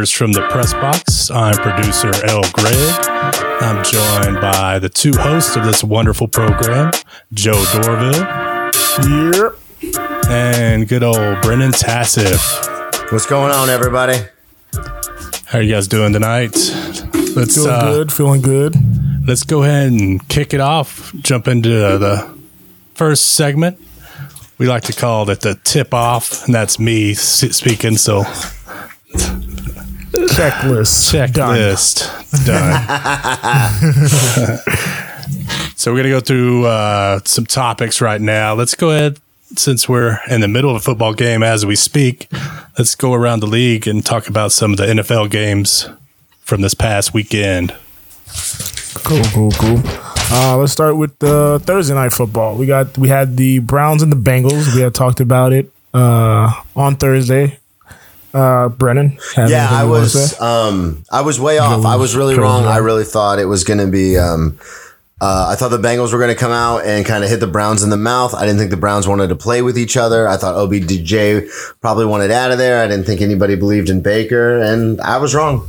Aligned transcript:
to 0.00 0.06
Cheers 0.06 0.12
from 0.12 0.32
the 0.32 0.46
Press 0.48 0.72
Box. 0.72 1.30
I'm 1.30 1.54
producer 1.56 2.10
L. 2.26 2.42
Greg. 2.52 2.74
I'm 3.60 3.84
joined 3.84 4.40
by 4.40 4.78
the 4.78 4.88
two 4.88 5.12
hosts 5.14 5.56
of 5.56 5.64
this 5.64 5.84
wonderful 5.84 6.26
program, 6.26 6.92
Joe 7.34 7.52
Dorville. 7.52 8.72
Yep. 9.32 10.30
And 10.30 10.88
good 10.88 11.02
old 11.02 11.42
Brennan 11.42 11.72
Tassif. 11.72 12.40
What's 13.12 13.26
going 13.26 13.52
on, 13.52 13.68
everybody? 13.68 14.18
How 15.46 15.58
are 15.58 15.62
you 15.62 15.74
guys 15.74 15.88
doing 15.88 16.12
tonight? 16.12 16.52
Let's 17.36 17.56
feeling 17.56 17.70
uh, 17.70 17.92
good. 17.92 18.12
Feeling 18.12 18.40
good. 18.40 18.76
Let's 19.26 19.42
go 19.42 19.62
ahead 19.64 19.92
and 19.92 20.26
kick 20.28 20.54
it 20.54 20.60
off. 20.60 21.12
Jump 21.16 21.46
into 21.48 21.68
the 21.68 22.38
first 22.94 23.32
segment 23.32 23.78
we 24.60 24.66
like 24.66 24.82
to 24.84 24.92
call 24.92 25.28
it 25.30 25.40
the 25.40 25.58
tip 25.64 25.94
off, 25.94 26.44
and 26.44 26.54
that's 26.54 26.78
me 26.78 27.14
speaking. 27.14 27.96
So 27.96 28.24
checklist, 30.30 31.12
checklist 31.12 32.44
done. 32.46 32.84
done. 34.46 34.58
so 35.76 35.92
we're 35.92 35.98
gonna 35.98 36.08
go 36.10 36.20
through 36.20 36.66
uh, 36.66 37.20
some 37.24 37.46
topics 37.46 38.00
right 38.00 38.20
now. 38.20 38.54
Let's 38.54 38.74
go 38.74 38.90
ahead. 38.90 39.18
Since 39.56 39.88
we're 39.88 40.20
in 40.30 40.40
the 40.40 40.48
middle 40.48 40.70
of 40.70 40.76
a 40.76 40.80
football 40.80 41.12
game 41.12 41.42
as 41.42 41.66
we 41.66 41.74
speak, 41.74 42.28
let's 42.78 42.94
go 42.94 43.12
around 43.14 43.40
the 43.40 43.48
league 43.48 43.88
and 43.88 44.06
talk 44.06 44.28
about 44.28 44.52
some 44.52 44.72
of 44.72 44.76
the 44.76 44.86
NFL 44.86 45.28
games 45.30 45.88
from 46.40 46.60
this 46.60 46.74
past 46.74 47.12
weekend. 47.12 47.74
Cool, 49.02 49.24
cool, 49.32 49.50
cool. 49.52 49.80
Uh, 50.32 50.56
let's 50.56 50.72
start 50.72 50.96
with 50.96 51.18
the 51.18 51.60
Thursday 51.64 51.94
night 51.94 52.12
football. 52.12 52.56
We 52.56 52.66
got 52.66 52.96
we 52.96 53.08
had 53.08 53.36
the 53.36 53.58
Browns 53.58 54.02
and 54.02 54.12
the 54.12 54.16
Bengals. 54.16 54.74
We 54.74 54.82
had 54.82 54.94
talked 54.94 55.20
about 55.20 55.52
it 55.52 55.72
uh, 55.92 56.52
on 56.76 56.96
Thursday. 56.96 57.59
Uh, 58.32 58.68
Brennan, 58.68 59.18
yeah, 59.36 59.68
I 59.70 59.84
was 59.84 60.40
um, 60.40 61.04
I 61.10 61.22
was 61.22 61.40
way 61.40 61.58
off. 61.58 61.84
I 61.84 61.96
was 61.96 62.14
really 62.14 62.36
wrong. 62.38 62.64
I 62.64 62.76
really 62.78 63.04
thought 63.04 63.38
it 63.38 63.46
was 63.46 63.64
going 63.64 63.80
to 63.80 63.88
be. 63.88 64.16
Um, 64.16 64.58
uh, 65.20 65.48
I 65.50 65.56
thought 65.56 65.68
the 65.68 65.78
Bengals 65.78 66.12
were 66.12 66.18
going 66.18 66.34
to 66.34 66.38
come 66.38 66.52
out 66.52 66.86
and 66.86 67.04
kind 67.04 67.22
of 67.22 67.28
hit 67.28 67.40
the 67.40 67.46
Browns 67.46 67.82
in 67.82 67.90
the 67.90 67.98
mouth. 67.98 68.34
I 68.34 68.46
didn't 68.46 68.58
think 68.58 68.70
the 68.70 68.78
Browns 68.78 69.06
wanted 69.06 69.28
to 69.28 69.36
play 69.36 69.60
with 69.60 69.76
each 69.76 69.98
other. 69.98 70.26
I 70.26 70.38
thought 70.38 70.54
OBJ 70.54 71.50
probably 71.82 72.06
wanted 72.06 72.30
out 72.30 72.52
of 72.52 72.58
there. 72.58 72.82
I 72.82 72.88
didn't 72.88 73.04
think 73.04 73.20
anybody 73.20 73.54
believed 73.54 73.90
in 73.90 74.00
Baker, 74.00 74.58
and 74.58 74.98
I 75.02 75.18
was 75.18 75.34
wrong. 75.34 75.68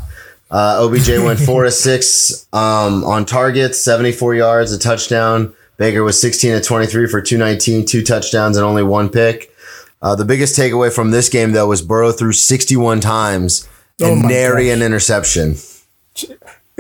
Uh, 0.50 0.88
OBJ 0.88 1.10
went 1.20 1.40
four 1.46 1.64
to 1.64 1.72
six 1.72 2.48
um, 2.54 3.04
on 3.04 3.26
targets, 3.26 3.78
74 3.80 4.36
yards, 4.36 4.72
a 4.72 4.80
touchdown. 4.80 5.54
Baker 5.76 6.04
was 6.04 6.22
16 6.22 6.54
to 6.54 6.62
23 6.62 7.08
for 7.08 7.22
219, 7.22 7.86
two 7.86 8.04
touchdowns, 8.04 8.56
and 8.56 8.66
only 8.66 8.84
one 8.84 9.10
pick. 9.10 9.51
Uh, 10.02 10.16
the 10.16 10.26
biggest 10.26 10.58
takeaway 10.58 10.92
from 10.94 11.12
this 11.12 11.30
game, 11.30 11.52
though, 11.52 11.68
was 11.68 11.82
Burrow 11.82 12.12
threw 12.12 12.32
61 12.32 13.02
times 13.02 13.68
oh 14.02 14.12
and 14.14 14.24
nary 14.24 14.70
an 14.72 14.82
interception 14.82 15.56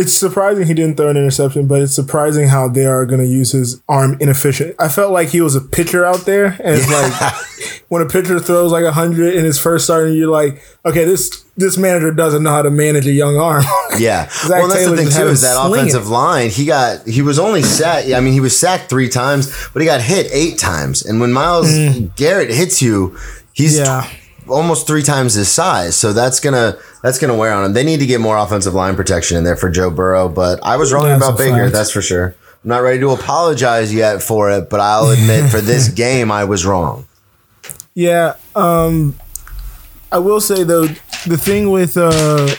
it's 0.01 0.13
surprising 0.13 0.65
he 0.65 0.73
didn't 0.73 0.97
throw 0.97 1.09
an 1.09 1.17
interception, 1.17 1.67
but 1.67 1.79
it's 1.79 1.93
surprising 1.93 2.47
how 2.47 2.67
they 2.67 2.87
are 2.87 3.05
going 3.05 3.21
to 3.21 3.27
use 3.27 3.51
his 3.51 3.83
arm 3.87 4.17
inefficient. 4.19 4.75
I 4.79 4.89
felt 4.89 5.11
like 5.11 5.29
he 5.29 5.41
was 5.41 5.55
a 5.55 5.61
pitcher 5.61 6.03
out 6.03 6.21
there, 6.21 6.47
and 6.47 6.75
it's 6.75 6.89
like 6.89 7.83
when 7.89 8.01
a 8.01 8.07
pitcher 8.07 8.39
throws 8.39 8.71
like 8.71 8.83
hundred 8.91 9.35
in 9.35 9.45
his 9.45 9.59
first 9.59 9.85
start, 9.85 10.07
and 10.07 10.15
you're 10.15 10.31
like, 10.31 10.59
okay, 10.83 11.05
this 11.05 11.45
this 11.55 11.77
manager 11.77 12.11
doesn't 12.11 12.41
know 12.41 12.49
how 12.49 12.63
to 12.63 12.71
manage 12.71 13.05
a 13.05 13.11
young 13.11 13.37
arm. 13.37 13.63
yeah, 13.99 14.27
well, 14.49 14.67
that's 14.67 14.79
Taylor 14.79 14.95
the 14.95 15.03
thing 15.03 15.11
too 15.11 15.27
is 15.27 15.41
that 15.41 15.55
offensive 15.63 16.07
it. 16.07 16.09
line. 16.09 16.49
He 16.49 16.65
got 16.65 17.07
he 17.07 17.21
was 17.21 17.37
only 17.37 17.61
sacked. 17.61 18.11
I 18.11 18.21
mean, 18.21 18.33
he 18.33 18.39
was 18.39 18.59
sacked 18.59 18.89
three 18.89 19.07
times, 19.07 19.53
but 19.71 19.83
he 19.83 19.85
got 19.85 20.01
hit 20.01 20.31
eight 20.31 20.57
times. 20.57 21.05
And 21.05 21.21
when 21.21 21.31
Myles 21.31 21.71
mm. 21.71 22.15
Garrett 22.15 22.49
hits 22.49 22.81
you, 22.81 23.19
he's 23.53 23.77
yeah. 23.77 24.09
Almost 24.51 24.87
three 24.87 25.03
times 25.03 25.33
his 25.33 25.49
size. 25.49 25.95
So 25.95 26.13
that's 26.13 26.39
gonna 26.39 26.77
that's 27.01 27.19
gonna 27.19 27.35
wear 27.35 27.53
on 27.53 27.65
him. 27.65 27.73
They 27.73 27.83
need 27.83 27.99
to 27.99 28.05
get 28.05 28.19
more 28.19 28.37
offensive 28.37 28.73
line 28.73 28.95
protection 28.95 29.37
in 29.37 29.43
there 29.43 29.55
for 29.55 29.69
Joe 29.69 29.89
Burrow. 29.89 30.29
But 30.29 30.59
I 30.63 30.77
was 30.77 30.91
wrong 30.91 31.05
that's 31.05 31.23
about 31.23 31.37
Baker, 31.37 31.55
fact. 31.55 31.73
that's 31.73 31.91
for 31.91 32.01
sure. 32.01 32.35
I'm 32.63 32.69
not 32.69 32.79
ready 32.79 32.99
to 32.99 33.09
apologize 33.09 33.93
yet 33.93 34.21
for 34.21 34.51
it, 34.51 34.69
but 34.69 34.79
I'll 34.79 35.09
admit 35.09 35.49
for 35.49 35.61
this 35.61 35.87
game 35.93 36.31
I 36.31 36.43
was 36.43 36.65
wrong. 36.65 37.07
Yeah, 37.93 38.35
um, 38.55 39.15
I 40.11 40.19
will 40.19 40.41
say 40.41 40.63
though 40.63 40.85
the 41.25 41.37
thing 41.37 41.71
with 41.71 41.97
uh, 41.97 42.53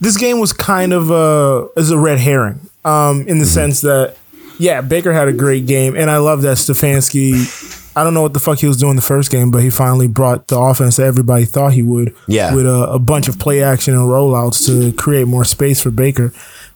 this 0.00 0.16
game 0.16 0.38
was 0.38 0.52
kind 0.52 0.92
of 0.92 1.10
uh, 1.10 1.68
as 1.76 1.90
a 1.90 1.98
red 1.98 2.18
herring 2.18 2.60
um, 2.84 3.20
in 3.22 3.38
the 3.38 3.44
mm-hmm. 3.44 3.44
sense 3.44 3.80
that 3.80 4.16
yeah 4.58 4.80
Baker 4.80 5.12
had 5.12 5.28
a 5.28 5.32
great 5.32 5.66
game 5.66 5.96
and 5.96 6.10
I 6.10 6.18
love 6.18 6.42
that 6.42 6.56
Stefanski 6.56 7.84
I 7.96 8.04
don't 8.04 8.12
know 8.12 8.20
what 8.20 8.34
the 8.34 8.40
fuck 8.40 8.58
he 8.58 8.66
was 8.66 8.76
doing 8.76 8.94
the 8.94 9.02
first 9.02 9.30
game, 9.30 9.50
but 9.50 9.62
he 9.62 9.70
finally 9.70 10.06
brought 10.06 10.48
the 10.48 10.58
offense 10.58 10.96
that 10.96 11.06
everybody 11.06 11.46
thought 11.46 11.72
he 11.72 11.80
would. 11.80 12.14
Yeah. 12.28 12.54
With 12.54 12.66
a, 12.66 12.90
a 12.90 12.98
bunch 12.98 13.26
of 13.26 13.38
play 13.38 13.62
action 13.62 13.94
and 13.94 14.02
rollouts 14.02 14.66
to 14.66 14.92
create 14.92 15.26
more 15.26 15.44
space 15.44 15.82
for 15.82 15.90
Baker. 15.90 16.32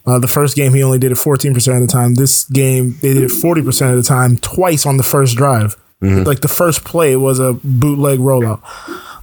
Uh, 0.06 0.19
the 0.19 0.26
first 0.26 0.56
game, 0.56 0.72
he 0.72 0.82
only 0.82 0.98
did 0.98 1.12
it 1.12 1.19
14% 1.19 1.75
of 1.75 1.80
the 1.82 1.86
time. 1.86 2.14
This 2.14 2.44
game, 2.44 2.97
they 3.03 3.12
did 3.12 3.22
it 3.22 3.30
40% 3.30 3.91
of 3.91 3.97
the 3.97 4.03
time, 4.03 4.38
twice 4.38 4.86
on 4.86 4.97
the 4.97 5.03
first 5.03 5.36
drive. 5.36 5.76
Mm-hmm. 6.00 6.25
Like 6.25 6.41
the 6.41 6.48
first 6.48 6.84
play 6.84 7.14
was 7.16 7.38
a 7.38 7.53
bootleg 7.62 8.19
rollout. 8.20 8.62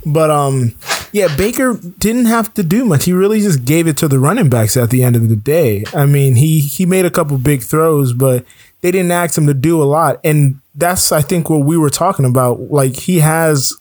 But 0.05 0.29
um, 0.29 0.75
yeah, 1.11 1.35
Baker 1.35 1.73
didn't 1.97 2.25
have 2.25 2.53
to 2.53 2.63
do 2.63 2.85
much. 2.85 3.05
He 3.05 3.13
really 3.13 3.41
just 3.41 3.65
gave 3.65 3.87
it 3.87 3.97
to 3.97 4.07
the 4.07 4.19
running 4.19 4.49
backs 4.49 4.77
at 4.77 4.91
the 4.91 5.03
end 5.03 5.15
of 5.15 5.29
the 5.29 5.35
day. 5.35 5.83
I 5.93 6.05
mean, 6.05 6.35
he 6.35 6.59
he 6.59 6.85
made 6.85 7.05
a 7.05 7.11
couple 7.11 7.37
big 7.39 7.61
throws, 7.61 8.13
but 8.13 8.45
they 8.81 8.91
didn't 8.91 9.11
ask 9.11 9.37
him 9.37 9.47
to 9.47 9.53
do 9.53 9.81
a 9.81 9.85
lot. 9.85 10.19
And 10.23 10.59
that's 10.75 11.11
I 11.11 11.21
think 11.21 11.49
what 11.49 11.65
we 11.65 11.77
were 11.77 11.89
talking 11.89 12.25
about. 12.25 12.71
Like 12.71 12.95
he 12.95 13.19
has 13.19 13.75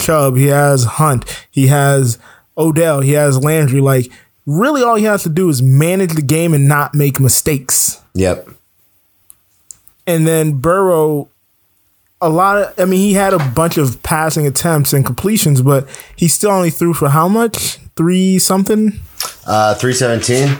Chubb, 0.00 0.36
he 0.36 0.46
has 0.46 0.84
Hunt, 0.84 1.46
he 1.50 1.68
has 1.68 2.18
Odell, 2.58 3.00
he 3.00 3.12
has 3.12 3.42
Landry. 3.42 3.80
Like 3.80 4.10
really, 4.46 4.82
all 4.82 4.96
he 4.96 5.04
has 5.04 5.22
to 5.22 5.28
do 5.28 5.48
is 5.48 5.62
manage 5.62 6.14
the 6.14 6.22
game 6.22 6.54
and 6.54 6.66
not 6.66 6.94
make 6.94 7.20
mistakes. 7.20 8.00
Yep. 8.14 8.48
And 10.06 10.26
then 10.26 10.58
Burrow, 10.58 11.28
a 12.20 12.28
lot 12.28 12.58
of 12.58 12.80
I 12.80 12.84
mean, 12.84 13.00
he 13.00 13.14
had 13.14 13.32
a 13.32 13.50
bunch 13.50 13.78
of 13.78 14.02
passing 14.02 14.46
attempts 14.46 14.92
and 14.92 15.06
completions, 15.06 15.62
but 15.62 15.88
he 16.16 16.26
still 16.28 16.50
only 16.50 16.70
threw 16.70 16.92
for 16.92 17.10
how 17.10 17.28
much? 17.28 17.78
Three 17.96 18.38
something. 18.38 18.98
Uh, 19.46 19.74
three 19.74 19.92
seventeen. 19.92 20.58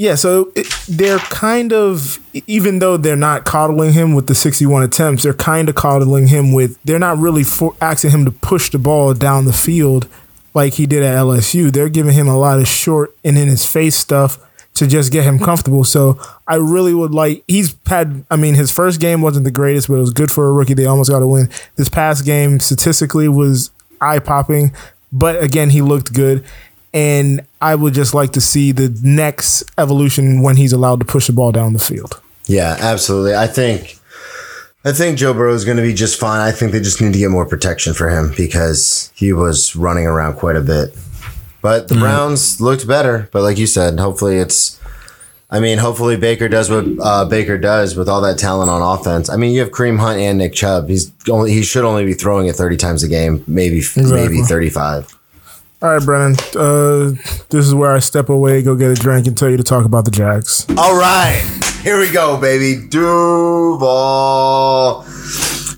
Yeah, 0.00 0.14
so 0.14 0.50
it, 0.56 0.66
they're 0.88 1.18
kind 1.18 1.74
of 1.74 2.20
even 2.46 2.78
though 2.78 2.96
they're 2.96 3.16
not 3.16 3.44
coddling 3.44 3.92
him 3.92 4.14
with 4.14 4.28
the 4.28 4.34
61 4.34 4.82
attempts, 4.82 5.24
they're 5.24 5.34
kind 5.34 5.68
of 5.68 5.74
coddling 5.74 6.28
him 6.28 6.54
with 6.54 6.78
they're 6.84 6.98
not 6.98 7.18
really 7.18 7.44
for, 7.44 7.76
asking 7.82 8.12
him 8.12 8.24
to 8.24 8.30
push 8.30 8.70
the 8.70 8.78
ball 8.78 9.12
down 9.12 9.44
the 9.44 9.52
field 9.52 10.08
like 10.54 10.72
he 10.72 10.86
did 10.86 11.02
at 11.02 11.18
LSU. 11.18 11.70
They're 11.70 11.90
giving 11.90 12.14
him 12.14 12.28
a 12.28 12.38
lot 12.38 12.58
of 12.58 12.66
short 12.66 13.14
and 13.22 13.36
in 13.36 13.48
his 13.48 13.66
face 13.66 13.94
stuff 13.94 14.38
to 14.76 14.86
just 14.86 15.12
get 15.12 15.24
him 15.24 15.38
comfortable. 15.38 15.84
So 15.84 16.18
I 16.48 16.54
really 16.54 16.94
would 16.94 17.12
like 17.12 17.44
he's 17.46 17.76
had 17.84 18.24
I 18.30 18.36
mean 18.36 18.54
his 18.54 18.72
first 18.72 19.02
game 19.02 19.20
wasn't 19.20 19.44
the 19.44 19.50
greatest, 19.50 19.88
but 19.88 19.96
it 19.96 20.00
was 20.00 20.14
good 20.14 20.32
for 20.32 20.48
a 20.48 20.52
rookie. 20.54 20.72
They 20.72 20.86
almost 20.86 21.10
got 21.10 21.20
a 21.20 21.26
win. 21.26 21.50
This 21.76 21.90
past 21.90 22.24
game 22.24 22.58
statistically 22.58 23.28
was 23.28 23.70
eye 24.00 24.20
popping, 24.20 24.72
but 25.12 25.44
again 25.44 25.68
he 25.68 25.82
looked 25.82 26.14
good 26.14 26.42
and 26.92 27.46
I 27.60 27.74
would 27.74 27.94
just 27.94 28.14
like 28.14 28.32
to 28.32 28.40
see 28.40 28.72
the 28.72 28.96
next 29.02 29.64
evolution 29.78 30.42
when 30.42 30.56
he's 30.56 30.72
allowed 30.72 31.00
to 31.00 31.06
push 31.06 31.26
the 31.26 31.32
ball 31.32 31.52
down 31.52 31.72
the 31.72 31.78
field. 31.78 32.20
Yeah, 32.46 32.76
absolutely. 32.80 33.34
I 33.34 33.46
think 33.46 34.00
I 34.84 34.92
think 34.92 35.18
Joe 35.18 35.34
Burrow 35.34 35.52
is 35.52 35.64
going 35.64 35.76
to 35.76 35.82
be 35.82 35.92
just 35.92 36.18
fine. 36.18 36.40
I 36.40 36.52
think 36.52 36.72
they 36.72 36.80
just 36.80 37.02
need 37.02 37.12
to 37.12 37.18
get 37.18 37.30
more 37.30 37.44
protection 37.44 37.92
for 37.92 38.08
him 38.08 38.32
because 38.34 39.12
he 39.14 39.32
was 39.32 39.76
running 39.76 40.06
around 40.06 40.36
quite 40.36 40.56
a 40.56 40.62
bit. 40.62 40.96
But 41.60 41.88
the 41.88 41.96
mm. 41.96 42.00
Browns 42.00 42.62
looked 42.62 42.88
better. 42.88 43.28
But 43.30 43.42
like 43.42 43.58
you 43.58 43.66
said, 43.66 43.98
hopefully 43.98 44.38
it's. 44.38 44.78
I 45.52 45.58
mean, 45.58 45.78
hopefully 45.78 46.16
Baker 46.16 46.48
does 46.48 46.70
what 46.70 46.86
uh, 47.00 47.24
Baker 47.24 47.58
does 47.58 47.96
with 47.96 48.08
all 48.08 48.20
that 48.20 48.38
talent 48.38 48.70
on 48.70 48.80
offense. 48.82 49.28
I 49.28 49.36
mean, 49.36 49.52
you 49.52 49.60
have 49.60 49.70
Kareem 49.70 49.98
Hunt 49.98 50.20
and 50.20 50.38
Nick 50.38 50.54
Chubb. 50.54 50.88
He's 50.88 51.12
only 51.28 51.52
he 51.52 51.62
should 51.62 51.84
only 51.84 52.04
be 52.04 52.14
throwing 52.14 52.46
it 52.46 52.54
thirty 52.54 52.76
times 52.76 53.02
a 53.02 53.08
game, 53.08 53.44
maybe 53.46 53.78
exactly. 53.78 54.12
maybe 54.12 54.42
thirty 54.42 54.70
five. 54.70 55.14
All 55.82 55.88
right, 55.88 56.04
Brennan. 56.04 56.36
Uh, 56.54 57.12
this 57.48 57.66
is 57.66 57.74
where 57.74 57.92
I 57.92 58.00
step 58.00 58.28
away, 58.28 58.62
go 58.62 58.76
get 58.76 58.90
a 58.90 58.94
drink, 58.94 59.26
and 59.26 59.36
tell 59.36 59.48
you 59.48 59.56
to 59.56 59.62
talk 59.62 59.86
about 59.86 60.04
the 60.04 60.10
Jags. 60.10 60.66
All 60.76 60.98
right, 60.98 61.40
here 61.82 61.98
we 61.98 62.10
go, 62.10 62.38
baby. 62.38 62.86
Duval. 62.86 65.04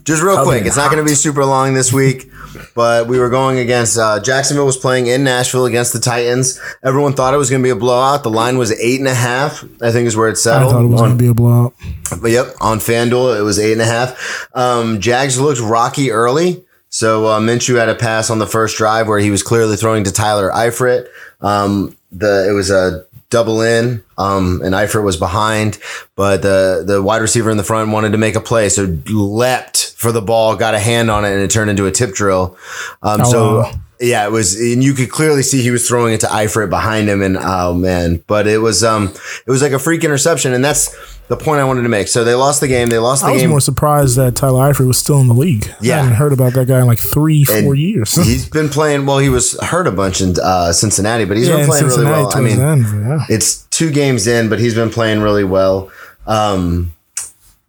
Just 0.04 0.20
real 0.20 0.43
quick, 0.43 0.66
it's 0.66 0.76
not 0.76 0.90
going 0.90 1.04
to 1.04 1.08
be 1.08 1.14
super 1.14 1.44
long 1.44 1.75
this 1.75 1.93
week, 1.93 2.28
but 2.75 3.06
we 3.06 3.20
were 3.20 3.31
going 3.31 3.60
against 3.60 3.96
uh, 3.96 4.19
Jacksonville 4.20 4.66
was 4.66 4.76
playing 4.76 5.06
in 5.06 5.22
Nashville 5.22 5.66
against 5.66 5.93
the 5.93 6.00
Titans. 6.00 6.60
Everyone 6.82 7.12
thought 7.12 7.32
it 7.32 7.37
was 7.37 7.48
going 7.48 7.62
to 7.62 7.66
be 7.66 7.70
a 7.70 7.76
blowout. 7.76 8.25
The 8.25 8.31
line 8.31 8.58
was 8.58 8.72
eight 8.81 8.98
and 8.98 9.08
a 9.08 9.14
half. 9.14 9.62
I 9.81 9.93
think 9.93 10.08
is 10.08 10.16
where 10.16 10.28
it 10.28 10.37
settled. 10.37 10.72
I 10.72 10.75
thought 10.75 10.82
it 10.82 10.88
was 10.88 11.00
going 11.00 11.16
to 11.16 11.22
be 11.22 11.28
a 11.28 11.34
blowout. 11.34 11.75
But 12.20 12.32
yep, 12.32 12.46
on 12.60 12.81
FanDuel 12.81 13.38
it 13.38 13.43
was 13.43 13.60
eight 13.60 13.75
and 13.75 13.81
a 13.81 13.84
half. 13.87 14.48
Um, 14.52 15.00
Jags 15.00 15.38
looked 15.38 15.60
rocky 15.60 16.10
early. 16.10 16.64
So 16.93 17.27
uh, 17.27 17.41
Minshew 17.41 17.79
had 17.79 17.89
a 17.89 17.94
pass 17.94 18.29
on 18.29 18.39
the 18.39 18.47
first 18.47 18.77
drive 18.77 19.09
where 19.09 19.19
he 19.19 19.31
was 19.31 19.43
clearly 19.43 19.77
throwing 19.77 20.05
to 20.05 20.12
Tyler 20.12 20.50
Eifert. 20.50 21.09
Um, 21.41 21.97
the 22.12 22.47
it 22.49 22.53
was 22.53 22.71
a 22.71 23.06
double 23.31 23.62
in, 23.62 24.05
um, 24.19 24.61
and 24.62 24.75
Eifert 24.75 25.03
was 25.03 25.17
behind, 25.17 25.79
but 26.17 26.43
the 26.43 26.85
the 26.87 27.03
wide 27.03 27.23
receiver 27.23 27.50
in 27.50 27.56
the 27.56 27.65
front 27.65 27.91
wanted 27.91 28.12
to 28.12 28.19
make 28.19 28.37
a 28.37 28.41
play, 28.41 28.69
so 28.69 28.94
leapt 29.06 29.94
for 29.97 30.12
the 30.12 30.21
ball, 30.21 30.55
got 30.55 30.75
a 30.75 30.79
hand 30.79 31.11
on 31.11 31.25
it, 31.25 31.33
and 31.33 31.41
it 31.41 31.50
turned 31.50 31.71
into 31.71 31.87
a 31.87 31.91
tip 31.91 32.12
drill. 32.15 32.59
Um, 33.03 33.23
oh, 33.23 33.31
so. 33.31 33.59
Wow 33.61 33.73
Yeah, 34.02 34.26
it 34.26 34.32
was, 34.32 34.60
and 34.60 34.82
you 34.82 34.94
could 34.94 35.10
clearly 35.10 35.43
see 35.43 35.62
he 35.62 35.70
was 35.70 35.87
throwing 35.87 36.12
it 36.12 36.20
to 36.20 36.26
Eifert 36.26 36.70
behind 36.70 37.08
him, 37.08 37.22
and 37.22 37.38
oh 37.40 37.72
man! 37.72 38.22
But 38.26 38.49
it 38.49 38.58
was, 38.58 38.82
um, 38.82 39.14
it 39.46 39.50
was 39.50 39.62
like 39.62 39.72
a 39.72 39.78
freak 39.78 40.02
interception, 40.02 40.52
and 40.52 40.64
that's 40.64 40.94
the 41.28 41.37
point 41.37 41.60
I 41.60 41.64
wanted 41.64 41.82
to 41.82 41.88
make. 41.88 42.08
So 42.08 42.25
they 42.25 42.34
lost 42.34 42.60
the 42.60 42.69
game. 42.69 42.88
They 42.88 42.99
lost 42.99 43.22
the 43.22 43.28
game. 43.28 43.31
I 43.31 43.34
was 43.34 43.43
game. 43.43 43.50
more 43.50 43.60
surprised 43.60 44.16
that 44.16 44.37
Tyler 44.37 44.72
Eifert 44.72 44.87
was 44.87 44.99
still 44.99 45.20
in 45.20 45.28
the 45.28 45.34
league. 45.34 45.66
Yeah. 45.81 45.94
I 45.94 45.99
hadn't 46.00 46.16
heard 46.16 46.32
about 46.32 46.52
that 46.54 46.66
guy 46.66 46.81
in 46.81 46.87
like 46.87 46.99
three, 46.99 47.44
four 47.44 47.75
years. 47.75 48.14
He's 48.26 48.49
been 48.49 48.69
playing. 48.69 49.06
Well, 49.06 49.19
he 49.19 49.28
was 49.28 49.58
hurt 49.62 49.87
a 49.87 49.93
bunch 49.93 50.20
in 50.20 50.34
uh, 50.43 50.72
Cincinnati, 50.72 51.25
but 51.25 51.37
he's 51.37 51.48
yeah, 51.48 51.58
been 51.58 51.66
playing 51.66 51.87
really 51.87 52.05
well. 52.05 52.37
I 52.37 52.40
mean, 52.40 52.60
end, 52.60 52.84
yeah. 52.84 53.25
it's 53.28 53.62
two 53.66 53.90
games 53.90 54.26
in, 54.26 54.48
but 54.48 54.58
he's 54.58 54.75
been 54.75 54.90
playing 54.90 55.20
really 55.20 55.44
well. 55.44 55.90
Um, 56.26 56.93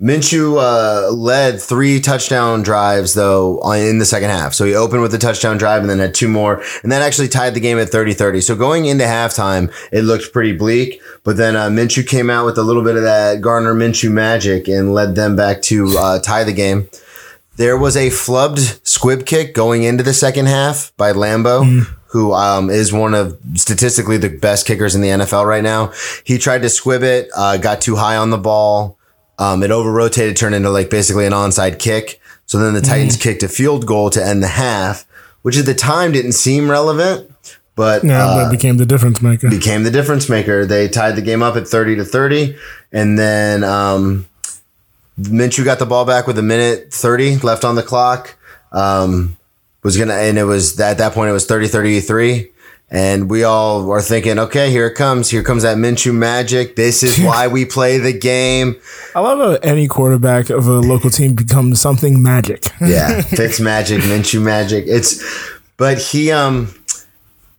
Minshew 0.04 0.58
uh, 0.60 1.14
led 1.14 1.62
three 1.62 2.02
touchdown 2.02 2.62
drives 2.62 3.14
though 3.14 3.62
in 3.72 4.00
the 4.00 4.06
second 4.06 4.32
half. 4.32 4.54
So 4.54 4.66
he 4.66 4.76
opened 4.76 5.02
with 5.02 5.14
a 5.14 5.18
touchdown 5.18 5.58
drive 5.58 5.80
and 5.80 5.90
then 5.90 6.00
had 6.00 6.14
two 6.14 6.28
more, 6.28 6.62
and 6.84 6.92
that 6.92 7.02
actually 7.02 7.30
tied 7.30 7.54
the 7.54 7.62
game 7.62 7.80
at 7.80 7.88
30-30. 7.88 8.44
So 8.44 8.54
going 8.54 8.86
into 8.86 9.06
halftime, 9.06 9.72
it 9.94 10.02
looked 10.02 10.34
pretty 10.34 10.52
bleak. 10.52 11.02
But 11.24 11.38
then 11.38 11.56
uh, 11.56 11.70
Minshew 11.70 12.06
came 12.06 12.30
out 12.30 12.46
with 12.46 12.58
a 12.58 12.64
little 12.64 12.84
bit 12.84 12.98
of 12.98 13.04
that 13.04 13.40
Gardner 13.40 13.74
Minshew 13.74 14.12
magic 14.12 14.68
and 14.68 14.94
led 14.94 15.16
them 15.16 15.38
back 15.38 15.62
to 15.64 15.98
uh, 15.98 16.20
tie 16.20 16.44
the 16.44 16.52
game. 16.52 16.90
There 17.56 17.78
was 17.78 17.96
a 17.96 18.10
flubbed 18.10 18.86
squib 18.86 19.26
kick 19.26 19.54
going 19.54 19.84
into 19.84 20.04
the 20.04 20.14
second 20.14 20.48
half 20.48 20.92
by 20.98 21.14
Lambo, 21.14 21.86
who 22.08 22.34
um, 22.34 22.70
is 22.70 22.92
one 22.92 23.14
of 23.14 23.40
statistically 23.54 24.18
the 24.18 24.30
best 24.30 24.66
kickers 24.66 24.96
in 24.96 25.02
the 25.02 25.10
NFL 25.10 25.46
right 25.46 25.64
now. 25.64 25.94
He 26.26 26.40
tried 26.40 26.64
to 26.64 26.70
squib 26.70 27.04
it, 27.04 27.30
uh, 27.38 27.58
got 27.58 27.80
too 27.80 27.96
high 27.96 28.18
on 28.18 28.32
the 28.32 28.38
ball. 28.38 28.98
Um, 29.40 29.64
it 29.64 29.72
over 29.72 29.92
rotated, 29.92 30.38
turned 30.38 30.56
into 30.56 30.70
like 30.70 30.90
basically 30.90 31.26
an 31.26 31.34
onside 31.34 31.80
kick. 31.80 32.22
So 32.46 32.60
then 32.60 32.74
the 32.74 32.82
Titans 32.82 33.18
kicked 33.18 33.42
a 33.44 33.48
field 33.50 33.86
goal 33.86 34.10
to 34.12 34.24
end 34.24 34.44
the 34.44 34.48
half, 34.48 35.06
which 35.42 35.58
at 35.58 35.66
the 35.66 35.74
time 35.74 36.12
didn't 36.12 36.34
seem 36.34 36.70
relevant, 36.70 37.32
but 37.76 38.04
Yeah, 38.04 38.26
uh, 38.26 38.44
that 38.44 38.52
became 38.52 38.78
the 38.78 38.86
difference 38.86 39.22
maker. 39.22 39.50
became 39.50 39.84
the 39.84 39.92
difference 39.92 40.30
maker. 40.30 40.66
They 40.66 40.88
tied 40.88 41.16
the 41.16 41.22
game 41.22 41.42
up 41.42 41.56
at 41.56 41.68
30 41.68 41.96
to 41.96 42.06
30. 42.06 42.56
And 42.92 43.18
then 43.18 43.64
um, 43.64 44.28
Minshew 45.20 45.64
got 45.66 45.80
the 45.80 45.86
ball 45.86 46.06
back 46.06 46.28
with 46.28 46.38
a 46.38 46.44
minute 46.44 46.94
30 46.94 47.38
left 47.38 47.64
on 47.66 47.76
the 47.76 47.84
clock. 47.84 48.36
Um, 48.72 49.38
was 49.84 49.98
gonna 49.98 50.14
and 50.14 50.38
it 50.38 50.46
was 50.46 50.80
at 50.80 50.98
that 51.00 51.12
point 51.14 51.30
it 51.30 51.34
was 51.34 51.46
30 51.46 51.68
33 51.68 52.50
and 52.94 53.30
we 53.30 53.44
all 53.44 53.84
were 53.84 54.02
thinking 54.02 54.38
okay 54.40 54.70
here 54.70 54.88
it 54.88 54.94
comes 54.94 55.30
here 55.30 55.44
comes 55.44 55.64
that 55.64 55.76
Minshew 55.78 56.14
magic 56.14 56.76
this 56.76 57.02
is 57.04 57.20
why 57.20 57.48
we 57.48 57.66
play 57.66 57.98
the 57.98 58.14
game 58.14 58.76
I 59.16 59.20
love 59.20 59.40
how 59.40 59.68
any 59.68 59.88
quarterback 59.88 60.50
of 60.50 60.68
a 60.68 60.80
local 60.80 61.10
team 61.10 61.34
becomes 61.36 61.82
something 61.82 62.22
magic. 62.24 62.64
yeah, 62.82 63.22
Fitz 63.40 63.60
magic, 63.60 64.02
Minshew 64.02 64.42
magic. 64.42 64.86
It's, 64.88 65.22
but 65.78 66.00
he 66.00 66.32
um 66.32 66.74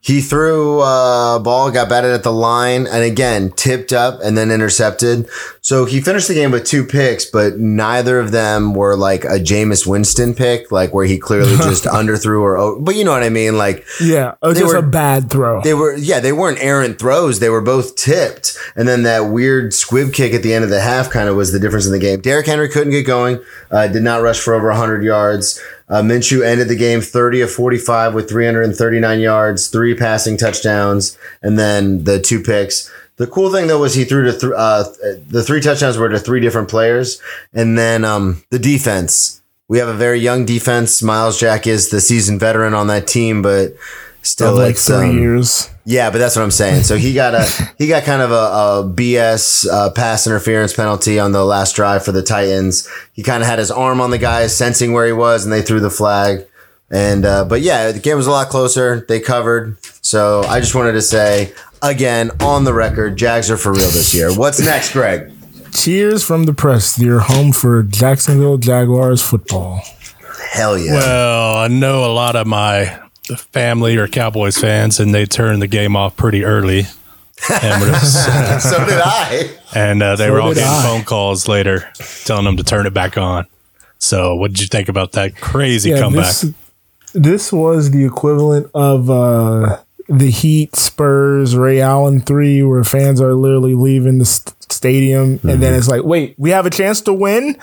he 0.05 0.21
threw 0.21 0.83
a 0.83 1.41
ball, 1.43 1.71
got 1.71 1.89
batted 1.89 2.11
at 2.13 2.23
the 2.25 2.31
line, 2.33 2.87
and 2.87 3.03
again 3.03 3.51
tipped 3.53 3.91
up 3.91 4.21
and 4.23 4.37
then 4.37 4.51
intercepted. 4.51 5.27
So 5.63 5.87
he 5.87 6.03
finished 6.03 6.29
the 6.29 6.35
game 6.35 6.51
with 6.51 6.67
two 6.67 6.85
picks, 6.85 7.25
but 7.25 7.59
neither 7.59 8.19
of 8.21 8.31
them 8.31 8.75
were 8.75 8.99
like 8.99 9.25
a 9.25 9.39
Jameis 9.41 9.87
Winston 9.87 10.35
pick, 10.35 10.71
like 10.71 10.93
where 10.93 11.07
he 11.07 11.17
clearly 11.17 11.57
just 11.57 11.85
underthrew 11.85 12.43
or. 12.43 12.59
o- 12.59 12.79
But 12.81 12.97
you 12.97 13.05
know 13.05 13.13
what 13.13 13.23
I 13.23 13.31
mean, 13.31 13.57
like. 13.57 13.87
Yeah, 13.99 14.35
oh, 14.43 14.53
They 14.53 14.63
were- 14.63 14.77
a 14.77 14.83
bad 14.83 15.31
throw. 15.31 15.63
They 15.63 15.73
were, 15.73 15.97
yeah, 15.97 16.21
they 16.21 16.33
weren't 16.33 16.59
errant 16.61 16.99
throws. 16.99 17.41
They 17.41 17.49
were 17.49 17.63
both 17.63 17.97
tipped. 17.97 18.59
And 18.77 18.87
then 18.87 19.05
that 19.05 19.31
weird 19.31 19.73
squib 19.73 20.13
kick 20.13 20.35
at 20.35 20.43
the 20.43 20.53
end 20.53 20.65
of 20.65 20.71
the 20.71 20.83
half 20.83 21.09
kind 21.09 21.31
of 21.31 21.37
was 21.37 21.51
the 21.53 21.59
difference 21.59 21.87
in 21.87 21.93
the 21.93 21.99
game. 21.99 22.21
Derrick 22.21 22.45
Henry 22.47 22.69
couldn't 22.69 22.91
get 22.93 23.07
going, 23.07 23.43
uh, 23.71 23.87
did 23.89 24.03
not 24.03 24.21
rush 24.21 24.39
for 24.41 24.53
over 24.53 24.69
100 24.69 25.03
yards. 25.03 25.59
Uh, 25.89 26.01
Minshew 26.01 26.45
ended 26.45 26.69
the 26.69 26.77
game 26.77 27.01
30 27.01 27.43
of 27.43 27.51
45 27.51 28.15
with 28.15 28.29
339 28.29 29.21
yards, 29.21 29.69
three 29.69 29.95
passing 29.95 30.37
touchdowns, 30.37 31.19
and 31.43 31.59
then 31.59 32.05
the 32.05 32.21
two 32.21 32.41
picks. 32.41 32.91
The 33.17 33.27
cool 33.27 33.53
thing 33.53 33.69
though 33.69 33.81
was 33.81 33.95
he 33.95 34.05
threw 34.05 34.25
to 34.25 34.39
th- 34.39 34.53
uh, 34.57 34.85
the 35.29 35.45
three 35.45 35.61
touchdowns 35.61 35.99
were 35.99 36.09
to 36.09 36.19
three 36.19 36.41
different 36.41 36.69
players, 36.69 37.21
and 37.53 37.79
then 37.79 38.05
um, 38.05 38.43
the 38.51 38.59
defense. 38.59 39.41
We 39.69 39.79
have 39.79 39.89
a 39.89 39.95
very 39.95 40.19
young 40.19 40.45
defense. 40.45 41.03
Myles 41.03 41.39
Jack 41.39 41.67
is 41.67 41.89
the 41.89 42.01
seasoned 42.01 42.41
veteran 42.41 42.75
on 42.75 42.89
that 42.89 43.07
team, 43.07 43.41
but 43.41 43.75
still, 44.25 44.53
of 44.53 44.59
like 44.59 44.73
it's, 44.73 44.87
three 44.87 45.11
um, 45.11 45.19
years. 45.19 45.71
yeah, 45.85 46.11
but 46.11 46.19
that's 46.19 46.35
what 46.35 46.43
I'm 46.43 46.51
saying. 46.51 46.83
So 46.83 46.97
he 46.97 47.15
got 47.15 47.35
a 47.35 47.47
he 47.79 47.87
got 47.87 48.05
kind 48.05 48.23
of 48.23 48.31
a, 48.31 48.35
a 48.35 48.95
BS 48.95 49.69
uh, 49.71 49.91
pass 49.91 50.27
interference 50.27 50.75
penalty 50.75 51.19
on 51.19 51.33
the 51.33 51.45
last 51.45 51.77
drive 51.77 52.05
for 52.05 52.13
the 52.13 52.23
Titans. 52.23 52.89
He 53.13 53.23
kind 53.23 53.43
of 53.43 53.49
had 53.49 53.59
his 53.59 53.71
arm 53.71 54.01
on 54.01 54.11
the 54.11 54.19
guy, 54.19 54.47
sensing 54.49 54.93
where 54.93 55.07
he 55.07 55.13
was, 55.13 55.45
and 55.45 55.53
they 55.53 55.63
threw 55.63 55.81
the 55.81 55.91
flag. 55.91 56.47
And 56.91 57.25
uh, 57.25 57.45
but 57.45 57.61
yeah, 57.61 57.93
the 57.93 57.99
game 57.99 58.17
was 58.17 58.27
a 58.27 58.31
lot 58.31 58.49
closer. 58.49 59.05
They 59.09 59.21
covered. 59.21 59.77
So 60.03 60.43
I 60.43 60.61
just 60.61 60.75
wanted 60.75 60.93
to 60.93 61.03
say 61.03 61.53
again 61.83 62.31
on 62.41 62.65
the 62.65 62.75
record, 62.75 63.17
Jags 63.17 63.51
are 63.51 63.57
for 63.57 63.73
real 63.73 63.91
this 63.91 64.15
year. 64.15 64.35
What's 64.37 64.61
next, 64.61 64.93
Greg? 64.93 65.33
Cheers 65.73 66.23
from 66.23 66.45
the 66.45 66.55
press. 66.55 66.99
Your 66.99 67.21
home 67.21 67.53
for 67.53 67.83
Jacksonville 67.83 68.59
Jaguars 68.59 69.23
football. 69.23 69.81
Hell 70.53 70.79
yeah! 70.79 70.93
Well, 70.93 71.57
I 71.57 71.69
know 71.69 72.05
a 72.05 72.13
lot 72.13 72.37
of 72.37 72.47
my 72.47 73.04
family 73.53 73.97
or 73.97 74.07
Cowboys 74.09 74.59
fans, 74.59 75.01
and 75.01 75.15
they 75.15 75.27
turned 75.27 75.63
the 75.63 75.67
game 75.67 75.97
off 75.97 76.17
pretty 76.17 76.45
early. 76.45 76.87
And, 77.51 77.83
we're- 77.83 77.95
so 77.99 78.85
did 78.87 79.01
I. 79.03 79.51
and 79.75 80.03
uh, 80.03 80.17
they 80.17 80.27
So 80.27 80.33
were 80.33 80.41
all 80.41 80.55
getting 80.55 80.69
I. 80.69 80.83
phone 80.83 81.05
calls 81.05 81.49
later 81.49 81.91
telling 82.25 82.45
them 82.45 82.57
to 82.59 82.63
turn 82.65 82.87
it 82.87 82.95
back 82.95 83.19
on. 83.19 83.47
So, 83.99 84.35
what 84.37 84.51
did 84.53 84.61
you 84.61 84.67
think 84.67 84.89
about 84.89 85.13
that 85.13 85.37
crazy 85.37 85.91
comeback? 85.93 86.27
This, 86.35 86.53
this 87.15 87.53
was 87.53 87.91
the 87.91 88.05
equivalent 88.05 88.71
of 88.75 89.09
uh, 89.11 89.79
the 90.09 90.31
Heat 90.31 90.77
Spurs 90.77 91.57
Ray 91.57 91.81
Allen 91.81 92.21
three, 92.21 92.63
where 92.63 92.85
fans 92.85 93.21
are 93.21 93.35
literally 93.35 93.75
leaving 93.75 94.19
the 94.19 94.25
st- 94.27 94.55
stadium, 94.73 95.23
and 95.23 95.41
Mm-hmm. 95.41 95.61
then 95.61 95.75
it's 95.75 95.89
like, 95.89 96.03
wait, 96.05 96.35
we 96.39 96.51
have 96.51 96.67
a 96.67 96.71
chance 96.71 97.01
to 97.03 97.13
win. 97.15 97.57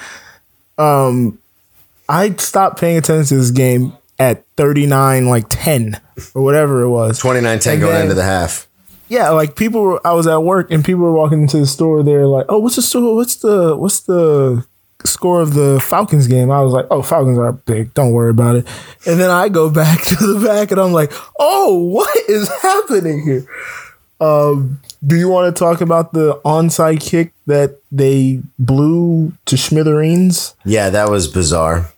Um, 0.78 1.38
I 2.10 2.32
stopped 2.36 2.80
paying 2.80 2.98
attention 2.98 3.26
to 3.28 3.36
this 3.36 3.52
game 3.52 3.94
at 4.22 4.46
thirty 4.56 4.86
nine, 4.86 5.26
like 5.26 5.46
ten 5.50 6.00
or 6.36 6.44
whatever 6.44 6.84
it 6.84 6.90
was. 6.90 7.20
29-10 7.20 7.72
And 7.74 7.82
going 7.82 7.94
then- 7.94 8.02
into 8.04 8.14
the 8.16 8.24
half. 8.24 8.68
Yeah, 9.08 9.30
like 9.32 9.56
people 9.58 9.82
were. 9.82 10.08
I 10.08 10.14
was 10.14 10.26
at 10.28 10.42
work 10.44 10.72
and 10.72 10.86
people 10.86 11.02
were 11.04 11.12
walking 11.12 11.42
into 11.42 11.58
the 11.58 11.66
store. 11.66 12.02
They're 12.02 12.28
like, 12.28 12.46
"Oh, 12.48 12.60
what's 12.60 12.78
the 12.78 12.82
store? 12.82 13.14
What's 13.16 13.36
the 13.38 13.76
what's 13.76 14.00
the 14.02 14.64
score 15.04 15.42
of 15.42 15.54
the 15.54 15.82
Falcons 15.82 16.28
game?" 16.28 16.50
I 16.50 16.62
was 16.62 16.72
like, 16.72 16.86
"Oh, 16.90 17.02
Falcons 17.02 17.38
are 17.38 17.52
big. 17.52 17.94
Don't 17.94 18.14
worry 18.14 18.30
about 18.30 18.56
it." 18.56 18.66
And 19.06 19.20
then 19.20 19.30
I 19.30 19.50
go 19.50 19.70
back 19.82 20.06
to 20.06 20.16
the 20.16 20.40
back 20.48 20.72
and 20.72 20.80
I'm 20.80 20.94
like, 20.94 21.12
"Oh, 21.38 21.84
what 21.90 22.16
is 22.30 22.48
happening 22.62 23.24
here?" 23.26 23.46
Um, 24.22 24.80
do 25.06 25.18
you 25.18 25.28
want 25.28 25.54
to 25.54 25.60
talk 25.60 25.82
about 25.82 26.14
the 26.14 26.40
onside 26.46 27.02
kick 27.02 27.34
that 27.48 27.80
they 27.92 28.40
blew 28.60 29.34
to 29.48 29.58
Smithereens? 29.58 30.56
Yeah, 30.64 30.90
that 30.90 31.10
was 31.10 31.28
bizarre. 31.28 31.90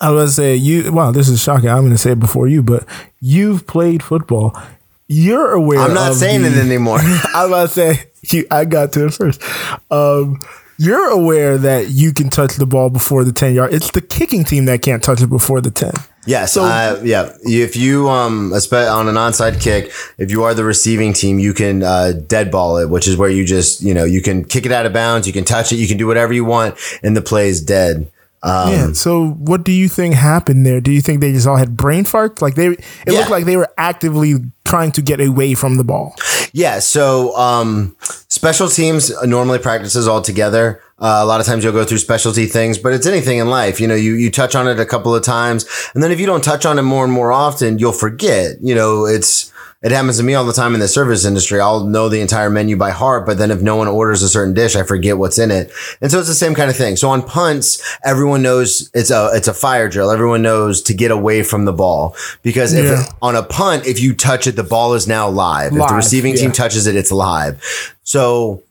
I 0.00 0.10
was 0.10 0.20
gonna 0.20 0.30
say 0.48 0.56
you. 0.56 0.92
Wow, 0.92 1.12
this 1.12 1.28
is 1.28 1.42
shocking. 1.42 1.68
I'm 1.68 1.80
going 1.80 1.92
to 1.92 1.98
say 1.98 2.12
it 2.12 2.20
before 2.20 2.48
you, 2.48 2.62
but 2.62 2.84
you've 3.20 3.66
played 3.66 4.02
football. 4.02 4.60
You're 5.08 5.52
aware. 5.52 5.80
I'm 5.80 5.94
not 5.94 6.14
saying 6.14 6.42
the- 6.42 6.48
it 6.48 6.56
anymore. 6.58 6.98
I 7.02 7.46
was 7.46 7.48
about 7.48 7.68
to 7.70 7.74
say 7.74 8.10
you, 8.38 8.46
I 8.50 8.64
got 8.64 8.92
to 8.92 9.06
it 9.06 9.14
first. 9.14 9.42
Um, 9.90 10.38
you're 10.78 11.10
aware 11.10 11.58
that 11.58 11.88
you 11.90 12.12
can 12.14 12.30
touch 12.30 12.56
the 12.56 12.64
ball 12.64 12.88
before 12.88 13.24
the 13.24 13.32
ten 13.32 13.54
yard. 13.54 13.74
It's 13.74 13.90
the 13.90 14.00
kicking 14.00 14.44
team 14.44 14.64
that 14.66 14.82
can't 14.82 15.02
touch 15.02 15.20
it 15.20 15.26
before 15.28 15.60
the 15.60 15.70
ten. 15.70 15.92
Yes, 16.26 16.52
So- 16.52 16.64
uh, 16.64 17.00
yeah. 17.02 17.32
If 17.42 17.76
you 17.76 18.08
um 18.08 18.52
on 18.52 19.08
an 19.08 19.14
onside 19.16 19.60
kick, 19.60 19.90
if 20.18 20.30
you 20.30 20.42
are 20.44 20.54
the 20.54 20.64
receiving 20.64 21.12
team, 21.12 21.38
you 21.38 21.52
can 21.52 21.82
uh, 21.82 22.12
dead 22.26 22.50
ball 22.50 22.78
it, 22.78 22.88
which 22.88 23.06
is 23.08 23.16
where 23.16 23.30
you 23.30 23.44
just 23.44 23.82
you 23.82 23.92
know 23.94 24.04
you 24.04 24.22
can 24.22 24.44
kick 24.44 24.64
it 24.64 24.72
out 24.72 24.86
of 24.86 24.92
bounds, 24.92 25.26
you 25.26 25.32
can 25.32 25.44
touch 25.44 25.72
it, 25.72 25.76
you 25.76 25.88
can 25.88 25.96
do 25.98 26.06
whatever 26.06 26.32
you 26.32 26.44
want, 26.44 26.76
and 27.02 27.16
the 27.16 27.22
play 27.22 27.48
is 27.48 27.60
dead. 27.60 28.10
Um, 28.42 28.72
yeah. 28.72 28.92
So 28.92 29.30
what 29.32 29.64
do 29.64 29.72
you 29.72 29.88
think 29.88 30.14
happened 30.14 30.64
there? 30.64 30.80
Do 30.80 30.90
you 30.90 31.00
think 31.02 31.20
they 31.20 31.32
just 31.32 31.46
all 31.46 31.56
had 31.56 31.76
brain 31.76 32.04
farts? 32.04 32.40
Like 32.40 32.54
they, 32.54 32.68
it 32.68 32.80
Yeah. 33.06 33.18
looked 33.18 33.30
like 33.30 33.44
they 33.44 33.56
were 33.56 33.68
actively 33.76 34.36
trying 34.64 34.92
to 34.92 35.02
get 35.02 35.20
away 35.20 35.54
from 35.54 35.76
the 35.76 35.84
ball. 35.84 36.14
Yeah, 36.52 36.78
so 36.78 37.36
um, 37.36 37.96
special 38.28 38.68
teams 38.68 39.12
normally 39.24 39.58
practices 39.58 40.08
all 40.08 40.22
together. 40.22 40.80
Uh, 40.98 41.20
a 41.22 41.24
lot 41.26 41.40
of 41.40 41.46
times 41.46 41.64
you'll 41.64 41.72
go 41.72 41.84
through 41.84 41.98
specialty 41.98 42.46
things, 42.46 42.76
but 42.78 42.92
it's 42.92 43.06
anything 43.06 43.38
in 43.38 43.48
life. 43.48 43.80
You 43.80 43.86
know, 43.88 43.94
you, 43.94 44.14
you 44.14 44.30
touch 44.30 44.54
on 44.54 44.68
it 44.68 44.78
a 44.78 44.84
couple 44.86 45.14
of 45.14 45.22
times, 45.22 45.64
and 45.94 46.02
then 46.02 46.10
if 46.12 46.20
you 46.20 46.26
don't 46.26 46.44
touch 46.44 46.64
on 46.66 46.78
it 46.78 46.82
more 46.82 47.04
and 47.04 47.12
more 47.12 47.32
often, 47.32 47.78
you'll 47.78 47.92
forget. 47.92 48.56
You 48.60 48.74
know, 48.74 49.06
it's 49.06 49.49
it 49.82 49.92
happens 49.92 50.18
to 50.18 50.22
me 50.22 50.34
all 50.34 50.44
the 50.44 50.52
time 50.52 50.74
in 50.74 50.80
the 50.80 50.88
service 50.88 51.24
industry. 51.24 51.58
I'll 51.60 51.84
know 51.84 52.08
the 52.10 52.20
entire 52.20 52.50
menu 52.50 52.76
by 52.76 52.90
heart, 52.90 53.24
but 53.24 53.38
then 53.38 53.50
if 53.50 53.62
no 53.62 53.76
one 53.76 53.88
orders 53.88 54.22
a 54.22 54.28
certain 54.28 54.52
dish, 54.52 54.76
I 54.76 54.82
forget 54.82 55.16
what's 55.16 55.38
in 55.38 55.50
it. 55.50 55.72
And 56.02 56.10
so 56.10 56.18
it's 56.18 56.28
the 56.28 56.34
same 56.34 56.54
kind 56.54 56.68
of 56.70 56.76
thing. 56.76 56.96
So 56.96 57.08
on 57.08 57.22
punts, 57.22 57.96
everyone 58.04 58.42
knows 58.42 58.90
it's 58.92 59.10
a 59.10 59.30
it's 59.32 59.48
a 59.48 59.54
fire 59.54 59.88
drill. 59.88 60.10
Everyone 60.10 60.42
knows 60.42 60.82
to 60.82 60.94
get 60.94 61.10
away 61.10 61.42
from 61.42 61.64
the 61.64 61.72
ball 61.72 62.14
because 62.42 62.74
if 62.74 62.84
Yeah. 62.84 63.04
on 63.22 63.36
a 63.36 63.42
punt, 63.42 63.86
if 63.86 64.00
you 64.00 64.14
touch 64.14 64.46
it, 64.46 64.56
the 64.56 64.62
ball 64.64 64.92
is 64.94 65.08
now 65.08 65.28
live. 65.28 65.68
if 65.68 65.72
the 65.72 65.78
Live, 65.80 65.96
receiving 65.96 66.34
team 66.34 66.46
yeah. 66.50 66.52
touches 66.52 66.86
it, 66.86 66.94
it's 66.96 67.10
live. 67.12 67.62
So 68.02 68.62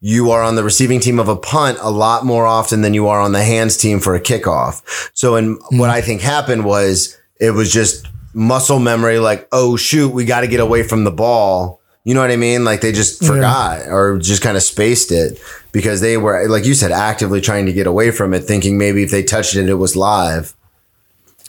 you 0.00 0.30
are 0.30 0.42
on 0.42 0.54
the 0.54 0.62
receiving 0.62 1.00
team 1.00 1.18
of 1.18 1.28
a 1.28 1.34
punt 1.34 1.76
a 1.80 1.90
lot 1.90 2.24
more 2.24 2.46
often 2.46 2.82
than 2.82 2.94
you 2.94 3.08
are 3.08 3.20
on 3.20 3.32
the 3.32 3.42
hands 3.42 3.76
team 3.76 3.98
for 4.00 4.14
a 4.14 4.20
kickoff. 4.20 4.82
So, 5.12 5.34
in 5.34 5.54
Hmm. 5.70 5.78
what 5.78 5.90
I 5.90 6.00
think 6.02 6.20
happened 6.20 6.64
was 6.64 7.16
it 7.40 7.50
was 7.50 7.72
just 7.72 8.06
muscle 8.34 8.78
memory, 8.78 9.18
like, 9.18 9.48
oh 9.52 9.76
shoot, 9.76 10.10
we 10.10 10.24
got 10.24 10.40
to 10.40 10.46
get 10.46 10.60
away 10.60 10.82
from 10.82 11.04
the 11.04 11.10
ball. 11.10 11.80
You 12.04 12.14
know 12.14 12.20
what 12.20 12.30
I 12.30 12.36
mean? 12.36 12.64
Like 12.64 12.80
they 12.80 12.92
just 12.92 13.24
forgot 13.24 13.80
yeah. 13.80 13.92
or 13.92 14.18
just 14.18 14.42
kind 14.42 14.56
of 14.56 14.62
spaced 14.62 15.12
it 15.12 15.38
because 15.72 16.00
they 16.00 16.16
were, 16.16 16.48
like 16.48 16.64
you 16.64 16.74
said, 16.74 16.90
actively 16.90 17.40
trying 17.40 17.66
to 17.66 17.72
get 17.72 17.86
away 17.86 18.10
from 18.10 18.32
it, 18.32 18.44
thinking 18.44 18.78
maybe 18.78 19.02
if 19.02 19.10
they 19.10 19.22
touched 19.22 19.56
it, 19.56 19.68
it 19.68 19.74
was 19.74 19.94
live. 19.94 20.54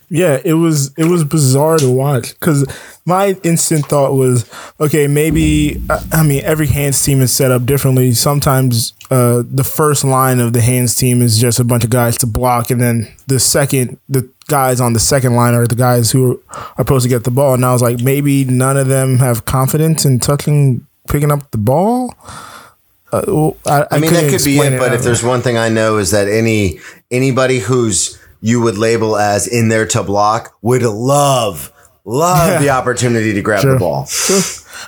Yeah, 0.09 0.41
it 0.43 0.53
was 0.53 0.91
it 0.98 1.05
was 1.05 1.24
bizarre 1.24 1.77
to 1.77 1.89
watch 1.89 2.31
because 2.31 2.65
my 3.05 3.38
instant 3.43 3.86
thought 3.86 4.13
was, 4.13 4.50
okay, 4.79 5.07
maybe 5.07 5.81
I 6.12 6.24
mean 6.24 6.43
every 6.43 6.65
hands 6.67 7.01
team 7.01 7.21
is 7.21 7.31
set 7.31 7.51
up 7.51 7.65
differently. 7.65 8.13
Sometimes 8.13 8.93
uh, 9.12 9.43
the 9.45 9.63
first 9.63 10.03
line 10.03 10.39
of 10.39 10.53
the 10.53 10.62
hands 10.62 10.95
team 10.95 11.21
is 11.21 11.39
just 11.39 11.59
a 11.59 11.63
bunch 11.63 11.83
of 11.83 11.91
guys 11.91 12.17
to 12.17 12.27
block, 12.27 12.71
and 12.71 12.81
then 12.81 13.13
the 13.27 13.39
second 13.39 14.00
the 14.09 14.27
guys 14.50 14.82
on 14.82 14.94
the 14.94 15.00
second 15.00 15.36
line 15.36 15.53
are 15.53 15.65
the 15.65 15.75
guys 15.75 16.12
who 16.12 16.41
are 16.50 16.74
supposed 16.77 17.03
to 17.03 17.10
get 17.10 17.24
the 17.24 17.32
ball. 17.32 17.53
And 17.53 17.65
I 17.65 17.72
was 17.72 17.82
like, 17.82 18.01
maybe 18.01 18.44
none 18.44 18.77
of 18.77 18.88
them 18.88 19.20
have 19.20 19.46
confidence 19.46 20.06
in 20.06 20.20
touching 20.20 20.86
picking 21.08 21.32
up 21.32 21.51
the 21.51 21.58
ball. 21.58 22.13
Uh, 23.12 23.24
well, 23.27 23.58
I, 23.65 23.82
I, 23.82 23.88
I, 23.91 24.00
mean, 24.00 24.13
that 24.13 24.29
could 24.29 24.44
be 24.44 24.58
it. 24.58 24.77
But 24.77 24.94
if 24.94 25.01
there's 25.01 25.24
one 25.24 25.41
thing 25.41 25.58
I 25.58 25.70
know 25.70 25.98
is 25.98 26.12
that 26.12 26.27
any 26.27 26.79
anybody 27.10 27.60
who's 27.60 28.20
you 28.41 28.62
would 28.62 28.77
label 28.77 29.18
as 29.18 29.48
in 29.48 29.70
there 29.70 29.86
to 29.88 30.03
block 30.03 30.56
would 30.62 30.84
love 30.84 31.72
love 32.06 32.50
yeah. 32.50 32.60
the 32.60 32.70
opportunity 32.70 33.34
to 33.34 33.41
grab 33.41 33.62
sure. 33.62 33.74
the 33.74 33.79
ball. 33.79 34.06
Sure. 34.06 34.41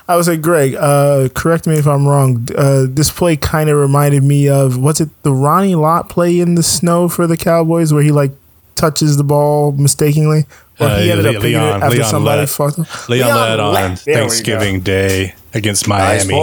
I 0.08 0.16
would 0.16 0.24
say, 0.24 0.36
Greg, 0.36 0.74
uh, 0.74 1.28
correct 1.34 1.66
me 1.66 1.76
if 1.76 1.86
I'm 1.86 2.06
wrong. 2.06 2.48
Uh, 2.56 2.86
this 2.88 3.10
play 3.10 3.36
kind 3.36 3.68
of 3.68 3.78
reminded 3.78 4.22
me 4.22 4.48
of 4.48 4.78
was 4.78 5.00
it 5.00 5.10
the 5.22 5.32
Ronnie 5.32 5.74
Lott 5.74 6.08
play 6.08 6.40
in 6.40 6.54
the 6.54 6.62
snow 6.62 7.08
for 7.08 7.26
the 7.26 7.36
Cowboys 7.36 7.92
where 7.92 8.02
he 8.02 8.10
like 8.10 8.32
touches 8.76 9.16
the 9.16 9.24
ball 9.24 9.72
mistakenly? 9.72 10.46
Or 10.80 10.86
uh, 10.86 10.98
he 10.98 11.10
ended 11.10 11.26
Le- 11.26 11.30
up 11.32 11.42
picking 11.42 11.58
Leon, 11.58 11.80
it 11.80 11.84
after 11.84 11.96
Leon 11.96 12.10
somebody 12.10 12.40
led, 12.40 12.50
fucked 12.50 12.76
him. 12.78 12.86
Leon, 13.08 13.28
Leon 13.28 13.48
Lett 13.48 13.60
on 13.60 13.96
Thanksgiving 13.96 14.80
Day 14.80 15.34
against 15.54 15.86
Miami. 15.86 16.34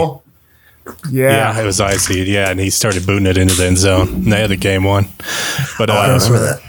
Yeah. 1.10 1.52
yeah, 1.52 1.60
it 1.60 1.64
was 1.64 1.80
icy. 1.80 2.22
Yeah, 2.22 2.50
and 2.50 2.58
he 2.58 2.70
started 2.70 3.06
booting 3.06 3.26
it 3.26 3.36
into 3.36 3.54
the 3.54 3.66
end 3.66 3.78
zone. 3.78 4.08
And 4.08 4.32
they 4.32 4.40
had 4.40 4.50
the 4.50 4.56
game 4.56 4.84
won. 4.84 5.06
But 5.78 5.90
oh, 5.90 5.94
I 5.94 6.10
uh, 6.10 6.18
remember 6.18 6.38
that. 6.38 6.62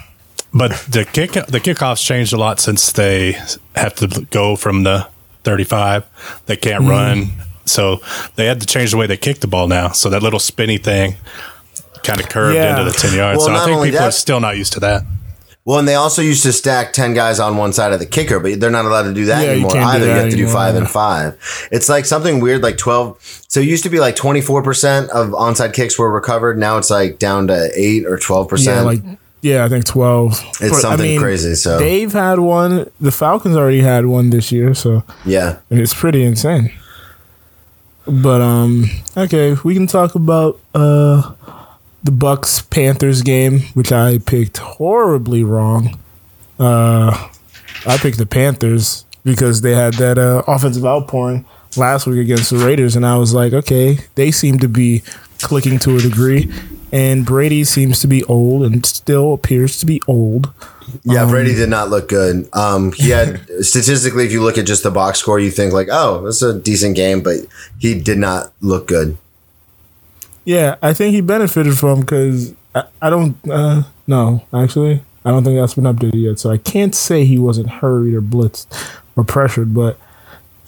But 0.53 0.71
the 0.89 1.05
kick 1.05 1.31
the 1.31 1.59
kickoffs 1.59 2.05
changed 2.05 2.33
a 2.33 2.37
lot 2.37 2.59
since 2.59 2.91
they 2.91 3.33
have 3.75 3.95
to 3.95 4.27
go 4.29 4.55
from 4.55 4.83
the 4.83 5.07
35. 5.43 6.41
They 6.45 6.57
can't 6.57 6.83
mm. 6.83 6.89
run, 6.89 7.29
so 7.65 8.01
they 8.35 8.47
had 8.47 8.59
to 8.59 8.67
change 8.67 8.91
the 8.91 8.97
way 8.97 9.07
they 9.07 9.17
kick 9.17 9.39
the 9.39 9.47
ball 9.47 9.67
now. 9.67 9.89
So 9.89 10.09
that 10.09 10.21
little 10.21 10.39
spinny 10.39 10.77
thing 10.77 11.15
kind 12.03 12.19
of 12.19 12.27
curved 12.27 12.55
yeah. 12.55 12.77
into 12.77 12.91
the 12.91 12.97
10 12.97 13.15
yards. 13.15 13.37
Well, 13.37 13.47
so 13.47 13.53
I 13.53 13.65
think 13.65 13.83
people 13.83 13.99
that, 13.99 14.09
are 14.09 14.11
still 14.11 14.39
not 14.39 14.57
used 14.57 14.73
to 14.73 14.79
that. 14.81 15.03
Well, 15.71 15.79
and 15.79 15.87
they 15.87 15.95
also 15.95 16.21
used 16.21 16.43
to 16.43 16.51
stack 16.51 16.91
10 16.91 17.13
guys 17.13 17.39
on 17.39 17.55
one 17.55 17.71
side 17.71 17.93
of 17.93 17.99
the 17.99 18.05
kicker, 18.05 18.41
but 18.41 18.59
they're 18.59 18.69
not 18.69 18.83
allowed 18.83 19.03
to 19.03 19.13
do 19.13 19.23
that 19.27 19.45
yeah, 19.45 19.51
anymore 19.51 19.73
you 19.73 19.79
either. 19.81 20.05
You 20.05 20.11
have 20.11 20.29
to 20.29 20.35
do 20.35 20.49
five 20.49 20.75
and 20.75 20.89
five. 20.89 21.69
It's 21.71 21.87
like 21.87 22.03
something 22.03 22.41
weird, 22.41 22.61
like 22.61 22.75
12. 22.75 23.45
So 23.47 23.61
it 23.61 23.69
used 23.69 23.83
to 23.83 23.89
be 23.89 24.01
like 24.01 24.17
24% 24.17 25.07
of 25.07 25.29
onside 25.29 25.73
kicks 25.73 25.97
were 25.97 26.11
recovered. 26.11 26.57
Now 26.57 26.77
it's 26.77 26.89
like 26.89 27.19
down 27.19 27.47
to 27.47 27.71
8 27.73 28.05
or 28.05 28.17
12%. 28.17 28.65
Yeah, 28.65 28.81
like 28.81 28.99
yeah, 29.39 29.63
I 29.63 29.69
think 29.69 29.85
twelve. 29.85 30.33
It's 30.33 30.59
but, 30.59 30.73
something 30.73 31.05
I 31.05 31.09
mean, 31.13 31.19
crazy. 31.21 31.55
So 31.55 31.79
they've 31.79 32.11
had 32.11 32.39
one. 32.39 32.91
The 32.99 33.11
Falcons 33.11 33.55
already 33.55 33.79
had 33.79 34.05
one 34.07 34.29
this 34.29 34.51
year. 34.51 34.75
So 34.75 35.05
yeah, 35.25 35.59
And 35.69 35.79
it's 35.79 35.93
pretty 35.93 36.23
insane. 36.23 36.73
But 38.05 38.41
um, 38.41 38.89
okay, 39.15 39.55
we 39.63 39.73
can 39.73 39.87
talk 39.87 40.15
about 40.15 40.59
uh 40.75 41.31
the 42.03 42.11
Bucks 42.11 42.61
Panthers 42.61 43.21
game, 43.21 43.61
which 43.73 43.91
I 43.91 44.17
picked 44.19 44.57
horribly 44.57 45.43
wrong. 45.43 45.97
Uh, 46.59 47.29
I 47.85 47.97
picked 47.97 48.17
the 48.17 48.25
Panthers 48.25 49.05
because 49.23 49.61
they 49.61 49.73
had 49.73 49.95
that 49.95 50.17
uh, 50.17 50.43
offensive 50.47 50.85
outpouring 50.85 51.45
last 51.77 52.07
week 52.07 52.19
against 52.19 52.49
the 52.49 52.57
Raiders, 52.57 52.95
and 52.95 53.05
I 53.05 53.17
was 53.17 53.33
like, 53.33 53.53
okay, 53.53 53.99
they 54.15 54.31
seem 54.31 54.59
to 54.59 54.67
be 54.67 55.03
clicking 55.39 55.79
to 55.79 55.97
a 55.97 55.99
degree 55.99 56.51
and 56.91 57.25
Brady 57.25 57.63
seems 57.63 57.99
to 58.01 58.07
be 58.07 58.23
old 58.25 58.63
and 58.63 58.85
still 58.85 59.33
appears 59.33 59.79
to 59.79 59.85
be 59.85 60.01
old. 60.07 60.51
Yeah, 61.03 61.23
um, 61.23 61.29
Brady 61.29 61.55
did 61.55 61.69
not 61.69 61.89
look 61.89 62.09
good. 62.09 62.49
Um, 62.53 62.91
he 62.91 63.09
had 63.09 63.39
statistically, 63.61 64.25
if 64.25 64.31
you 64.31 64.43
look 64.43 64.57
at 64.57 64.65
just 64.65 64.83
the 64.83 64.91
box 64.91 65.19
score, 65.19 65.39
you 65.39 65.51
think 65.51 65.71
like, 65.73 65.87
oh, 65.89 66.25
this 66.25 66.41
is 66.41 66.55
a 66.55 66.59
decent 66.59 66.95
game, 66.95 67.21
but 67.21 67.37
he 67.79 67.99
did 67.99 68.17
not 68.17 68.51
look 68.59 68.87
good. 68.87 69.17
Yeah, 70.45 70.75
I 70.81 70.93
think 70.93 71.13
he 71.13 71.21
benefited 71.21 71.77
from 71.77 72.01
because 72.01 72.53
I, 72.73 72.83
I, 73.01 73.09
don't 73.09 73.37
uh, 73.49 73.83
no 74.07 74.43
actually 74.53 75.01
I 75.23 75.31
don't 75.31 75.43
think 75.43 75.57
that's 75.59 75.75
been 75.75 75.83
updated 75.83 76.21
yet, 76.21 76.39
so 76.39 76.49
I 76.49 76.57
can't 76.57 76.95
say 76.95 77.25
he 77.25 77.37
wasn't 77.37 77.69
hurried 77.69 78.15
or 78.15 78.21
blitzed 78.21 78.67
or 79.15 79.23
pressured, 79.23 79.73
but. 79.73 79.99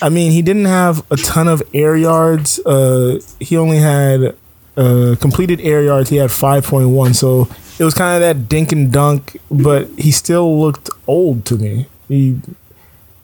I 0.02 0.10
mean, 0.10 0.34
he 0.34 0.42
didn't 0.42 0.66
have 0.66 1.10
a 1.12 1.16
ton 1.16 1.48
of 1.48 1.64
air 1.74 1.96
yards. 1.96 2.60
Uh, 2.66 3.22
he 3.40 3.56
only 3.56 3.78
had 3.78 4.36
uh, 4.76 5.16
completed 5.20 5.62
air 5.62 5.84
yards, 5.84 6.10
he 6.10 6.18
had 6.18 6.30
5.1. 6.30 7.16
So 7.16 7.48
it 7.80 7.84
was 7.84 7.94
kind 7.94 8.16
of 8.16 8.22
that 8.22 8.50
dink 8.50 8.72
and 8.72 8.92
dunk, 8.92 9.38
but 9.50 9.88
he 9.98 10.12
still 10.12 10.60
looked 10.60 10.90
old 11.08 11.46
to 11.46 11.56
me. 11.56 11.88
He 12.08 12.40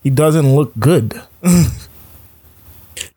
he 0.03 0.09
doesn't 0.09 0.55
look 0.55 0.71
good. 0.79 1.21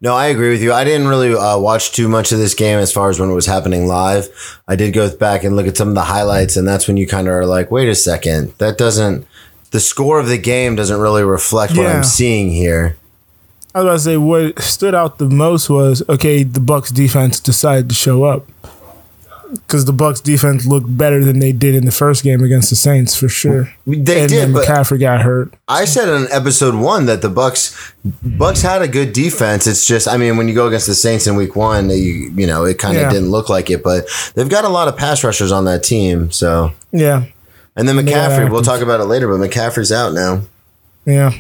no, 0.03 0.17
I 0.17 0.27
agree 0.27 0.51
with 0.51 0.63
you. 0.63 0.73
I 0.73 0.83
didn't 0.83 1.07
really 1.07 1.33
uh, 1.33 1.57
watch 1.59 1.93
too 1.93 2.09
much 2.09 2.33
of 2.33 2.39
this 2.39 2.55
game 2.55 2.81
as 2.81 2.93
far 2.93 3.09
as 3.09 3.21
when 3.21 3.31
it 3.31 3.35
was 3.35 3.47
happening 3.47 3.87
live. 3.87 4.61
I 4.67 4.75
did 4.75 4.93
go 4.93 5.17
back 5.17 5.45
and 5.45 5.55
look 5.55 5.69
at 5.69 5.77
some 5.77 5.89
of 5.89 5.95
the 5.95 6.03
highlights, 6.03 6.57
and 6.57 6.67
that's 6.67 6.89
when 6.89 6.97
you 6.97 7.07
kind 7.07 7.29
of 7.29 7.35
are 7.35 7.47
like, 7.47 7.71
wait 7.71 7.89
a 7.89 7.95
second, 7.95 8.53
that 8.59 8.77
doesn't. 8.77 9.29
The 9.71 9.79
score 9.79 10.19
of 10.19 10.27
the 10.27 10.39
game 10.39 10.75
doesn't 10.75 11.01
really 11.01 11.23
reflect 11.23 11.75
yeah. 11.75 11.85
what 11.85 11.87
I'm 11.95 12.03
seeing 12.03 12.51
here. 12.51 12.97
I 13.75 13.79
was 13.79 13.87
about 13.87 13.93
to 13.93 14.01
say 14.01 14.17
what 14.17 14.61
stood 14.61 14.95
out 14.95 15.19
the 15.19 15.31
most 15.31 15.71
was 15.71 16.03
okay, 16.09 16.43
the 16.43 16.61
Bucks 16.61 16.91
defense 16.91 17.39
decided 17.39 17.89
to 17.89 17.95
show 17.95 18.25
up 18.25 18.47
because 19.53 19.85
the 19.85 19.93
Bucks 19.93 20.21
defense 20.21 20.67
looked 20.67 20.97
better 20.97 21.25
than 21.25 21.39
they 21.39 21.53
did 21.53 21.75
in 21.75 21.85
the 21.85 21.93
first 21.93 22.25
game 22.25 22.43
against 22.43 22.71
the 22.71 22.77
Saints 22.77 23.15
for 23.15 23.29
sure. 23.29 23.73
They 23.87 24.23
and 24.23 24.29
did, 24.29 24.53
but 24.53 24.67
McCaffrey 24.67 24.99
got 25.01 25.23
hurt. 25.23 25.55
I 25.69 25.85
said 25.85 26.09
in 26.09 26.27
episode 26.31 26.75
one 26.75 27.07
that 27.07 27.23
the 27.23 27.29
Bucks 27.29 27.93
Bucks 28.23 28.63
had 28.63 28.83
a 28.83 28.89
good 28.89 29.13
defense. 29.13 29.67
It's 29.67 29.87
just, 29.87 30.09
I 30.09 30.17
mean, 30.17 30.37
when 30.37 30.49
you 30.49 30.55
go 30.55 30.67
against 30.67 30.87
the 30.87 30.95
Saints 30.95 31.27
in 31.27 31.37
Week 31.37 31.55
One, 31.55 31.91
you 31.91 32.33
you 32.35 32.47
know 32.47 32.65
it 32.65 32.79
kind 32.79 32.97
of 32.97 33.03
yeah. 33.03 33.11
didn't 33.11 33.31
look 33.31 33.49
like 33.49 33.71
it, 33.71 33.83
but 33.83 34.07
they've 34.35 34.49
got 34.49 34.65
a 34.65 34.71
lot 34.71 34.89
of 34.89 34.97
pass 34.97 35.23
rushers 35.25 35.53
on 35.53 35.65
that 35.67 35.83
team. 35.83 36.31
So 36.31 36.73
yeah, 36.91 37.27
and 37.77 37.89
then 37.89 37.97
McCaffrey, 37.97 38.51
we'll 38.51 38.63
talk 38.63 38.81
about 38.81 39.01
it 39.01 39.05
later, 39.05 39.29
but 39.29 39.39
McCaffrey's 39.39 39.93
out 39.93 40.13
now. 40.13 40.43
Yeah, 41.05 41.33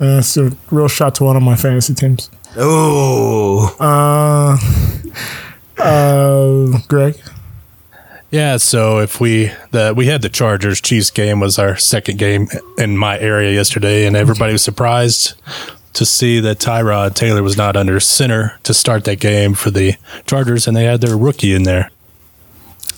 uh, 0.00 0.18
it's 0.18 0.36
a 0.36 0.52
real 0.70 0.88
shot 0.88 1.14
to 1.16 1.24
one 1.24 1.36
of 1.36 1.42
my 1.42 1.56
fantasy 1.56 1.94
teams. 1.94 2.30
Oh. 2.56 3.76
Uh, 3.78 4.56
uh, 5.80 6.78
Greg. 6.88 7.20
Yeah, 8.30 8.58
so 8.58 9.00
if 9.00 9.20
we 9.20 9.50
the 9.72 9.92
we 9.96 10.06
had 10.06 10.22
the 10.22 10.28
Chargers 10.28 10.80
Chiefs 10.80 11.10
game 11.10 11.40
was 11.40 11.58
our 11.58 11.76
second 11.76 12.18
game 12.18 12.48
in 12.78 12.96
my 12.96 13.18
area 13.18 13.52
yesterday, 13.52 14.06
and 14.06 14.16
everybody 14.16 14.52
was 14.52 14.62
surprised 14.62 15.34
to 15.94 16.04
see 16.04 16.38
that 16.40 16.58
Tyrod 16.58 17.14
Taylor 17.14 17.42
was 17.42 17.56
not 17.56 17.76
under 17.76 17.98
center 17.98 18.58
to 18.62 18.72
start 18.72 19.04
that 19.04 19.18
game 19.18 19.54
for 19.54 19.70
the 19.70 19.96
Chargers, 20.26 20.68
and 20.68 20.76
they 20.76 20.84
had 20.84 21.00
their 21.00 21.16
rookie 21.16 21.54
in 21.54 21.64
there. 21.64 21.90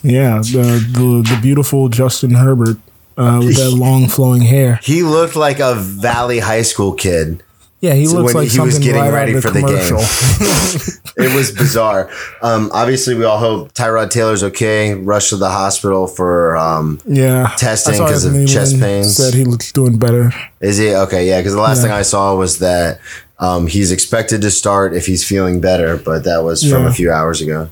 Yeah, 0.03 0.39
the 0.39 0.85
the, 0.93 1.35
the 1.35 1.39
beautiful 1.41 1.89
Justin 1.89 2.35
Herbert 2.35 2.77
uh, 3.17 3.41
with 3.43 3.57
that 3.57 3.71
long 3.71 4.09
flowing 4.09 4.43
hair. 4.43 4.81
He 4.83 5.03
looked 5.03 5.37
like 5.37 5.61
a 5.61 5.75
Valley 5.75 6.41
High 6.41 6.63
School 6.63 6.93
kid. 6.93 7.43
Yeah, 7.83 7.95
he 7.95 8.07
looks 8.07 8.33
like 8.33 8.49
he 8.49 8.61
was 8.61 8.79
getting 8.79 9.03
right 9.03 9.13
ready 9.13 9.41
for 9.41 9.51
the 9.51 9.61
game. 9.61 11.27
it 11.27 11.37
was 11.37 11.51
bizarre. 11.51 12.09
Um, 12.41 12.71
obviously, 12.73 13.17
we 13.17 13.25
all 13.25 13.39
hope 13.39 13.73
Tyrod 13.73 14.11
Taylor's 14.11 14.45
okay. 14.45 14.95
Rushed 14.95 15.31
to 15.31 15.37
the 15.37 15.51
hospital 15.51 16.07
for 16.07 16.57
um, 16.57 17.01
yeah 17.07 17.53
testing 17.59 17.95
because 17.95 18.25
of 18.25 18.35
chest 18.49 18.79
pains. 18.79 19.17
Said 19.17 19.35
he 19.35 19.43
looks 19.43 19.73
doing 19.73 19.99
better. 19.99 20.31
Is 20.61 20.79
he 20.79 20.95
okay? 20.95 21.27
Yeah, 21.27 21.41
because 21.41 21.55
the 21.55 21.61
last 21.61 21.79
yeah. 21.79 21.83
thing 21.83 21.93
I 21.93 22.03
saw 22.03 22.37
was 22.37 22.61
that 22.61 23.01
um, 23.41 23.67
he's 23.67 23.91
expected 23.91 24.43
to 24.43 24.53
start 24.53 24.95
if 24.95 25.07
he's 25.07 25.27
feeling 25.27 25.61
better, 25.61 25.97
but 25.97 26.23
that 26.23 26.45
was 26.45 26.63
from 26.63 26.87
a 26.87 26.93
few 26.93 27.11
hours 27.11 27.41
ago. 27.41 27.69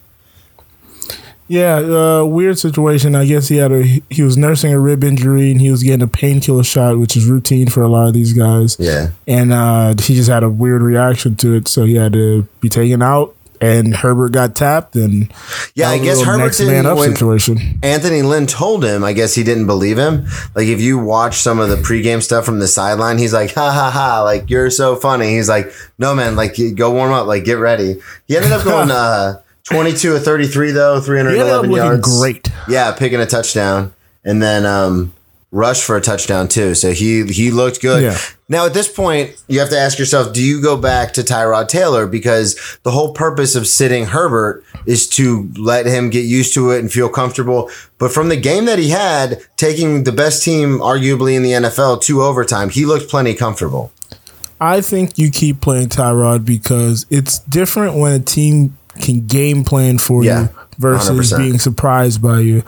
Yeah, 1.50 1.78
uh, 1.78 2.24
weird 2.26 2.60
situation. 2.60 3.16
I 3.16 3.24
guess 3.24 3.48
he 3.48 3.56
had 3.56 3.72
a 3.72 3.82
he 3.82 4.22
was 4.22 4.36
nursing 4.36 4.72
a 4.72 4.78
rib 4.78 5.02
injury 5.02 5.50
and 5.50 5.60
he 5.60 5.68
was 5.68 5.82
getting 5.82 6.00
a 6.00 6.06
painkiller 6.06 6.62
shot, 6.62 6.96
which 6.96 7.16
is 7.16 7.26
routine 7.26 7.68
for 7.68 7.82
a 7.82 7.88
lot 7.88 8.06
of 8.06 8.14
these 8.14 8.32
guys. 8.32 8.76
Yeah, 8.78 9.08
and 9.26 9.52
uh, 9.52 9.94
he 10.00 10.14
just 10.14 10.30
had 10.30 10.44
a 10.44 10.48
weird 10.48 10.80
reaction 10.80 11.34
to 11.36 11.54
it, 11.54 11.66
so 11.66 11.86
he 11.86 11.96
had 11.96 12.12
to 12.12 12.46
be 12.60 12.68
taken 12.68 13.02
out. 13.02 13.34
And 13.60 13.96
Herbert 13.96 14.30
got 14.30 14.54
tapped, 14.54 14.94
and 14.94 15.30
yeah, 15.74 15.90
I 15.90 15.98
guess 15.98 16.22
Herbert 16.22 16.56
man 16.60 16.86
up 16.86 16.98
situation. 16.98 17.80
Anthony 17.82 18.22
Lynn 18.22 18.46
told 18.46 18.84
him, 18.84 19.02
I 19.02 19.12
guess 19.12 19.34
he 19.34 19.42
didn't 19.42 19.66
believe 19.66 19.98
him. 19.98 20.26
Like 20.54 20.68
if 20.68 20.80
you 20.80 21.00
watch 21.00 21.38
some 21.38 21.58
of 21.58 21.68
the 21.68 21.76
pregame 21.76 22.22
stuff 22.22 22.44
from 22.44 22.60
the 22.60 22.68
sideline, 22.68 23.18
he's 23.18 23.32
like, 23.32 23.52
ha 23.52 23.72
ha 23.72 23.90
ha, 23.90 24.22
like 24.22 24.48
you're 24.50 24.70
so 24.70 24.94
funny. 24.94 25.34
He's 25.34 25.48
like, 25.48 25.72
no 25.98 26.14
man, 26.14 26.36
like 26.36 26.56
go 26.76 26.92
warm 26.92 27.12
up, 27.12 27.26
like 27.26 27.44
get 27.44 27.54
ready. 27.58 28.00
He 28.28 28.36
ended 28.36 28.52
up 28.52 28.62
going. 28.64 28.92
uh 28.92 29.42
22 29.64 30.14
or 30.14 30.18
33 30.18 30.72
though, 30.72 31.00
311 31.00 31.70
yards. 31.70 32.18
Great. 32.18 32.48
Yeah, 32.68 32.92
picking 32.92 33.20
a 33.20 33.26
touchdown. 33.26 33.92
And 34.24 34.42
then 34.42 34.66
um 34.66 35.12
rushed 35.52 35.82
for 35.82 35.96
a 35.96 36.00
touchdown 36.00 36.48
too. 36.48 36.74
So 36.74 36.92
he 36.92 37.24
he 37.26 37.50
looked 37.50 37.80
good. 37.80 38.02
Yeah. 38.02 38.18
Now 38.48 38.66
at 38.66 38.74
this 38.74 38.92
point, 38.92 39.42
you 39.48 39.60
have 39.60 39.70
to 39.70 39.78
ask 39.78 39.98
yourself, 39.98 40.32
do 40.32 40.42
you 40.42 40.62
go 40.62 40.76
back 40.76 41.12
to 41.14 41.22
Tyrod 41.22 41.68
Taylor 41.68 42.06
because 42.06 42.78
the 42.82 42.90
whole 42.90 43.12
purpose 43.12 43.54
of 43.54 43.66
sitting 43.66 44.06
Herbert 44.06 44.64
is 44.86 45.08
to 45.10 45.50
let 45.56 45.86
him 45.86 46.10
get 46.10 46.24
used 46.24 46.54
to 46.54 46.70
it 46.70 46.80
and 46.80 46.90
feel 46.90 47.08
comfortable. 47.08 47.70
But 47.98 48.12
from 48.12 48.28
the 48.28 48.36
game 48.36 48.64
that 48.64 48.78
he 48.78 48.90
had, 48.90 49.42
taking 49.56 50.04
the 50.04 50.12
best 50.12 50.42
team 50.42 50.78
arguably 50.78 51.34
in 51.34 51.42
the 51.42 51.52
NFL 51.52 52.02
to 52.02 52.22
overtime, 52.22 52.70
he 52.70 52.86
looked 52.86 53.08
plenty 53.08 53.34
comfortable. 53.34 53.92
I 54.60 54.82
think 54.82 55.16
you 55.16 55.30
keep 55.30 55.60
playing 55.60 55.88
Tyrod 55.88 56.44
because 56.44 57.06
it's 57.08 57.38
different 57.38 57.96
when 57.96 58.12
a 58.12 58.22
team 58.22 58.76
can 59.00 59.26
game 59.26 59.64
plan 59.64 59.98
for 59.98 60.24
Yeah, 60.24 60.42
you 60.42 60.48
versus 60.78 61.32
100%. 61.32 61.38
being 61.38 61.58
surprised 61.58 62.20
by 62.22 62.40
you. 62.40 62.62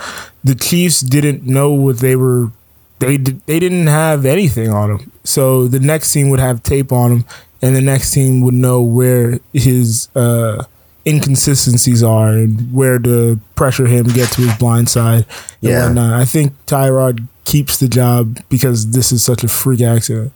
The 0.45 0.55
Chiefs 0.55 1.01
didn't 1.01 1.45
know 1.45 1.71
what 1.73 1.99
they 1.99 2.17
were. 2.17 2.51
They 2.99 3.17
did, 3.17 3.45
they 3.47 3.59
didn't 3.59 3.89
have 3.89 4.25
anything 4.25 4.71
on 4.71 4.91
him, 4.93 5.13
so 5.25 5.67
the 5.67 5.81
next 5.81 6.13
team 6.13 6.29
would 6.31 6.39
have 6.41 6.63
tape 6.63 6.93
on 6.93 7.11
him, 7.11 7.25
and 7.61 7.75
the 7.75 7.81
next 7.81 8.13
team 8.13 8.43
would 8.43 8.55
know 8.55 8.81
where 8.81 9.41
his 9.53 10.09
uh, 10.15 10.65
inconsistencies 11.05 12.03
are 12.03 12.31
and 12.31 12.73
where 12.73 12.99
to 13.01 13.41
pressure 13.55 13.87
him, 13.87 14.07
get 14.07 14.29
to 14.33 14.43
his 14.43 14.57
blind 14.59 14.89
side, 14.89 15.27
and 15.63 15.71
Yeah. 15.71 15.87
whatnot. 15.87 16.13
I 16.21 16.25
think 16.25 16.53
Tyrod 16.67 17.27
keeps 17.45 17.79
the 17.79 17.89
job 17.89 18.39
because 18.49 18.91
this 18.93 19.11
is 19.13 19.23
such 19.25 19.43
a 19.43 19.49
freak 19.49 19.81
accident. 19.81 20.33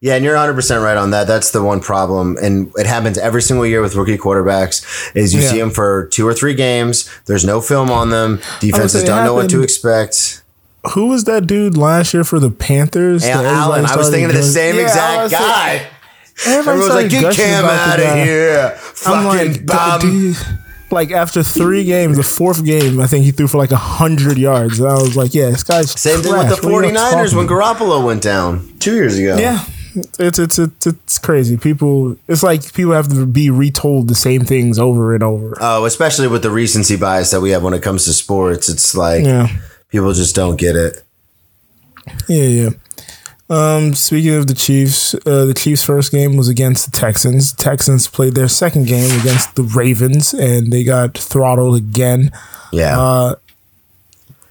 Yeah, 0.00 0.14
and 0.16 0.24
you're 0.24 0.34
100% 0.36 0.82
right 0.82 0.96
on 0.96 1.10
that. 1.10 1.26
That's 1.26 1.50
the 1.50 1.62
one 1.62 1.80
problem. 1.80 2.36
And 2.42 2.72
it 2.76 2.86
happens 2.86 3.18
every 3.18 3.42
single 3.42 3.66
year 3.66 3.80
with 3.80 3.94
rookie 3.94 4.18
quarterbacks 4.18 4.84
is 5.14 5.34
you 5.34 5.40
Yeah. 5.40 5.50
see 5.50 5.58
them 5.58 5.70
for 5.70 6.06
two 6.08 6.26
or 6.26 6.34
three 6.34 6.54
games. 6.54 7.08
There's 7.26 7.44
no 7.44 7.60
film 7.60 7.90
on 7.90 8.10
them. 8.10 8.40
Defenses 8.60 9.04
don't 9.04 9.24
know 9.24 9.34
what 9.34 9.50
to 9.50 9.62
expect. 9.62 10.42
Who 10.94 11.06
was 11.06 11.24
that 11.24 11.46
dude 11.46 11.76
last 11.76 12.12
year 12.12 12.24
for 12.24 12.40
the 12.40 12.50
Panthers? 12.50 13.24
Everybody 13.24 13.56
Allen, 13.56 13.86
I 13.86 13.96
was 13.96 14.10
thinking 14.10 14.30
of 14.30 14.34
the 14.36 14.42
same 14.42 14.74
Yeah, 14.76 14.82
exact 14.82 15.30
guy. 15.30 15.68
saying- 15.78 16.58
Everybody 16.58 16.78
was 16.78 16.88
like, 16.88 17.08
get 17.10 17.34
Cam 17.34 17.64
out 17.64 18.00
of 18.00 18.14
here. 18.24 18.72
I'm 19.06 19.24
Fucking 19.24 19.52
like, 19.52 19.66
bum. 19.66 20.36
Like 20.92 21.10
after 21.10 21.42
three 21.42 21.84
games, 21.84 22.16
the 22.16 22.22
fourth 22.22 22.64
game, 22.64 23.00
I 23.00 23.06
think 23.06 23.24
he 23.24 23.32
threw 23.32 23.48
for 23.48 23.58
like 23.58 23.70
a 23.72 23.76
hundred 23.76 24.38
yards. 24.38 24.78
And 24.78 24.88
I 24.88 24.94
was 24.94 25.16
like, 25.16 25.34
yeah, 25.34 25.50
this 25.50 25.62
guy's 25.64 25.98
Same 26.00 26.20
thing 26.20 26.32
with 26.36 26.60
the 26.60 26.68
What 26.68 26.84
are 26.84 26.88
49ers 26.90 27.34
when 27.34 27.46
Garoppolo 27.48 28.04
went 28.04 28.22
down 28.22 28.76
two 28.78 28.94
years 28.94 29.18
ago. 29.18 29.36
Yeah. 29.38 29.64
It's, 30.18 30.38
it's 30.38 30.58
it's 30.58 30.86
it's 30.86 31.18
crazy. 31.18 31.58
People, 31.58 32.16
it's 32.26 32.42
like 32.42 32.72
people 32.72 32.92
have 32.92 33.08
to 33.08 33.26
be 33.26 33.50
retold 33.50 34.08
the 34.08 34.14
same 34.14 34.42
things 34.42 34.78
over 34.78 35.14
and 35.14 35.22
over. 35.22 35.54
Oh, 35.60 35.84
especially 35.84 36.28
with 36.28 36.42
the 36.42 36.50
recency 36.50 36.96
bias 36.96 37.30
that 37.32 37.42
we 37.42 37.50
have 37.50 37.62
when 37.62 37.74
it 37.74 37.82
comes 37.82 38.06
to 38.06 38.14
sports. 38.14 38.70
It's 38.70 38.94
like 38.94 39.22
Yeah. 39.22 39.48
people 39.90 40.12
just 40.14 40.34
don't 40.34 40.56
get 40.56 40.76
it. 40.76 41.02
Yeah, 42.26 42.44
yeah. 42.44 42.68
Um, 43.50 43.92
speaking 43.94 44.34
of 44.34 44.46
the 44.46 44.54
Chiefs, 44.54 45.14
uh, 45.26 45.44
the 45.44 45.54
Chiefs' 45.54 45.84
first 45.84 46.10
game 46.10 46.36
was 46.36 46.48
against 46.48 46.90
the 46.90 46.96
Texans. 46.98 47.52
Texans 47.52 48.06
played 48.08 48.34
their 48.34 48.48
second 48.48 48.86
game 48.86 49.10
against 49.20 49.54
the 49.56 49.62
Ravens, 49.62 50.32
and 50.32 50.72
they 50.72 50.84
got 50.84 51.18
throttled 51.18 51.76
again. 51.76 52.30
Yeah. 52.72 52.98
Uh, 52.98 53.34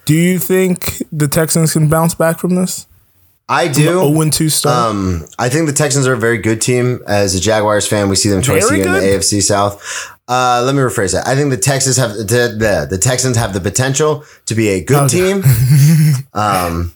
Do 0.05 0.13
you 0.13 0.37
think 0.37 1.01
the 1.11 1.27
Texans 1.27 1.73
can 1.73 1.89
bounce 1.89 2.13
back 2.13 2.37
from 2.37 2.53
this? 2.55 2.85
I 3.49 3.67
do. 3.67 3.83
0 4.13 4.29
2 4.29 4.49
start. 4.49 4.91
Um, 4.91 5.25
I 5.39 5.49
think 5.49 5.67
the 5.67 5.73
Texans 5.73 6.07
are 6.07 6.13
a 6.13 6.17
very 6.17 6.37
good 6.37 6.61
team. 6.61 7.01
As 7.07 7.33
a 7.35 7.39
Jaguars 7.39 7.87
fan, 7.87 8.07
we 8.07 8.15
see 8.15 8.29
them 8.29 8.41
twice 8.41 8.65
a 8.65 8.67
Very 8.67 8.79
year 8.81 8.87
in 8.87 8.93
the? 8.93 8.99
AFC 8.99 9.41
South. 9.41 9.81
Uh, 10.27 10.61
let 10.65 10.73
me 10.75 10.79
rephrase 10.81 11.11
that. 11.13 11.27
I 11.27 11.35
think 11.35 11.49
the 11.49 11.57
Texans 11.57 11.97
have 11.97 12.11
the, 12.13 12.55
the 12.57 12.87
the 12.89 12.97
Texans 12.97 13.35
have 13.35 13.53
the 13.53 13.59
potential 13.59 14.23
to 14.45 14.55
be 14.55 14.69
a 14.69 14.81
good 14.83 15.11
Okay. 15.11 15.41
team. 15.41 15.43
um, 16.33 16.93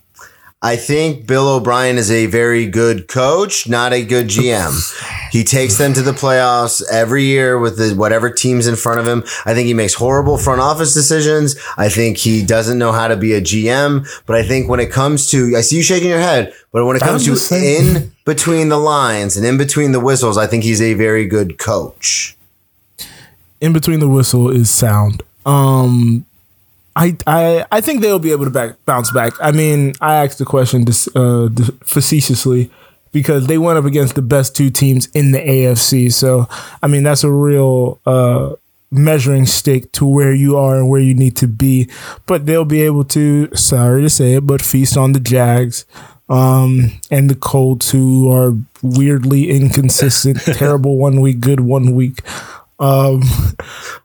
I 0.66 0.78
think 0.78 1.28
Bill 1.28 1.48
O'Brien 1.48 1.98
is 1.98 2.10
a 2.10 2.26
very 2.26 2.66
good 2.66 3.08
coach, 3.08 3.70
not 3.70 3.94
a 3.94 4.04
good 4.04 4.28
GM. 4.28 4.74
He 5.32 5.44
takes 5.44 5.78
them 5.78 5.94
to 5.94 6.02
the 6.02 6.14
playoffs 6.14 6.82
every 6.90 7.26
year 7.26 7.60
with 7.60 7.78
the, 7.78 7.94
whatever 7.94 8.30
teams 8.30 8.68
in 8.68 8.78
front 8.78 9.02
of 9.02 9.08
him. 9.08 9.26
I 9.46 9.54
think 9.54 9.68
he 9.68 9.74
makes 9.74 9.94
horrible 9.94 10.38
front 10.38 10.62
office 10.62 10.94
decisions. 10.94 11.58
I 11.78 11.90
think 11.90 12.18
he 12.18 12.42
doesn't 12.46 12.78
know 12.78 12.94
how 12.94 13.10
to 13.10 13.18
be 13.18 13.34
a 13.34 13.42
GM. 13.42 14.08
But 14.26 14.38
I 14.38 14.44
think 14.44 14.70
when 14.70 14.80
it 14.80 14.92
comes 14.92 15.30
to, 15.32 15.54
I 15.58 15.60
see 15.60 15.76
you 15.76 15.84
shaking 15.84 16.08
your 16.08 16.20
head, 16.20 16.54
but 16.72 16.86
when 16.86 16.96
it 16.96 17.02
comes 17.02 17.26
to 17.26 17.36
saying. 17.36 17.96
in 17.96 18.12
between 18.24 18.70
the 18.70 18.78
lines 18.78 19.36
and 19.36 19.46
in 19.46 19.58
between 19.58 19.92
the 19.92 20.00
whistles, 20.00 20.38
I 20.38 20.48
think 20.48 20.64
he's 20.64 20.82
a 20.82 20.94
very 20.94 21.28
good 21.28 21.58
coach. 21.58 22.38
in 23.60 23.74
between 23.74 24.00
the 24.00 24.08
whistle 24.08 24.50
is 24.50 24.70
sound. 24.70 25.22
Um, 25.46 26.26
I 26.96 27.18
I 27.28 27.66
I 27.72 27.82
think 27.82 28.02
they'll 28.02 28.20
be 28.20 28.32
able 28.32 28.46
to 28.46 28.52
back, 28.52 28.84
bounce 28.86 29.12
back. 29.12 29.34
I 29.42 29.52
mean, 29.52 29.94
I 30.02 30.24
asked 30.24 30.38
the 30.38 30.46
question 30.46 30.86
dis, 30.86 31.08
uh, 31.16 31.50
facetiously 31.84 32.72
because 33.12 33.48
they 33.48 33.58
went 33.58 33.78
up 33.78 33.86
against 33.86 34.16
the 34.16 34.22
best 34.22 34.56
two 34.56 34.70
teams 34.70 35.08
in 35.14 35.32
the 35.32 35.40
AFC. 35.40 36.12
So 36.12 36.48
I 36.82 36.88
mean, 36.88 37.04
that's 37.04 37.24
a 37.24 37.32
real 37.32 38.00
uh, 38.06 38.56
measuring 38.92 39.46
stick 39.46 39.92
to 39.94 40.06
where 40.06 40.34
you 40.34 40.58
are 40.58 40.78
and 40.78 40.90
where 40.90 41.02
you 41.02 41.14
need 41.14 41.36
to 41.38 41.48
be. 41.48 41.90
But 42.26 42.46
they'll 42.46 42.66
be 42.66 42.82
able 42.82 43.04
to. 43.06 43.54
Sorry 43.56 44.02
to 44.02 44.10
say 44.10 44.36
it, 44.36 44.48
but 44.48 44.62
feast 44.62 44.98
on 44.98 45.12
the 45.12 45.20
Jags. 45.20 45.86
Um, 46.28 46.92
and 47.12 47.30
the 47.30 47.36
Colts, 47.36 47.92
who 47.92 48.32
are 48.32 48.54
weirdly 48.82 49.52
inconsistent, 49.52 50.40
terrible 50.44 50.98
one 50.98 51.22
week, 51.22 51.40
good 51.40 51.60
one 51.60 51.94
week. 51.94 52.22
Um, 52.80 53.22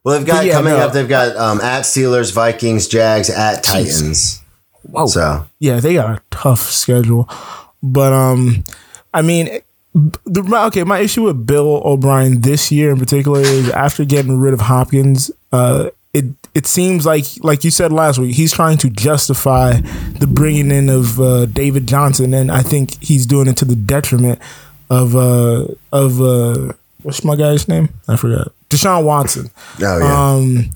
Well, 0.02 0.16
they've 0.16 0.26
got 0.26 0.46
yeah, 0.46 0.54
coming 0.54 0.72
no. 0.72 0.78
up, 0.78 0.92
they've 0.92 1.08
got 1.08 1.36
um, 1.36 1.60
at 1.60 1.82
Steelers, 1.82 2.32
Vikings, 2.32 2.88
Jags, 2.88 3.28
at 3.28 3.62
Titans. 3.62 4.42
Whoa. 4.82 5.06
So 5.06 5.46
yeah, 5.58 5.78
they 5.80 5.94
got 5.94 6.18
a 6.18 6.22
tough 6.30 6.60
schedule. 6.62 7.28
But 7.82 8.12
um, 8.12 8.64
I 9.12 9.20
mean, 9.20 9.60
the 9.92 10.64
okay. 10.68 10.84
My 10.84 11.00
issue 11.00 11.24
with 11.24 11.46
Bill 11.46 11.82
O'Brien 11.84 12.40
this 12.40 12.72
year 12.72 12.90
in 12.90 12.98
particular 12.98 13.40
is 13.40 13.68
after 13.70 14.06
getting 14.06 14.38
rid 14.38 14.54
of 14.54 14.62
Hopkins, 14.62 15.30
uh, 15.52 15.90
it 16.14 16.26
it 16.54 16.66
seems 16.66 17.04
like 17.04 17.24
like 17.40 17.62
you 17.62 17.70
said 17.70 17.92
last 17.92 18.18
week, 18.18 18.34
he's 18.34 18.52
trying 18.52 18.78
to 18.78 18.88
justify 18.88 19.74
the 20.18 20.26
bringing 20.26 20.70
in 20.70 20.88
of 20.88 21.20
uh, 21.20 21.44
David 21.44 21.86
Johnson, 21.86 22.32
and 22.32 22.50
I 22.50 22.62
think 22.62 23.02
he's 23.02 23.26
doing 23.26 23.48
it 23.48 23.56
to 23.58 23.66
the 23.66 23.76
detriment 23.76 24.38
of 24.88 25.14
uh 25.14 25.66
of 25.92 26.20
uh 26.22 26.72
what's 27.02 27.22
my 27.22 27.36
guy's 27.36 27.68
name? 27.68 27.90
I 28.08 28.16
forgot. 28.16 28.52
Deshaun 28.70 29.04
Watson. 29.04 29.50
oh 29.82 29.98
yeah. 29.98 30.30
Um, 30.34 30.70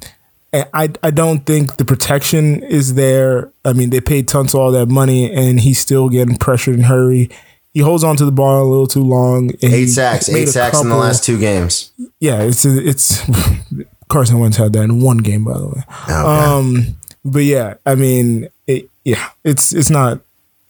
I 0.72 0.88
I 1.02 1.10
don't 1.10 1.44
think 1.46 1.78
the 1.78 1.84
protection 1.84 2.62
is 2.62 2.94
there. 2.94 3.50
I 3.64 3.72
mean, 3.72 3.90
they 3.90 4.00
paid 4.00 4.28
tons 4.28 4.54
of 4.54 4.60
all 4.60 4.70
that 4.72 4.86
money, 4.86 5.32
and 5.32 5.58
he's 5.58 5.80
still 5.80 6.08
getting 6.08 6.36
pressured 6.36 6.74
and 6.76 6.86
hurry. 6.86 7.28
He 7.72 7.80
holds 7.80 8.04
on 8.04 8.16
to 8.18 8.24
the 8.24 8.30
ball 8.30 8.62
a 8.62 8.68
little 8.68 8.86
too 8.86 9.02
long. 9.02 9.50
and 9.62 9.72
eight 9.74 9.86
sacks, 9.88 10.28
eight 10.28 10.48
sacks 10.48 10.80
in 10.80 10.88
the 10.88 10.96
last 10.96 11.24
two 11.24 11.40
games. 11.40 11.90
Yeah, 12.20 12.42
it's 12.42 12.64
it's 12.64 13.20
Carson 14.08 14.38
Wentz 14.38 14.56
had 14.56 14.72
that 14.74 14.82
in 14.84 15.00
one 15.00 15.18
game, 15.18 15.44
by 15.44 15.58
the 15.58 15.66
way. 15.66 15.82
Oh, 16.08 16.58
Um, 16.58 16.96
but 17.24 17.40
yeah, 17.44 17.74
I 17.84 17.96
mean, 17.96 18.48
it, 18.68 18.88
yeah, 19.04 19.30
it's 19.42 19.72
it's 19.74 19.90
not 19.90 20.20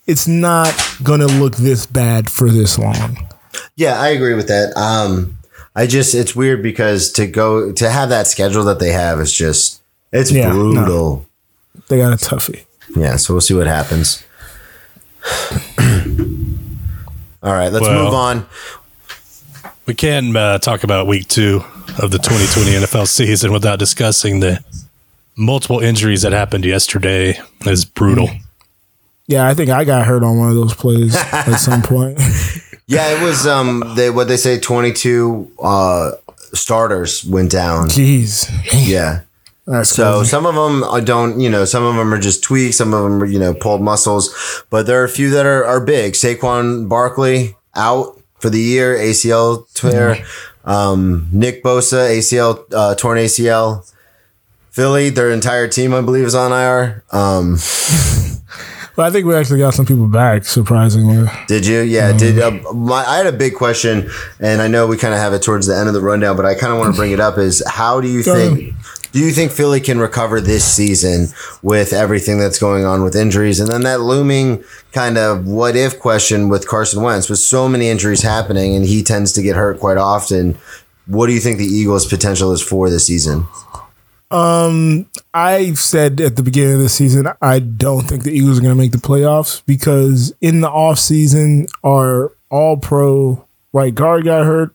it's 0.07 0.27
not 0.27 0.75
gonna 1.03 1.27
look 1.27 1.57
this 1.57 1.85
bad 1.85 2.31
for 2.31 2.49
this 2.49 2.79
long. 2.79 3.29
Yeah, 3.77 4.01
I 4.01 4.09
agree 4.09 4.33
with 4.35 4.49
that. 4.49 4.75
Um, 4.77 5.37
I 5.75 5.87
just 5.87 6.15
it's 6.15 6.37
weird 6.37 6.63
because 6.63 7.11
to 7.13 7.27
go 7.27 7.73
to 7.73 7.91
have 7.91 8.09
that 8.11 8.27
schedule 8.27 8.65
that 8.65 8.79
they 8.79 8.93
have 8.93 9.21
is 9.21 9.33
just 9.33 9.83
it's 10.13 10.31
Yeah, 10.31 10.49
no. 10.53 10.73
brutal. 10.73 11.27
They 11.89 11.99
got 11.99 12.13
a 12.13 12.17
toughie. 12.17 12.65
Yeah, 12.97 13.17
so 13.17 13.35
we'll 13.35 13.41
see 13.41 13.55
what 13.55 13.67
happens. 13.67 14.23
All 17.43 17.53
right, 17.53 17.71
let's 17.73 17.87
Well- 17.87 18.05
move 18.05 18.15
on. 18.15 18.47
We 19.87 19.93
can 19.95 20.35
uh, 20.35 20.59
talk 20.59 20.83
about 20.83 21.07
week 21.07 21.29
two 21.29 21.63
of 22.03 22.11
the 22.11 22.19
2020 22.19 22.71
NFL 22.87 23.07
season 23.07 23.53
without 23.53 23.79
discussing 23.79 24.41
the 24.41 24.65
multiple 25.37 25.81
injuries 25.81 26.23
that 26.23 26.33
happened 26.33 26.65
yesterday. 26.65 27.39
It's 27.67 27.85
brutal. 27.85 28.31
Yeah, 29.27 29.47
I 29.47 29.53
think 29.53 29.69
I 29.71 29.85
got 29.85 30.07
hurt 30.07 30.23
on 30.23 30.39
one 30.39 30.49
of 30.49 30.55
those 30.55 30.73
plays 30.75 31.15
at 31.17 31.57
some 31.57 31.83
point. 31.83 32.19
Yeah, 32.87 33.09
it 33.19 33.23
was 33.23 33.47
um 33.47 33.83
they 33.97 34.11
what 34.11 34.29
they 34.29 34.37
say 34.37 34.59
twenty 34.61 34.93
two 34.93 35.51
uh 35.63 36.13
starters 36.53 37.25
went 37.25 37.51
down. 37.51 37.89
Jeez, 37.89 38.49
Yeah. 38.73 39.21
that's 39.67 39.91
So 39.91 40.19
crazy. 40.19 40.31
some 40.31 40.47
of 40.47 40.55
them 40.55 40.85
I 40.85 41.01
don't, 41.01 41.41
you 41.41 41.51
know, 41.51 41.65
some 41.65 41.83
of 41.85 41.97
them 41.97 42.13
are 42.15 42.19
just 42.21 42.43
tweaks, 42.45 42.77
some 42.77 42.95
of 42.95 43.03
them 43.03 43.23
are, 43.23 43.27
you 43.27 43.39
know, 43.39 43.55
pulled 43.55 43.81
muscles, 43.83 44.63
but 44.71 44.87
there 44.87 45.01
are 45.01 45.05
a 45.05 45.09
few 45.09 45.31
that 45.31 45.47
are, 45.47 45.65
are 45.65 45.81
big. 45.85 46.13
Saquon 46.15 46.89
Barkley 46.89 47.57
out 47.75 48.21
for 48.39 48.51
the 48.51 48.61
year, 48.61 48.97
ACL 48.97 49.67
tear. 49.75 50.25
Um, 50.65 51.29
Nick 51.33 51.63
Bosa, 51.63 52.09
ACL, 52.19 52.65
uh, 52.73 52.95
torn 52.95 53.19
ACL. 53.19 53.91
Philly, 54.71 55.09
their 55.11 55.31
entire 55.31 55.69
team, 55.69 55.93
I 55.95 56.01
believe, 56.01 56.25
is 56.25 56.35
on 56.35 56.51
IR. 56.53 57.05
Um, 57.13 57.59
But 58.97 59.07
I 59.07 59.11
think 59.11 59.27
we 59.27 59.35
actually 59.35 59.59
got 59.59 59.75
some 59.75 59.87
people 59.87 60.07
back, 60.07 60.45
surprisingly. 60.45 61.29
did 61.49 61.67
you? 61.67 61.81
Yeah, 61.81 62.17
did 62.17 62.39
uh, 62.39 62.53
my? 62.73 63.05
I 63.05 63.17
had 63.17 63.27
a 63.27 63.33
big 63.33 63.55
question, 63.55 64.09
and 64.39 64.63
I 64.63 64.69
know 64.69 64.87
we 64.87 64.97
kind 64.97 65.13
of 65.13 65.21
have 65.21 65.33
it 65.33 65.43
towards 65.43 65.67
the 65.67 65.77
end 65.77 65.89
of 65.89 65.95
the 65.95 66.01
rundown, 66.01 66.37
but 66.37 66.47
I 66.47 66.55
kind 66.55 66.73
of 66.73 66.79
want 66.79 66.95
to 66.95 66.99
bring 66.99 67.11
it 67.11 67.19
up. 67.19 67.37
Is 67.37 67.63
how 67.67 68.01
do 68.01 68.09
you 68.09 68.23
think? 68.23 68.75
Do 69.11 69.21
you 69.21 69.31
think 69.31 69.53
Philly 69.53 69.81
can 69.81 70.01
recover 70.01 70.41
this 70.41 70.65
season 70.65 71.29
with 71.63 71.93
everything 71.93 72.41
that's 72.41 72.59
going 72.59 72.85
on 72.85 73.05
with 73.05 73.15
injuries? 73.15 73.61
And 73.61 73.71
then 73.71 73.83
that 73.83 74.01
looming 74.01 74.65
kind 74.91 75.17
of 75.19 75.47
what 75.47 75.77
if 75.77 76.01
question 76.01 76.49
with 76.49 76.67
Carson 76.67 77.01
Wentz 77.01 77.31
with 77.31 77.39
so 77.39 77.69
many 77.69 77.89
injuries 77.89 78.23
happening 78.23 78.75
and 78.75 78.85
he 78.85 79.05
tends 79.05 79.33
to 79.35 79.43
get 79.43 79.55
hurt 79.55 79.79
quite 79.79 79.99
often. 79.99 80.59
What 81.07 81.29
do 81.29 81.33
you 81.33 81.39
think 81.39 81.59
the 81.59 81.65
Eagles' 81.65 82.09
potential 82.09 82.51
is 82.51 82.61
for 82.61 82.91
this 82.91 83.07
season? 83.07 83.47
Um, 84.35 85.07
I 85.33 85.75
said 85.75 86.21
at 86.21 86.37
the 86.37 86.43
beginning 86.43 86.75
of 86.75 86.81
the 86.81 86.89
season, 86.89 87.29
I 87.41 87.61
don't 87.61 88.03
think 88.09 88.25
the 88.25 88.33
Eagles 88.33 88.59
are 88.59 88.63
going 88.63 88.75
to 88.75 88.81
make 88.81 88.93
the 88.93 88.99
playoffs 88.99 89.63
because 89.67 90.35
in 90.41 90.61
the 90.61 90.69
offseason, 90.69 91.69
our 91.85 92.33
all 92.51 92.77
pro 92.77 93.45
right 93.73 93.95
guard 93.95 94.25
got 94.25 94.45
hurt. 94.45 94.75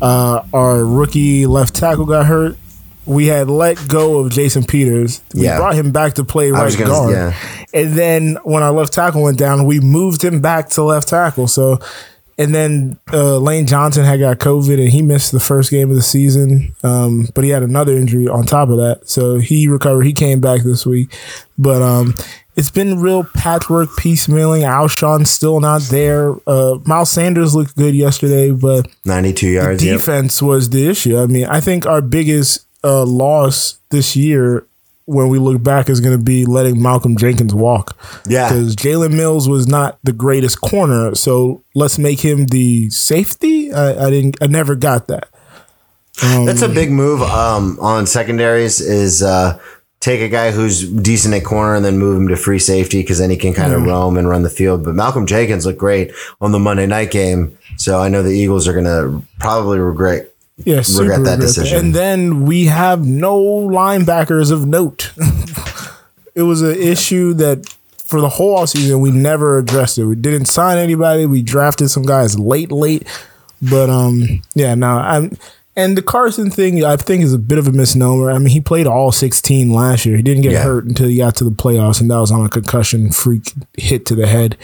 Uh, 0.00 0.42
our 0.52 0.84
rookie 0.84 1.46
left 1.46 1.74
tackle 1.74 2.06
got 2.06 2.26
hurt. 2.26 2.56
We 3.04 3.26
had 3.26 3.48
let 3.50 3.88
go 3.88 4.18
of 4.20 4.30
Jason 4.30 4.64
Peters. 4.64 5.22
We 5.34 5.42
Yeah. 5.44 5.56
brought 5.58 5.74
him 5.74 5.90
back 5.90 6.14
to 6.14 6.24
play 6.24 6.50
right 6.52 6.72
gonna- 6.76 6.86
guard. 6.90 7.12
yeah. 7.12 7.34
And 7.74 7.94
then 7.94 8.38
when 8.44 8.62
our 8.62 8.70
left 8.72 8.92
tackle 8.92 9.22
went 9.22 9.38
down, 9.38 9.64
we 9.66 9.80
moved 9.80 10.24
him 10.24 10.40
back 10.40 10.68
to 10.70 10.84
left 10.84 11.08
tackle. 11.08 11.48
So, 11.48 11.80
and 12.42 12.54
then 12.54 12.98
uh, 13.12 13.38
Lane 13.38 13.66
Johnson 13.66 14.04
had 14.04 14.18
got 14.18 14.38
COVID 14.38 14.80
and 14.80 14.88
he 14.88 15.00
missed 15.00 15.30
the 15.30 15.40
first 15.40 15.70
game 15.70 15.90
of 15.90 15.96
the 15.96 16.02
season. 16.02 16.74
Um, 16.82 17.28
but 17.34 17.44
he 17.44 17.50
had 17.50 17.62
another 17.62 17.96
injury 17.96 18.26
on 18.26 18.44
top 18.44 18.68
of 18.68 18.78
that, 18.78 19.08
so 19.08 19.38
he 19.38 19.68
recovered. 19.68 20.02
He 20.02 20.12
came 20.12 20.40
back 20.40 20.62
this 20.62 20.84
week, 20.84 21.14
but 21.56 21.82
um, 21.82 22.14
it's 22.56 22.70
been 22.70 23.00
real 23.00 23.24
patchwork 23.24 23.90
piecemealing. 23.90 24.62
Alshon's 24.62 25.30
still 25.30 25.60
not 25.60 25.82
there. 25.82 26.34
Uh, 26.46 26.78
Miles 26.84 27.10
Sanders 27.10 27.54
looked 27.54 27.76
good 27.76 27.94
yesterday, 27.94 28.50
but 28.50 28.88
92 29.04 29.48
yards. 29.48 29.84
yep. 29.84 29.96
defense 29.96 30.42
was 30.42 30.70
the 30.70 30.88
issue. 30.88 31.18
I 31.18 31.26
mean, 31.26 31.46
I 31.46 31.60
think 31.60 31.86
our 31.86 32.02
biggest 32.02 32.66
uh, 32.82 33.04
loss 33.04 33.78
this 33.90 34.16
year, 34.16 34.66
when 35.06 35.28
we 35.28 35.38
look 35.38 35.62
back, 35.62 35.88
is 35.88 36.00
going 36.00 36.16
to 36.16 36.22
be 36.22 36.44
letting 36.44 36.80
Malcolm 36.80 37.16
Jenkins 37.16 37.54
walk. 37.54 37.96
Yeah. 38.26 38.48
because 38.48 38.76
Jalen 38.76 39.14
Mills 39.14 39.48
was 39.48 39.66
not 39.66 39.98
the 40.02 40.12
greatest 40.12 40.60
corner, 40.60 41.14
so 41.14 41.64
let's 41.74 41.98
make 41.98 42.20
him 42.20 42.46
the 42.46 42.90
safety. 42.90 43.72
I, 43.72 44.06
I 44.06 44.10
didn't. 44.10 44.36
I 44.40 44.46
never 44.46 44.74
got 44.74 45.08
that. 45.08 45.28
That's 46.20 46.62
a 46.62 46.68
big 46.68 46.90
move 46.90 47.22
um, 47.22 47.78
on 47.80 48.06
secondaries 48.06 48.80
is 48.80 49.22
uh, 49.22 49.58
take 50.00 50.20
a 50.20 50.28
guy 50.28 50.50
who's 50.50 50.88
decent 50.90 51.34
at 51.34 51.44
corner 51.44 51.74
and 51.74 51.84
then 51.84 51.98
move 51.98 52.20
him 52.20 52.28
to 52.28 52.36
free 52.36 52.58
safety 52.58 53.00
because 53.00 53.18
then 53.18 53.30
he 53.30 53.36
can 53.36 53.54
kind 53.54 53.72
of 53.72 53.82
roam 53.84 54.16
and 54.16 54.28
run 54.28 54.42
the 54.42 54.50
field. 54.50 54.84
But 54.84 54.94
Malcolm 54.94 55.26
Jenkins 55.26 55.64
looked 55.64 55.78
great 55.78 56.12
on 56.40 56.52
the 56.52 56.58
Monday 56.58 56.86
night 56.86 57.10
game. 57.10 57.56
So 57.76 58.00
I 58.00 58.08
know 58.08 58.22
the 58.22 58.30
Eagles 58.30 58.68
are 58.68 58.72
going 58.72 58.84
to 58.84 59.26
probably 59.38 59.78
regret. 59.78 60.31
Yeah, 60.58 60.82
super 60.82 61.02
Regret 61.10 61.24
that 61.24 61.30
regret 61.32 61.40
decision. 61.40 61.78
And 61.78 61.94
then 61.94 62.44
we 62.46 62.66
have 62.66 63.06
no 63.06 63.40
linebackers 63.40 64.50
of 64.52 64.66
note. 64.66 65.12
it 66.34 66.42
was 66.42 66.62
an 66.62 66.76
issue 66.76 67.34
that 67.34 67.68
for 67.96 68.20
the 68.20 68.28
whole 68.28 68.58
offseason 68.58 69.00
we 69.00 69.10
never 69.10 69.58
addressed 69.58 69.98
it. 69.98 70.04
We 70.04 70.14
didn't 70.16 70.44
sign 70.46 70.78
anybody. 70.78 71.26
We 71.26 71.42
drafted 71.42 71.90
some 71.90 72.04
guys 72.04 72.38
late, 72.38 72.70
late. 72.70 73.06
But 73.62 73.88
um, 73.90 74.42
yeah, 74.54 74.74
no, 74.74 74.88
I'm 74.88 75.36
and 75.74 75.96
the 75.96 76.02
Carson 76.02 76.50
thing 76.50 76.84
I 76.84 76.96
think 76.96 77.22
is 77.22 77.32
a 77.32 77.38
bit 77.38 77.58
of 77.58 77.66
a 77.66 77.72
misnomer. 77.72 78.30
I 78.30 78.38
mean, 78.38 78.48
he 78.48 78.60
played 78.60 78.86
all 78.86 79.10
16 79.10 79.72
last 79.72 80.04
year. 80.04 80.16
He 80.16 80.22
didn't 80.22 80.42
get 80.42 80.52
Yeah. 80.52 80.64
hurt 80.64 80.84
until 80.84 81.08
he 81.08 81.16
got 81.16 81.36
to 81.36 81.44
the 81.44 81.50
playoffs, 81.50 82.00
and 82.00 82.10
that 82.10 82.18
was 82.18 82.30
on 82.30 82.44
a 82.44 82.48
concussion 82.48 83.10
freak 83.10 83.52
hit 83.78 84.04
to 84.06 84.14
the 84.14 84.26
head. 84.26 84.58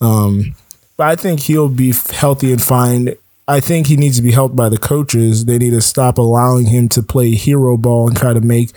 Um, 0.00 0.54
but 0.96 1.08
I 1.08 1.16
think 1.16 1.40
he'll 1.40 1.68
be 1.68 1.92
healthy 2.10 2.52
and 2.52 2.62
fine. 2.62 3.14
I 3.46 3.60
think 3.60 3.86
he 3.86 3.96
needs 3.96 4.16
to 4.16 4.22
be 4.22 4.32
helped 4.32 4.56
by 4.56 4.68
the 4.68 4.78
coaches. 4.78 5.44
They 5.44 5.58
need 5.58 5.70
to 5.70 5.80
stop 5.82 6.16
allowing 6.18 6.66
him 6.66 6.88
to 6.90 7.02
play 7.02 7.32
hero 7.32 7.76
ball 7.76 8.08
and 8.08 8.16
try 8.16 8.32
to 8.32 8.40
make 8.40 8.70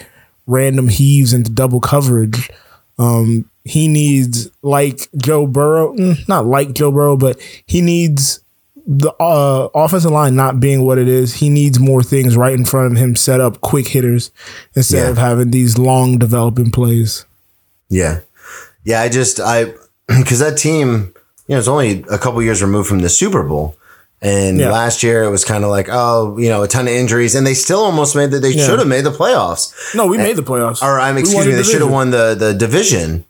random 0.45 0.89
heaves 0.89 1.33
into 1.33 1.51
double 1.51 1.79
coverage. 1.79 2.49
Um, 2.99 3.49
he 3.63 3.87
needs 3.87 4.49
like 4.61 5.07
Joe 5.15 5.47
Burrow, 5.47 5.93
mm, 5.95 6.27
not 6.27 6.45
like 6.45 6.73
Joe 6.73 6.91
Burrow, 6.91 7.15
but 7.17 7.39
he 7.65 7.81
needs 7.81 8.41
the 8.89 9.11
uh, 9.21 9.67
offensive 9.75 10.11
line 10.11 10.35
not 10.35 10.59
being 10.59 10.83
what 10.83 10.97
it 10.97 11.07
is. 11.09 11.35
He 11.35 11.49
needs 11.49 11.79
more 11.79 12.01
things 12.01 12.37
right 12.37 12.53
in 12.53 12.63
front 12.65 12.91
of 12.93 12.97
him, 12.97 13.15
set 13.15 13.39
up 13.41 13.59
quick 13.61 13.87
hitters 13.89 14.31
instead 14.75 15.03
Yeah. 15.03 15.09
of 15.09 15.17
having 15.17 15.51
these 15.51 15.77
long 15.77 16.17
developing 16.17 16.71
plays. 16.71 17.25
Yeah. 17.89 18.19
Yeah. 18.85 19.01
I 19.01 19.09
just, 19.09 19.39
I, 19.41 19.73
because 20.07 20.39
that 20.39 20.57
team, 20.57 21.13
you 21.47 21.55
know, 21.55 21.59
it's 21.59 21.67
only 21.67 22.03
a 22.09 22.17
couple 22.17 22.41
years 22.41 22.61
removed 22.61 22.87
from 22.89 22.99
the 22.99 23.09
Super 23.09 23.43
Bowl. 23.43 23.75
And 24.21 24.59
Yeah. 24.59 24.71
last 24.71 25.03
year 25.03 25.23
it 25.23 25.29
was 25.29 25.45
kind 25.45 25.63
of 25.63 25.69
like, 25.69 25.89
oh, 25.91 26.37
you 26.39 26.49
know, 26.49 26.63
a 26.63 26.67
ton 26.67 26.87
of 26.87 26.93
injuries, 26.93 27.35
and 27.35 27.45
they 27.45 27.53
still 27.53 27.81
almost 27.81 28.15
made 28.15 28.31
that. 28.31 28.39
They 28.41 28.49
Yeah. 28.51 28.65
should 28.65 28.79
have 28.79 28.87
made 28.87 29.03
the 29.03 29.11
playoffs, 29.11 29.71
No, 29.93 30.07
we 30.07 30.17
made 30.17 30.35
the 30.35 30.43
playoffs. 30.43 30.81
or 30.81 30.99
I'm 30.99 31.17
excuse 31.19 31.45
me, 31.45 31.51
the 31.51 31.57
they 31.57 31.63
should 31.63 31.81
have 31.81 31.91
won 31.91 32.09
the 32.11 32.35
the 32.37 32.53
division. 32.53 33.25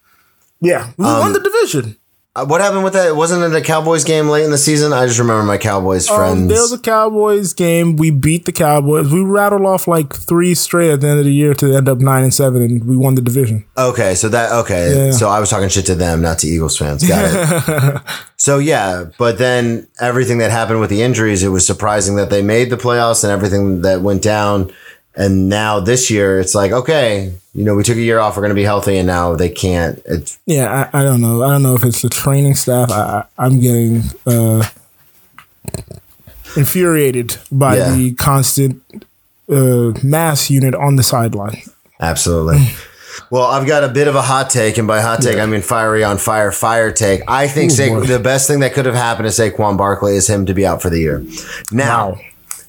Yeah, 0.62 0.88
we 0.98 1.06
Um, 1.06 1.20
won 1.20 1.34
the 1.34 1.40
division. 1.42 1.98
Uh, 2.38 2.46
What 2.46 2.62
happened 2.62 2.84
with 2.84 2.94
that? 2.94 3.16
Wasn't 3.16 3.42
it 3.44 3.58
a 3.58 3.62
Cowboys 3.64 4.04
game 4.04 4.28
late 4.30 4.44
in 4.46 4.52
the 4.52 4.58
season? 4.58 4.94
I 4.94 5.06
just 5.08 5.18
remember 5.18 5.44
my 5.44 5.58
Cowboys 5.58 6.08
friends. 6.08 6.42
Um, 6.42 6.48
there 6.48 6.62
was 6.62 6.72
a 6.72 6.78
Cowboys 6.80 7.54
game. 7.54 7.96
We 7.96 8.12
beat 8.12 8.46
the 8.46 8.52
Cowboys. 8.52 9.12
We 9.12 9.22
rattled 9.22 9.66
off 9.66 9.88
like 9.88 10.14
three 10.16 10.54
straight 10.54 10.92
at 10.92 11.02
the 11.02 11.08
end 11.08 11.20
of 11.20 11.26
the 11.26 11.34
year 11.34 11.54
to 11.56 11.76
end 11.76 11.90
up 11.90 11.98
nine 11.98 12.24
and 12.24 12.34
seven, 12.34 12.62
and 12.62 12.84
we 12.86 12.96
won 12.96 13.16
the 13.16 13.22
division. 13.22 13.66
okay, 13.78 14.14
so 14.16 14.30
that 14.30 14.52
okay. 14.52 15.08
Yeah. 15.08 15.12
So 15.12 15.30
I 15.30 15.40
was 15.40 15.50
talking 15.50 15.70
shit 15.70 15.86
to 15.88 15.96
them, 15.96 16.22
not 16.22 16.40
to 16.40 16.48
Eagles 16.48 16.78
fans. 16.78 17.08
Got 17.08 17.26
it. 17.26 18.02
so 18.38 18.60
yeah, 18.60 19.06
but 19.18 19.38
then 19.40 19.88
everything 20.00 20.38
that 20.38 20.52
happened 20.52 20.80
with 20.80 20.90
the 20.92 21.02
injuries, 21.02 21.42
it 21.44 21.50
was 21.50 21.66
surprising 21.66 22.18
that 22.18 22.30
they 22.30 22.44
made 22.44 22.70
the 22.70 22.78
playoffs 22.78 23.24
and 23.24 23.32
everything 23.32 23.82
that 23.82 24.02
went 24.02 24.22
down. 24.22 24.72
And 25.20 25.50
now 25.50 25.80
this 25.80 26.12
year, 26.12 26.40
it's 26.40 26.54
like 26.54 26.72
okay, 26.72 27.34
you 27.56 27.64
know, 27.64 27.74
we 27.76 27.82
took 27.84 27.98
a 27.98 28.02
year 28.02 28.20
off. 28.20 28.36
We're 28.38 28.44
going 28.44 28.50
to 28.52 28.56
be 28.56 28.64
healthy, 28.64 28.98
and 28.98 29.08
now 29.08 29.36
they 29.36 29.50
can't. 29.50 30.00
It's 30.06 30.38
Yeah, 30.46 30.90
I, 30.94 31.00
I 31.00 31.04
don't 31.04 31.22
know. 31.22 31.42
I 31.42 31.50
don't 31.50 31.64
know 31.64 31.74
if 31.74 31.84
it's 31.84 32.04
the 32.04 32.10
training 32.10 32.54
staff. 32.54 32.92
I, 32.92 33.26
I'm 33.38 33.60
getting 33.60 34.04
uh, 34.28 34.64
infuriated 36.56 37.38
by 37.52 37.78
Yeah. 37.78 37.92
the 37.96 38.14
constant 38.14 38.82
uh, 39.50 39.94
MASH 40.04 40.50
unit 40.50 40.76
on 40.76 40.96
the 40.98 41.04
sideline. 41.04 41.62
Absolutely. 42.00 42.68
Well, 43.32 43.46
I've 43.48 43.66
got 43.66 43.84
a 43.84 43.90
bit 43.90 44.08
of 44.08 44.14
a 44.16 44.22
hot 44.22 44.52
take, 44.52 44.78
and 44.78 44.88
by 44.88 45.02
hot 45.02 45.22
take, 45.24 45.40
I 45.40 45.48
mean 45.48 45.62
fiery 45.64 46.04
on 46.04 46.18
fire, 46.20 46.52
fire 46.52 46.92
take. 46.92 47.22
I 47.28 47.48
think 47.48 47.72
Ooh, 47.72 47.76
Sa- 47.76 48.00
the 48.02 48.20
best 48.20 48.48
thing 48.48 48.60
that 48.60 48.74
could 48.74 48.86
have 48.86 48.94
happened 48.94 49.28
to 49.28 49.34
Saquon 49.34 49.76
Barkley 49.76 50.16
is 50.16 50.30
him 50.30 50.46
to 50.46 50.54
be 50.54 50.68
out 50.68 50.84
for 50.84 50.92
the 50.92 51.00
year. 51.00 51.26
Now, 51.72 52.12
Wow, 52.12 52.20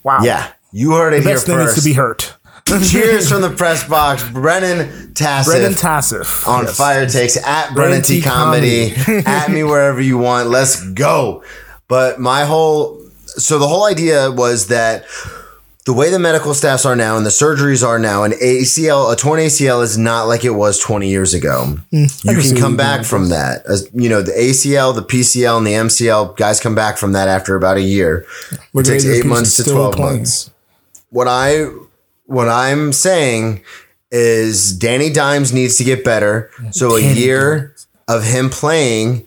wow. 0.03 0.19
yeah, 0.23 0.51
you 0.73 0.93
heard 0.93 1.13
it 1.13 1.19
the 1.19 1.25
here 1.29 1.35
best 1.35 1.47
thing 1.47 1.59
is 1.59 1.65
first. 1.67 1.79
to 1.79 1.85
be 1.85 1.93
hurt. 1.93 2.35
Cheers 2.91 3.29
from 3.31 3.43
the 3.43 3.51
press 3.51 3.87
box, 3.89 4.29
Brennan 4.31 5.15
Tassif. 5.15 5.53
Brennan 5.53 5.75
Tassif 5.75 6.47
on 6.47 6.65
Yes. 6.65 6.77
Fire 6.77 7.07
Takes 7.09 7.37
at 7.39 7.73
Brennan 7.75 8.01
Brennan 8.01 8.03
T 8.03 8.17
T 8.17 8.23
Comedy, 8.23 8.93
at 9.27 9.51
me 9.51 9.65
wherever 9.65 10.01
you 10.01 10.19
want. 10.19 10.49
Let's 10.51 10.83
go. 10.91 11.43
But 11.89 12.21
my 12.21 12.45
whole 12.45 13.01
so 13.27 13.59
the 13.59 13.67
whole 13.69 13.85
idea 13.87 14.31
was 14.31 14.67
that 14.69 15.05
the 15.87 15.93
way 15.95 16.11
the 16.11 16.19
medical 16.19 16.53
staffs 16.53 16.85
are 16.85 16.95
now 16.97 17.17
and 17.17 17.25
the 17.25 17.31
surgeries 17.31 17.87
are 17.87 17.99
now, 17.99 18.23
an 18.25 18.33
ACL, 18.33 19.11
a 19.11 19.17
torn 19.17 19.41
ACL 19.41 19.83
is 19.83 19.97
not 19.97 20.25
like 20.25 20.45
it 20.45 20.51
was 20.51 20.79
20 20.79 21.09
years 21.09 21.33
ago. 21.33 21.77
you 21.91 22.05
Mm, 22.07 22.23
can 22.25 22.43
can 22.43 22.57
come 22.61 22.77
back 22.77 23.07
from 23.07 23.31
that. 23.31 23.65
As, 23.67 23.89
you 23.95 24.11
know, 24.11 24.21
the 24.21 24.33
ACL, 24.33 24.95
the 24.95 25.03
PCL, 25.03 25.57
and 25.57 25.67
the 25.67 25.73
MCL, 25.73 26.37
guys 26.37 26.61
come 26.61 26.75
back 26.75 26.99
from 26.99 27.13
that 27.13 27.29
after 27.29 27.57
about 27.57 27.79
a 27.79 27.83
year. 27.83 28.27
But 28.75 28.87
it 28.87 28.91
takes 28.91 29.07
eight 29.07 29.25
months 29.25 29.57
to 29.57 29.65
12 29.65 29.95
playing. 29.95 30.17
months. 30.17 30.51
What 31.09 31.27
I 31.27 31.65
what 32.29 32.49
I'm 32.49 32.93
saying 32.93 33.63
is 34.11 34.77
Danny 34.79 35.11
Dimes 35.11 35.53
needs 35.53 35.77
to 35.77 35.85
get 35.85 36.05
better. 36.05 36.51
So 36.71 36.97
a 36.97 37.01
Danny 37.01 37.21
year 37.21 37.75
of 38.07 38.23
him 38.25 38.51
playing 38.51 39.27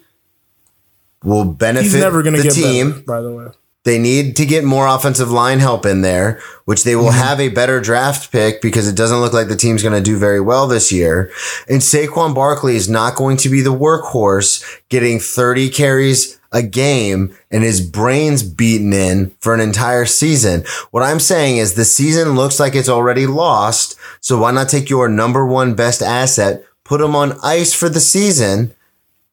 will 1.23 1.45
benefit 1.45 1.83
He's 1.83 1.95
never 1.95 2.21
to 2.35 2.41
the 2.41 2.47
get 2.49 2.53
team. 2.55 2.91
better, 2.91 3.03
by 3.03 3.21
the 3.21 3.31
way. 3.31 3.45
They 3.84 3.98
need 3.98 4.36
to 4.36 4.46
get 4.46 4.63
more 4.63 4.86
offensive 4.86 5.32
line 5.32 5.60
help 5.60 5.88
in 5.88 6.02
there, 6.02 6.39
which 6.65 6.84
they 6.84 6.96
will 6.96 7.06
Mm-hmm. 7.06 7.17
have 7.28 7.39
a 7.39 7.50
better 7.50 7.82
draft 7.82 8.32
pick 8.32 8.62
because 8.62 8.88
it 8.88 8.96
doesn't 8.96 9.20
look 9.22 9.34
like 9.34 9.48
the 9.48 9.56
team's 9.56 9.82
going 9.82 9.96
to 9.96 10.02
do 10.12 10.17
very 10.20 10.39
well 10.39 10.67
this 10.67 10.91
year. 10.91 11.32
And 11.67 11.82
Saquon 11.82 12.36
Barkley 12.36 12.76
is 12.76 12.88
not 12.89 13.15
going 13.15 13.38
to 13.38 13.50
be 13.50 13.62
the 13.62 13.74
workhorse 13.74 14.63
getting 14.89 15.20
30 15.20 15.70
carries 15.70 16.39
a 16.52 16.62
game 16.62 17.36
and 17.50 17.63
his 17.63 17.82
brains 17.82 18.44
beaten 18.44 18.94
in 18.94 19.32
for 19.39 19.54
an 19.54 19.62
entire 19.62 20.06
season. 20.06 20.63
What 20.91 21.02
I'm 21.02 21.20
saying 21.20 21.58
is 21.58 21.74
the 21.74 21.86
season 21.86 22.36
looks 22.36 22.60
like 22.60 22.76
it's 22.76 22.89
already 22.89 23.26
lost. 23.26 23.98
So 24.20 24.38
why 24.39 24.52
not 24.52 24.70
take 24.70 24.89
your 24.89 25.08
number 25.08 25.46
one 25.46 25.74
best 25.76 26.02
asset, 26.02 26.63
put 26.84 27.02
him 27.02 27.15
on 27.15 27.39
ice 27.41 27.74
for 27.74 27.89
the 27.89 28.02
season? 28.02 28.74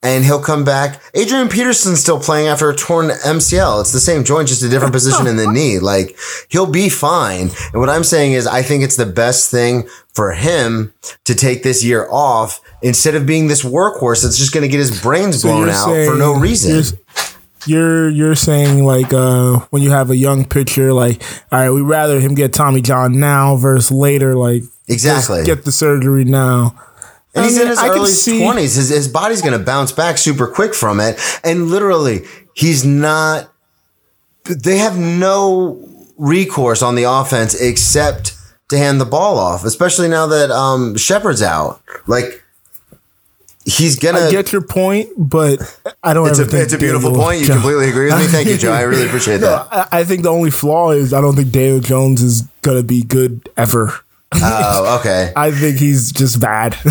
And 0.02 0.24
he'll 0.24 0.40
come 0.42 0.64
back. 0.64 1.00
Adrian 1.14 1.48
Peterson's 1.48 2.00
still 2.00 2.20
playing 2.20 2.46
after 2.46 2.70
a 2.70 2.76
torn 2.76 3.08
MCL. 3.08 3.80
It's 3.80 3.92
the 3.92 3.98
same 4.00 4.22
joint, 4.24 4.48
just 4.48 4.62
a 4.62 4.68
different 4.68 4.92
position 4.92 5.26
in 5.26 5.36
the 5.36 5.46
knee. 5.52 5.78
Like 5.80 6.16
he'll 6.48 6.70
be 6.70 6.88
fine. 6.88 7.50
And 7.72 7.80
what 7.80 7.88
I'm 7.88 8.04
saying 8.04 8.32
is, 8.32 8.46
I 8.46 8.62
think 8.62 8.84
it's 8.84 8.96
the 8.96 9.06
best 9.06 9.50
thing 9.50 9.88
for 10.14 10.32
him 10.32 10.92
to 11.24 11.34
take 11.34 11.62
this 11.62 11.84
year 11.84 12.06
off 12.10 12.60
instead 12.82 13.14
of 13.14 13.26
being 13.26 13.48
this 13.48 13.64
workhorse 13.64 14.22
that's 14.22 14.38
just 14.38 14.52
going 14.52 14.62
to 14.62 14.68
get 14.68 14.78
his 14.78 15.00
brains 15.02 15.42
So 15.42 15.48
blown 15.48 15.68
out 15.68 15.86
for 15.86 16.16
no 16.16 16.34
reason. 16.34 16.72
you're- 16.72 16.98
you're 17.66 18.08
you're 18.08 18.34
saying 18.36 18.84
like 18.84 19.12
uh, 19.12 19.58
when 19.70 19.82
you 19.82 19.90
have 19.90 20.10
a 20.10 20.16
young 20.16 20.44
pitcher, 20.44 20.92
like 20.92 21.20
all 21.50 21.58
right, 21.58 21.70
we'd 21.70 21.82
rather 21.82 22.20
him 22.20 22.34
get 22.36 22.52
Tommy 22.54 22.80
John 22.80 23.18
now 23.18 23.56
versus 23.56 23.90
later. 23.90 24.36
Like 24.36 24.62
exactly 24.86 25.44
get 25.44 25.64
the 25.64 25.72
surgery 25.72 26.24
now. 26.24 26.74
And 27.34 27.44
he's 27.44 27.54
mean, 27.54 27.62
in 27.62 27.68
his 27.68 27.78
I 27.78 27.88
early 27.88 28.12
twenties. 28.40 28.74
His, 28.74 28.88
his 28.88 29.08
body's 29.08 29.42
going 29.42 29.58
to 29.58 29.64
bounce 29.64 29.92
back 29.92 30.18
super 30.18 30.46
quick 30.46 30.74
from 30.74 31.00
it. 31.00 31.20
And 31.44 31.68
literally, 31.68 32.22
he's 32.54 32.84
not. 32.84 33.52
They 34.44 34.78
have 34.78 34.98
no 34.98 35.84
recourse 36.16 36.82
on 36.82 36.94
the 36.94 37.04
offense 37.04 37.54
except 37.54 38.34
to 38.68 38.78
hand 38.78 39.00
the 39.00 39.04
ball 39.04 39.38
off, 39.38 39.64
especially 39.64 40.08
now 40.08 40.26
that 40.26 40.50
um, 40.50 40.96
Shepard's 40.96 41.42
out. 41.42 41.82
Like 42.06 42.42
he's 43.64 43.96
gonna 43.96 44.20
I 44.20 44.30
get 44.30 44.52
your 44.52 44.62
point, 44.62 45.10
but 45.16 45.60
I 46.02 46.14
don't. 46.14 46.28
It's, 46.28 46.38
a, 46.38 46.62
it's 46.62 46.72
a 46.72 46.78
beautiful 46.78 47.10
Daniel 47.10 47.24
point. 47.24 47.40
You 47.40 47.46
Jones. 47.46 47.60
completely 47.60 47.90
agree 47.90 48.06
with 48.06 48.18
me. 48.18 48.26
Thank 48.26 48.48
you, 48.48 48.56
Joe. 48.56 48.72
I 48.72 48.82
really 48.82 49.06
appreciate 49.06 49.38
that. 49.38 49.70
No, 49.70 49.84
I 49.92 50.04
think 50.04 50.22
the 50.22 50.30
only 50.30 50.50
flaw 50.50 50.90
is 50.92 51.12
I 51.12 51.20
don't 51.20 51.36
think 51.36 51.50
Daniel 51.52 51.80
Jones 51.80 52.22
is 52.22 52.42
gonna 52.62 52.82
be 52.82 53.02
good 53.02 53.48
ever. 53.56 53.94
Oh, 54.34 54.98
okay. 55.00 55.32
I 55.34 55.50
think 55.50 55.78
he's 55.78 56.12
just 56.12 56.40
bad. 56.40 56.76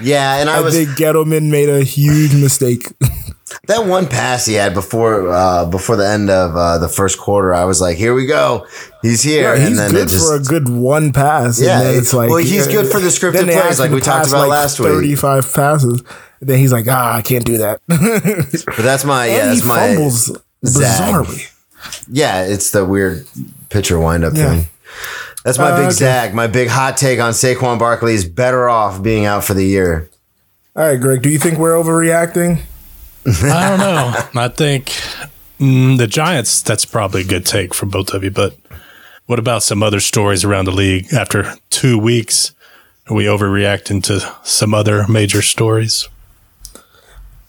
Yeah, 0.00 0.40
and 0.40 0.50
I, 0.50 0.58
I 0.58 0.60
was, 0.60 0.74
think 0.74 0.90
Gettleman 0.90 1.50
made 1.50 1.68
a 1.68 1.82
huge 1.82 2.34
mistake. 2.34 2.92
that 3.66 3.86
one 3.86 4.06
pass 4.06 4.44
he 4.44 4.54
had 4.54 4.74
before 4.74 5.28
uh, 5.30 5.64
before 5.66 5.96
the 5.96 6.06
end 6.06 6.28
of 6.28 6.54
uh, 6.54 6.78
the 6.78 6.88
first 6.88 7.18
quarter, 7.18 7.54
I 7.54 7.64
was 7.64 7.80
like, 7.80 7.96
"Here 7.96 8.12
we 8.12 8.26
go, 8.26 8.66
he's 9.00 9.22
here." 9.22 9.54
Yeah, 9.54 9.58
he's 9.58 9.68
and 9.68 9.78
then 9.78 9.90
good 9.92 10.08
just, 10.08 10.28
for 10.28 10.36
a 10.36 10.40
good 10.40 10.68
one 10.68 11.12
pass. 11.14 11.60
Yeah, 11.60 11.82
it's 11.82 12.12
like 12.12 12.28
well, 12.28 12.38
he's 12.38 12.66
good 12.66 12.90
for 12.90 13.00
the 13.00 13.08
scripted 13.08 13.44
plays, 13.50 13.78
like 13.78 13.90
we 13.90 14.00
talked 14.00 14.28
about 14.28 14.40
like 14.40 14.50
last 14.50 14.76
35 14.78 14.90
week. 14.90 15.18
Thirty-five 15.18 15.54
passes. 15.54 16.02
And 16.40 16.50
then 16.50 16.58
he's 16.58 16.72
like, 16.72 16.86
"Ah, 16.88 17.16
I 17.16 17.22
can't 17.22 17.44
do 17.44 17.58
that." 17.58 17.80
but 17.86 18.76
that's 18.76 19.04
my 19.04 19.26
yeah, 19.26 19.46
that's 19.46 19.64
my 19.64 19.94
fumbles 19.94 20.38
bizarrely. 20.64 21.52
Yeah, 22.08 22.44
it's 22.44 22.70
the 22.70 22.84
weird 22.84 23.26
pitcher 23.70 23.98
windup 23.98 24.34
yeah. 24.34 24.50
thing. 24.50 24.68
That's 25.46 25.58
my 25.58 25.70
uh, 25.70 25.76
big 25.76 25.84
okay. 25.86 25.94
zag. 25.94 26.34
My 26.34 26.48
big 26.48 26.66
hot 26.66 26.96
take 26.96 27.20
on 27.20 27.32
Saquon 27.32 27.78
Barkley 27.78 28.14
is 28.14 28.24
better 28.24 28.68
off 28.68 29.00
being 29.00 29.26
out 29.26 29.44
for 29.44 29.54
the 29.54 29.64
year. 29.64 30.10
All 30.74 30.82
right, 30.82 31.00
Greg. 31.00 31.22
Do 31.22 31.28
you 31.28 31.38
think 31.38 31.56
we're 31.56 31.74
overreacting? 31.74 32.62
I 33.44 33.68
don't 33.68 33.78
know. 33.78 34.42
I 34.42 34.48
think 34.48 34.86
mm, 35.60 35.98
the 35.98 36.08
Giants. 36.08 36.62
That's 36.62 36.84
probably 36.84 37.20
a 37.20 37.24
good 37.24 37.46
take 37.46 37.74
from 37.74 37.90
both 37.90 38.12
of 38.12 38.24
you. 38.24 38.32
But 38.32 38.56
what 39.26 39.38
about 39.38 39.62
some 39.62 39.84
other 39.84 40.00
stories 40.00 40.42
around 40.42 40.64
the 40.64 40.72
league 40.72 41.12
after 41.12 41.54
two 41.70 41.96
weeks? 41.96 42.52
Are 43.08 43.14
we 43.14 43.26
overreacting 43.26 44.02
to 44.02 44.34
some 44.42 44.74
other 44.74 45.06
major 45.06 45.42
stories? 45.42 46.08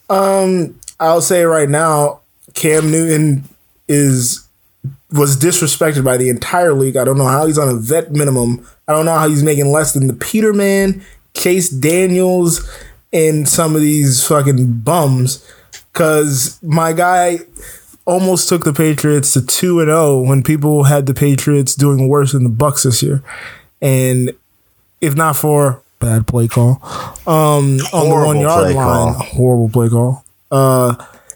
Um, 0.07 0.79
I'll 0.99 1.21
say 1.21 1.45
right 1.45 1.67
now, 1.67 2.19
Cam 2.53 2.91
Newton 2.91 3.45
is 3.87 4.46
was 5.11 5.37
disrespected 5.37 6.03
by 6.03 6.17
the 6.17 6.29
entire 6.29 6.73
league. 6.73 6.97
I 6.97 7.03
don't 7.03 7.17
know 7.17 7.27
how 7.27 7.45
he's 7.45 7.57
on 7.57 7.69
a 7.69 7.75
vet 7.75 8.11
minimum. 8.11 8.67
I 8.87 8.93
don't 8.93 9.05
know 9.05 9.17
how 9.17 9.27
he's 9.27 9.43
making 9.43 9.71
less 9.71 9.93
than 9.93 10.07
the 10.07 10.13
Peterman, 10.13 11.03
Chase 11.33 11.69
Daniels, 11.69 12.69
and 13.13 13.47
some 13.47 13.75
of 13.75 13.81
these 13.81 14.25
fucking 14.25 14.79
bums. 14.79 15.45
Cause 15.93 16.61
my 16.61 16.93
guy 16.93 17.39
almost 18.05 18.47
took 18.49 18.63
the 18.63 18.73
Patriots 18.73 19.33
to 19.33 19.45
two 19.45 19.79
and 19.79 19.87
zero 19.87 19.99
oh 19.99 20.21
when 20.21 20.43
people 20.43 20.85
had 20.85 21.05
the 21.05 21.13
Patriots 21.13 21.75
doing 21.75 22.07
worse 22.07 22.33
than 22.33 22.43
the 22.43 22.49
Bucks 22.49 22.83
this 22.83 23.01
year, 23.01 23.23
and 23.81 24.31
if 25.01 25.15
not 25.15 25.35
for 25.35 25.81
bad 25.99 26.27
play 26.27 26.47
call 26.47 26.79
um, 27.25 27.79
on 27.91 28.09
the 28.09 28.25
one 28.25 28.39
yard 28.39 28.75
line, 28.75 29.13
call. 29.13 29.13
horrible 29.13 29.69
play 29.69 29.89
call. 29.89 30.23
Uh, 30.51 30.95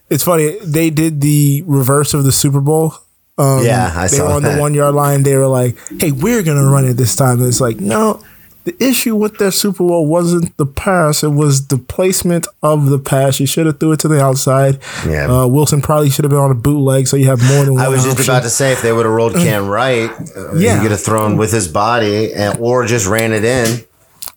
it's 0.09 0.23
funny 0.23 0.57
they 0.63 0.89
did 0.89 1.21
the 1.21 1.63
reverse 1.65 2.13
of 2.13 2.23
the 2.23 2.31
Super 2.31 2.61
Bowl 2.61 2.93
um, 3.41 3.65
yeah, 3.65 3.91
I 3.95 4.07
they 4.07 4.17
saw 4.17 4.27
were 4.27 4.33
on 4.33 4.43
that. 4.43 4.55
the 4.55 4.61
one 4.61 4.73
yard 4.73 4.93
line. 4.93 5.23
They 5.23 5.35
were 5.35 5.47
like, 5.47 5.75
"Hey, 5.99 6.11
we're 6.11 6.43
gonna 6.43 6.69
run 6.69 6.85
it 6.85 6.93
this 6.93 7.15
time." 7.15 7.39
And 7.39 7.47
it's 7.47 7.61
like, 7.61 7.79
no, 7.79 8.23
the 8.65 8.75
issue 8.83 9.15
with 9.15 9.37
that 9.39 9.53
Super 9.53 9.79
Bowl 9.79 10.05
wasn't 10.05 10.55
the 10.57 10.65
pass; 10.65 11.23
it 11.23 11.29
was 11.29 11.67
the 11.67 11.77
placement 11.77 12.47
of 12.61 12.89
the 12.89 12.99
pass. 12.99 13.39
You 13.39 13.47
should 13.47 13.65
have 13.65 13.79
threw 13.79 13.93
it 13.93 13.99
to 14.01 14.07
the 14.07 14.21
outside. 14.21 14.79
Yeah, 15.07 15.25
uh, 15.25 15.47
Wilson 15.47 15.81
probably 15.81 16.09
should 16.09 16.25
have 16.25 16.29
been 16.29 16.39
on 16.39 16.51
a 16.51 16.55
bootleg, 16.55 17.07
so 17.07 17.17
you 17.17 17.25
have 17.25 17.41
more 17.43 17.65
than. 17.65 17.75
one 17.75 17.83
I 17.83 17.87
was 17.87 18.03
just 18.03 18.23
about 18.23 18.43
to 18.43 18.49
say 18.49 18.71
if 18.71 18.81
they 18.81 18.93
would 18.93 19.05
have 19.05 19.13
rolled 19.13 19.33
Cam 19.33 19.67
right, 19.67 20.11
uh, 20.35 20.53
yeah. 20.53 20.75
he 20.75 20.81
could 20.81 20.91
have 20.91 21.01
thrown 21.01 21.37
with 21.37 21.51
his 21.51 21.67
body 21.67 22.33
and 22.33 22.59
or 22.59 22.85
just 22.85 23.07
ran 23.07 23.33
it 23.33 23.43
in. 23.43 23.83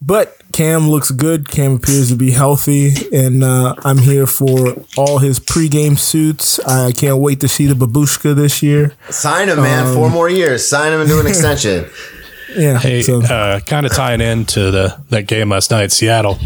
But 0.00 0.36
Cam 0.54 0.88
looks 0.88 1.10
good. 1.10 1.48
Cam 1.48 1.74
appears 1.74 2.10
to 2.10 2.16
be 2.16 2.30
healthy, 2.30 2.92
and 3.12 3.42
uh, 3.42 3.74
I'm 3.84 3.98
here 3.98 4.24
for 4.24 4.76
all 4.96 5.18
his 5.18 5.40
pregame 5.40 5.98
suits. 5.98 6.60
I 6.60 6.92
can't 6.92 7.18
wait 7.18 7.40
to 7.40 7.48
see 7.48 7.66
the 7.66 7.74
babushka 7.74 8.36
this 8.36 8.62
year. 8.62 8.94
Sign 9.10 9.48
him, 9.48 9.56
man. 9.56 9.88
Um, 9.88 9.94
Four 9.94 10.10
more 10.10 10.28
years. 10.28 10.66
Sign 10.68 10.92
him 10.92 11.00
into 11.00 11.18
an 11.18 11.26
extension. 11.26 11.90
yeah. 12.56 12.78
Hey, 12.78 13.02
so. 13.02 13.20
uh, 13.20 13.58
kind 13.66 13.84
of 13.84 13.92
tying 13.92 14.20
into 14.20 14.70
the 14.70 14.96
that 15.10 15.26
game 15.26 15.48
last 15.48 15.72
night, 15.72 15.90
Seattle. 15.90 16.38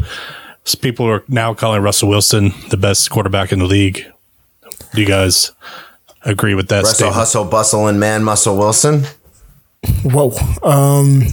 People 0.80 1.06
are 1.06 1.22
now 1.28 1.52
calling 1.52 1.82
Russell 1.82 2.08
Wilson 2.08 2.54
the 2.70 2.78
best 2.78 3.10
quarterback 3.10 3.52
in 3.52 3.58
the 3.58 3.66
league. 3.66 4.06
Do 4.94 5.02
you 5.02 5.06
guys 5.06 5.52
agree 6.22 6.54
with 6.54 6.68
that? 6.68 6.84
Russell 6.84 6.94
statement? 6.94 7.14
Hustle 7.14 7.44
Bustle 7.44 7.86
and 7.88 8.00
Man 8.00 8.24
Muscle 8.24 8.56
Wilson. 8.56 9.04
Whoa. 10.02 10.32
Um, 10.62 11.24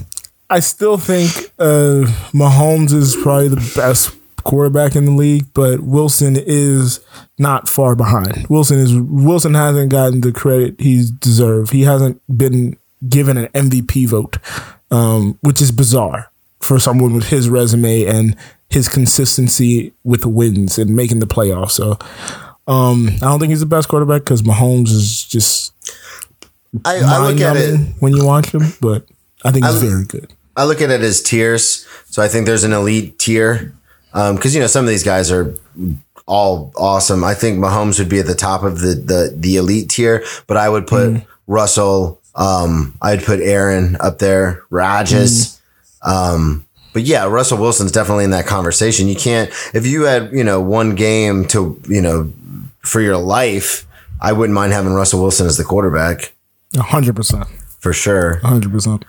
I 0.50 0.60
still 0.60 0.98
think 0.98 1.52
uh, 1.58 2.06
Mahomes 2.32 2.94
is 2.94 3.16
probably 3.16 3.50
the 3.50 3.74
best 3.76 4.16
quarterback 4.44 4.96
in 4.96 5.06
the 5.06 5.12
league, 5.12 5.48
but 5.54 5.82
Wilson 5.82 6.38
is 6.38 7.00
not 7.38 7.68
far 7.68 7.96
behind. 7.96 8.48
Wilson 8.48 8.80
is 8.80 8.96
Wilson 8.96 9.56
hasn't 9.56 9.92
gotten 9.92 10.22
the 10.22 10.32
credit 10.32 10.80
he's 10.80 11.10
deserved. 11.10 11.72
He 11.72 11.82
hasn't 11.82 12.22
been 12.38 12.78
given 13.10 13.38
an 13.38 13.48
MVP 13.48 14.08
vote, 14.08 14.38
um, 14.92 15.38
which 15.42 15.62
is 15.62 15.72
bizarre 15.72 16.32
for 16.62 16.80
someone 16.80 17.14
with 17.14 17.30
his 17.30 17.50
resume 17.50 18.06
and 18.06 18.36
his 18.70 18.88
consistency 18.88 19.94
with 20.04 20.26
wins 20.26 20.78
and 20.78 20.96
making 20.96 21.20
the 21.20 21.28
playoffs. 21.28 21.72
So 21.72 21.98
um, 22.68 23.08
I 23.08 23.26
don't 23.26 23.40
think 23.40 23.50
he's 23.50 23.60
the 23.60 23.66
best 23.66 23.88
quarterback 23.88 24.22
because 24.22 24.42
Mahomes 24.42 24.90
is 24.90 25.26
just 25.26 25.74
I, 26.84 27.00
I 27.00 27.28
look 27.28 27.42
at 27.42 27.58
it 27.58 27.80
when 28.00 28.14
you 28.16 28.26
watch 28.26 28.54
him, 28.54 28.64
but 28.82 29.06
I 29.46 29.52
think 29.52 29.66
he's 29.66 29.82
I, 29.82 29.86
very 29.86 30.06
good. 30.06 30.34
I 30.58 30.66
look 30.66 30.82
at 30.82 30.90
it 30.90 31.02
as 31.02 31.22
tiers. 31.22 31.86
So 32.06 32.22
I 32.22 32.28
think 32.28 32.46
there's 32.46 32.64
an 32.64 32.74
elite 32.74 33.20
tier 33.20 33.74
because 34.12 34.46
um, 34.46 34.52
you 34.52 34.60
know 34.60 34.68
some 34.68 34.86
of 34.86 34.90
these 34.90 35.04
guys 35.04 35.32
are 35.32 35.54
all 36.26 36.74
awesome. 36.76 37.24
I 37.24 37.36
think 37.36 37.60
Mahomes 37.60 38.00
would 38.00 38.10
be 38.10 38.20
at 38.20 38.26
the 38.26 38.36
top 38.36 38.64
of 38.64 38.80
the 38.80 38.96
the, 38.96 39.34
the 39.36 39.58
elite 39.58 39.90
tier, 39.90 40.24
but 40.48 40.58
I 40.58 40.68
would 40.68 40.88
put 40.88 41.10
mm. 41.10 41.26
Russell. 41.48 42.22
Um, 42.34 42.96
I'd 43.02 43.24
put 43.24 43.40
Aaron 43.40 43.96
up 44.00 44.20
there, 44.20 44.64
Rodgers. 44.70 45.62
Mm. 46.04 46.10
Um, 46.10 46.66
but 46.94 47.04
yeah, 47.04 47.26
Russell 47.26 47.58
Wilson's 47.58 47.92
definitely 47.92 48.24
in 48.24 48.32
that 48.32 48.46
conversation. 48.48 49.08
You 49.08 49.16
can't 49.16 49.52
if 49.74 49.86
you 49.86 50.04
had 50.04 50.32
you 50.32 50.44
know 50.44 50.62
one 50.62 50.96
game 50.96 51.46
to 51.50 51.80
you 51.88 52.02
know 52.02 52.32
for 52.80 53.02
your 53.02 53.18
life. 53.18 53.86
I 54.22 54.32
wouldn't 54.32 54.56
mind 54.56 54.72
having 54.72 54.94
Russell 54.94 55.22
Wilson 55.22 55.46
as 55.46 55.58
the 55.58 55.66
quarterback. 55.66 56.34
hundred 56.78 57.16
percent 57.16 57.48
for 57.86 57.94
sure. 57.94 58.40
100%. 58.44 59.04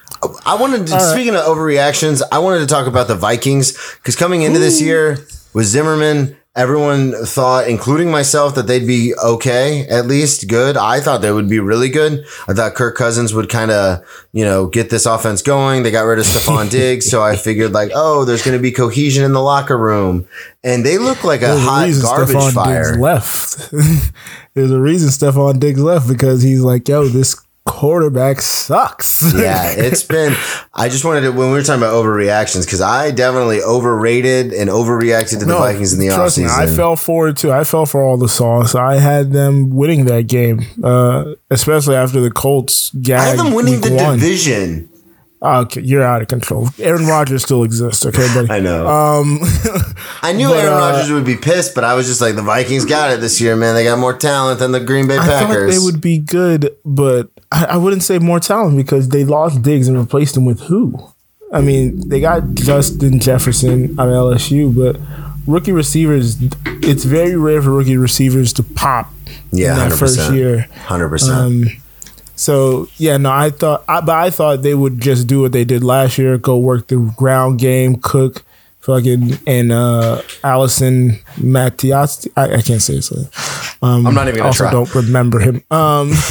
I 0.45 0.55
wanted 0.55 0.87
to, 0.89 0.95
All 0.97 1.01
speaking 1.01 1.33
right. 1.33 1.43
of 1.43 1.57
overreactions, 1.57 2.21
I 2.31 2.41
wanted 2.41 2.59
to 2.59 2.67
talk 2.67 2.87
about 2.87 3.09
the 3.09 3.15
Vikings 3.15 3.73
because 3.73 4.15
coming 4.15 4.43
into 4.43 4.59
Ooh. 4.59 4.63
this 4.63 4.83
year 4.83 5.13
with 5.55 5.65
Zimmerman, 5.65 6.37
everyone 6.55 7.15
thought, 7.25 7.69
including 7.69 8.11
myself, 8.11 8.55
that 8.55 8.67
they'd 8.67 8.87
be 8.87 9.15
okay, 9.15 9.87
at 9.89 10.05
least 10.05 10.47
good. 10.49 10.77
I 10.77 11.01
thought 11.01 11.23
they 11.23 11.33
would 11.33 11.49
be 11.49 11.59
really 11.59 11.89
good. 11.89 12.27
I 12.49 12.53
thought 12.53 12.75
Kirk 12.75 12.97
Cousins 12.97 13.33
would 13.33 13.49
kind 13.49 13.71
of, 13.71 14.05
you 14.35 14.45
know, 14.45 14.67
get 14.67 14.91
this 14.91 15.07
offense 15.07 15.41
going. 15.41 15.83
They 15.83 15.91
got 15.91 16.03
rid 16.03 16.19
of 16.19 16.27
Stefon 16.27 16.71
Diggs, 16.71 17.09
so 17.09 17.23
I 17.23 17.37
figured 17.37 17.73
like, 17.73 17.93
oh, 17.95 18.27
there's 18.27 18.43
going 18.43 18.59
to 18.59 18.63
be 18.63 18.73
cohesion 18.73 19.25
in 19.25 19.33
the 19.33 19.41
locker 19.43 19.79
room, 19.79 20.29
and 20.63 20.85
they 20.85 20.99
look 20.99 21.25
like 21.25 21.41
a 21.41 21.59
hot 21.59 21.89
garbage 22.03 22.37
Stefon 22.37 22.53
fire. 22.53 22.91
Diggs 22.91 22.99
left. 22.99 23.73
There's 24.55 24.71
a 24.71 24.81
reason 24.81 25.11
Stefon 25.11 25.61
Diggs 25.61 25.83
left 25.83 26.09
because 26.09 26.41
he's 26.41 26.63
like, 26.63 26.89
yo, 26.89 27.09
this 27.09 27.46
quarterback 27.67 28.41
sucks. 28.41 29.35
yeah, 29.35 29.71
it's 29.77 30.03
been. 30.03 30.35
I 30.73 30.89
just 30.89 31.05
wanted 31.05 31.23
to 31.23 31.31
when 31.31 31.49
we 31.49 31.55
were 31.55 31.63
talking 31.63 31.83
about 31.83 31.93
overreactions 31.93 32.65
because 32.65 32.81
I 32.81 33.11
definitely 33.11 33.61
overrated 33.61 34.53
and 34.53 34.71
overreacted 34.71 35.41
to 35.41 35.47
no, 35.47 35.55
the 35.55 35.59
Vikings 35.59 35.93
in 35.93 36.01
the 36.01 36.07
offseason. 36.07 36.45
Me, 36.45 36.73
I 36.73 36.75
fell 36.75 36.97
for 36.97 37.29
it 37.29 37.37
too. 37.37 37.53
I 37.53 37.65
fell 37.65 37.85
for 37.85 38.03
all 38.03 38.17
the 38.17 38.29
sauce. 38.29 38.75
I 38.75 38.97
had 38.97 39.33
them 39.33 39.71
winning 39.71 40.07
that 40.07 40.23
game, 40.23 40.63
uh, 40.83 41.35
especially 41.51 41.97
after 41.97 42.21
the 42.21 42.31
Colts. 42.31 42.95
I 43.09 43.21
had 43.21 43.39
them 43.39 43.53
winning 43.53 43.81
the 43.81 43.95
one. 43.95 44.19
division. 44.19 44.89
Okay, 45.43 45.83
you're 45.83 46.03
out 46.03 46.23
of 46.23 46.29
control. 46.29 46.71
Aaron 46.79 47.07
Rodgers 47.07 47.43
still 47.43 47.63
exists, 47.63 48.07
okay, 48.07 48.27
buddy. 48.35 48.51
I 48.51 48.59
know. 48.59 48.87
Um, 48.87 49.39
I 50.23 50.33
knew 50.33 50.49
but, 50.49 50.57
Aaron 50.57 50.73
uh, 50.73 50.79
Rodgers 50.79 51.13
would 51.13 51.27
be 51.27 51.37
pissed, 51.37 51.75
but 51.75 51.85
I 51.85 51.95
was 51.95 52.07
just 52.07 52.23
like, 52.23 52.37
the 52.37 52.43
Vikings 52.43 52.87
got 52.87 53.13
it 53.13 53.21
this 53.21 53.41
year, 53.41 53.55
man. 53.55 53.75
They 53.75 53.85
got 53.85 53.99
more 53.99 54.17
talent 54.17 54.61
than 54.61 54.73
the 54.73 54.81
Green 54.81 55.07
Bay 55.07 55.19
Packers. 55.19 55.33
I 55.33 55.47
thought 55.47 55.71
they 55.71 55.79
would 55.79 56.01
be 56.01 56.19
good, 56.19 56.75
but 56.85 57.31
I, 57.53 57.65
I 57.71 57.77
wouldn't 57.77 58.03
say 58.03 58.19
more 58.19 58.41
talent 58.41 58.77
because 58.77 59.09
they 59.11 59.25
lost 59.25 59.63
Diggs 59.63 59.89
and 59.89 59.97
replaced 59.99 60.37
him 60.37 60.45
with 60.45 60.61
who? 60.63 60.99
I 61.53 61.61
mean, 61.61 62.09
they 62.09 62.21
got 62.21 62.55
Justin 62.55 63.21
Jefferson 63.21 63.99
on 64.01 64.09
LSU, 64.09 64.75
but 64.75 65.01
rookie 65.47 65.73
receivers, 65.73 66.37
it's 66.83 67.05
very 67.05 67.37
rare 67.37 67.63
for 67.63 67.71
rookie 67.71 67.97
receivers 67.97 68.53
to 68.55 68.63
pop 68.65 69.13
Yeah, 69.53 69.73
in 69.85 69.91
that 69.91 69.93
100%. 69.93 69.99
first 69.99 70.33
year. 70.33 70.63
Hundred 70.87 71.09
percent. 71.09 71.39
Um, 71.39 71.65
so 72.35 72.89
yeah, 72.97 73.17
no, 73.17 73.31
I 73.31 73.51
thought, 73.51 73.85
I, 73.89 74.01
but 74.01 74.17
I 74.17 74.31
thought 74.31 74.63
they 74.63 74.75
would 74.75 75.01
just 75.01 75.27
do 75.29 75.41
what 75.41 75.53
they 75.53 75.65
did 75.65 75.83
last 75.85 76.19
year: 76.19 76.37
go 76.37 76.59
work 76.59 76.89
the 76.89 76.97
ground 77.17 77.59
game, 77.61 77.97
cook, 77.97 78.43
fucking, 78.81 79.39
and 79.47 79.71
uh 79.73 80.21
Allison 80.45 81.19
Matias. 81.41 82.27
I, 82.37 82.57
I 82.57 82.61
can't 82.63 82.83
say 82.83 82.95
it. 82.95 83.03
So, 83.03 83.17
um, 83.83 84.07
I'm 84.07 84.15
not 84.15 84.27
even 84.29 84.39
gonna 84.39 84.49
also 84.49 84.65
try. 84.65 84.73
don't 84.73 84.93
remember 84.95 85.39
him. 85.39 85.63
Um, 85.71 86.11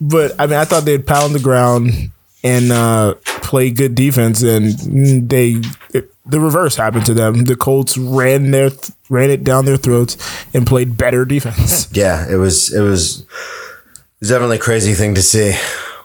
but 0.00 0.32
I 0.38 0.46
mean, 0.46 0.56
I 0.56 0.64
thought 0.64 0.84
they'd 0.84 1.06
pound 1.06 1.34
the 1.34 1.40
ground 1.40 2.10
and 2.42 2.72
uh 2.72 3.14
play 3.24 3.70
good 3.70 3.94
defense, 3.94 4.42
and 4.42 5.28
they. 5.28 5.62
It, 5.94 6.12
the 6.28 6.40
reverse 6.40 6.74
happened 6.74 7.06
to 7.06 7.14
them. 7.14 7.44
The 7.44 7.56
Colts 7.56 7.96
ran 7.96 8.50
their 8.50 8.70
ran 9.08 9.30
it 9.30 9.44
down 9.44 9.64
their 9.64 9.76
throats 9.76 10.16
and 10.52 10.66
played 10.66 10.96
better 10.96 11.24
defense. 11.24 11.88
yeah, 11.92 12.28
it 12.28 12.36
was 12.36 12.74
it 12.74 12.80
was 12.80 13.20
it 13.20 13.26
was 14.20 14.28
definitely 14.30 14.56
a 14.56 14.60
crazy 14.60 14.94
thing 14.94 15.14
to 15.14 15.22
see. 15.22 15.56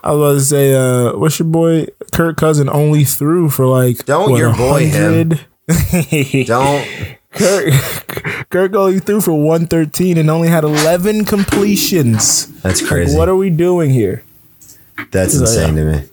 I 0.04 0.12
was 0.12 0.19
about 0.19 0.34
to 0.34 0.41
say, 0.41 0.73
uh, 0.73 1.17
what's 1.17 1.39
your 1.39 1.47
boy 1.47 1.88
Kirk 2.12 2.38
Cousin 2.38 2.69
only 2.69 3.04
threw 3.04 3.49
for 3.49 3.65
like 3.65 4.06
Don't 4.06 4.32
what, 4.32 4.38
your 4.38 4.56
boy 4.56 4.88
him. 4.88 5.30
Don't 6.45 7.17
Kirk, 7.34 8.50
Kirk 8.50 8.76
only 8.76 9.00
threw 9.00 9.22
for 9.22 9.32
one 9.34 9.65
thirteen 9.67 10.17
and 10.17 10.30
only 10.30 10.50
had 10.50 10.63
eleven 10.63 11.24
completions. 11.26 12.48
that's 12.62 12.82
Like, 12.82 12.89
crazy. 12.89 13.17
what 13.17 13.30
are 13.30 13.36
we 13.36 13.50
doing 13.50 13.89
here? 13.91 14.24
that's 15.12 15.34
So, 15.34 15.41
insane 15.41 15.76
to 15.76 15.86
me. 15.86 16.04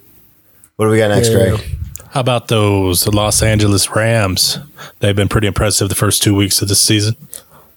What 0.76 0.87
do 0.87 0.90
we 0.92 0.98
got 0.98 1.09
next, 1.09 1.31
Yeah. 1.31 1.50
Greg? 1.57 1.61
How 2.11 2.20
about 2.20 2.48
those 2.48 3.07
Los 3.09 3.42
Angeles 3.42 3.90
Rams? 3.94 4.59
They've 5.00 5.14
been 5.16 5.28
pretty 5.28 5.46
impressive 5.46 5.88
the 5.88 5.94
first 5.94 6.22
two 6.22 6.35
weeks 6.35 6.62
of 6.62 6.68
the 6.68 6.74
season. 6.74 7.16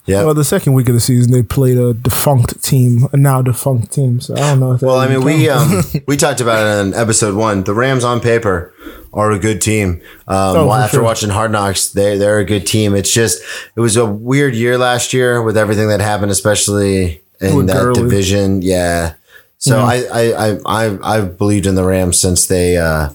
Yeah. 0.07 0.23
Well, 0.25 0.33
the 0.33 0.43
second 0.43 0.73
week 0.73 0.89
of 0.89 0.95
the 0.95 0.99
season, 0.99 1.31
they 1.31 1.43
played 1.43 1.77
a 1.77 1.93
defunct 1.93 2.63
team, 2.63 3.07
a 3.13 3.17
now 3.17 3.41
defunct 3.43 3.93
team. 3.93 4.19
So 4.19 4.33
I 4.35 4.39
don't 4.39 4.59
know. 4.59 4.77
Well, 4.81 4.97
I 4.97 5.07
mean, 5.07 5.23
we 5.23 5.47
um, 5.49 5.83
we 6.07 6.17
talked 6.17 6.41
about 6.41 6.65
it 6.65 6.81
in 6.87 6.93
episode 6.95 7.35
one. 7.35 7.63
The 7.63 7.73
Rams 7.75 8.03
on 8.03 8.19
paper 8.19 8.73
are 9.13 9.31
a 9.31 9.37
good 9.37 9.61
team. 9.61 10.01
Um, 10.27 10.57
Oh, 10.57 10.65
well, 10.67 10.73
after 10.73 10.97
sure. 10.97 11.03
watching 11.03 11.29
Hard 11.29 11.51
Knocks, 11.51 11.89
they 11.89 12.17
they're 12.17 12.39
a 12.39 12.45
good 12.45 12.65
team. 12.65 12.95
It's 12.95 13.13
just 13.13 13.41
it 13.75 13.79
was 13.79 13.95
a 13.95 14.05
weird 14.05 14.55
year 14.55 14.77
last 14.77 15.13
year 15.13 15.41
with 15.43 15.55
everything 15.55 15.87
that 15.89 16.01
happened, 16.01 16.31
especially 16.31 17.21
in 17.39 17.55
With 17.55 17.67
that 17.67 17.73
Gurley. 17.81 18.01
division. 18.01 18.61
Yeah. 18.63 19.13
So 19.59 19.79
I, 19.79 20.03
I 20.11 20.31
I 20.31 20.57
I 20.65 21.17
I've 21.17 21.37
believed 21.37 21.67
in 21.67 21.75
the 21.75 21.83
Rams 21.85 22.19
since 22.19 22.47
they 22.47 22.77
uh, 22.77 23.09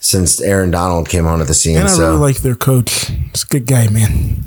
since 0.00 0.40
Aaron 0.40 0.72
Donald 0.72 1.08
came 1.08 1.26
onto 1.26 1.44
the 1.44 1.54
scene. 1.54 1.76
and 1.76 1.84
I 1.86 1.90
so 1.92 2.08
really 2.08 2.16
like 2.20 2.36
their 2.38 2.56
coach. 2.56 3.06
He's 3.32 3.44
a 3.44 3.46
good 3.46 3.66
guy, 3.68 3.86
man. 3.88 4.42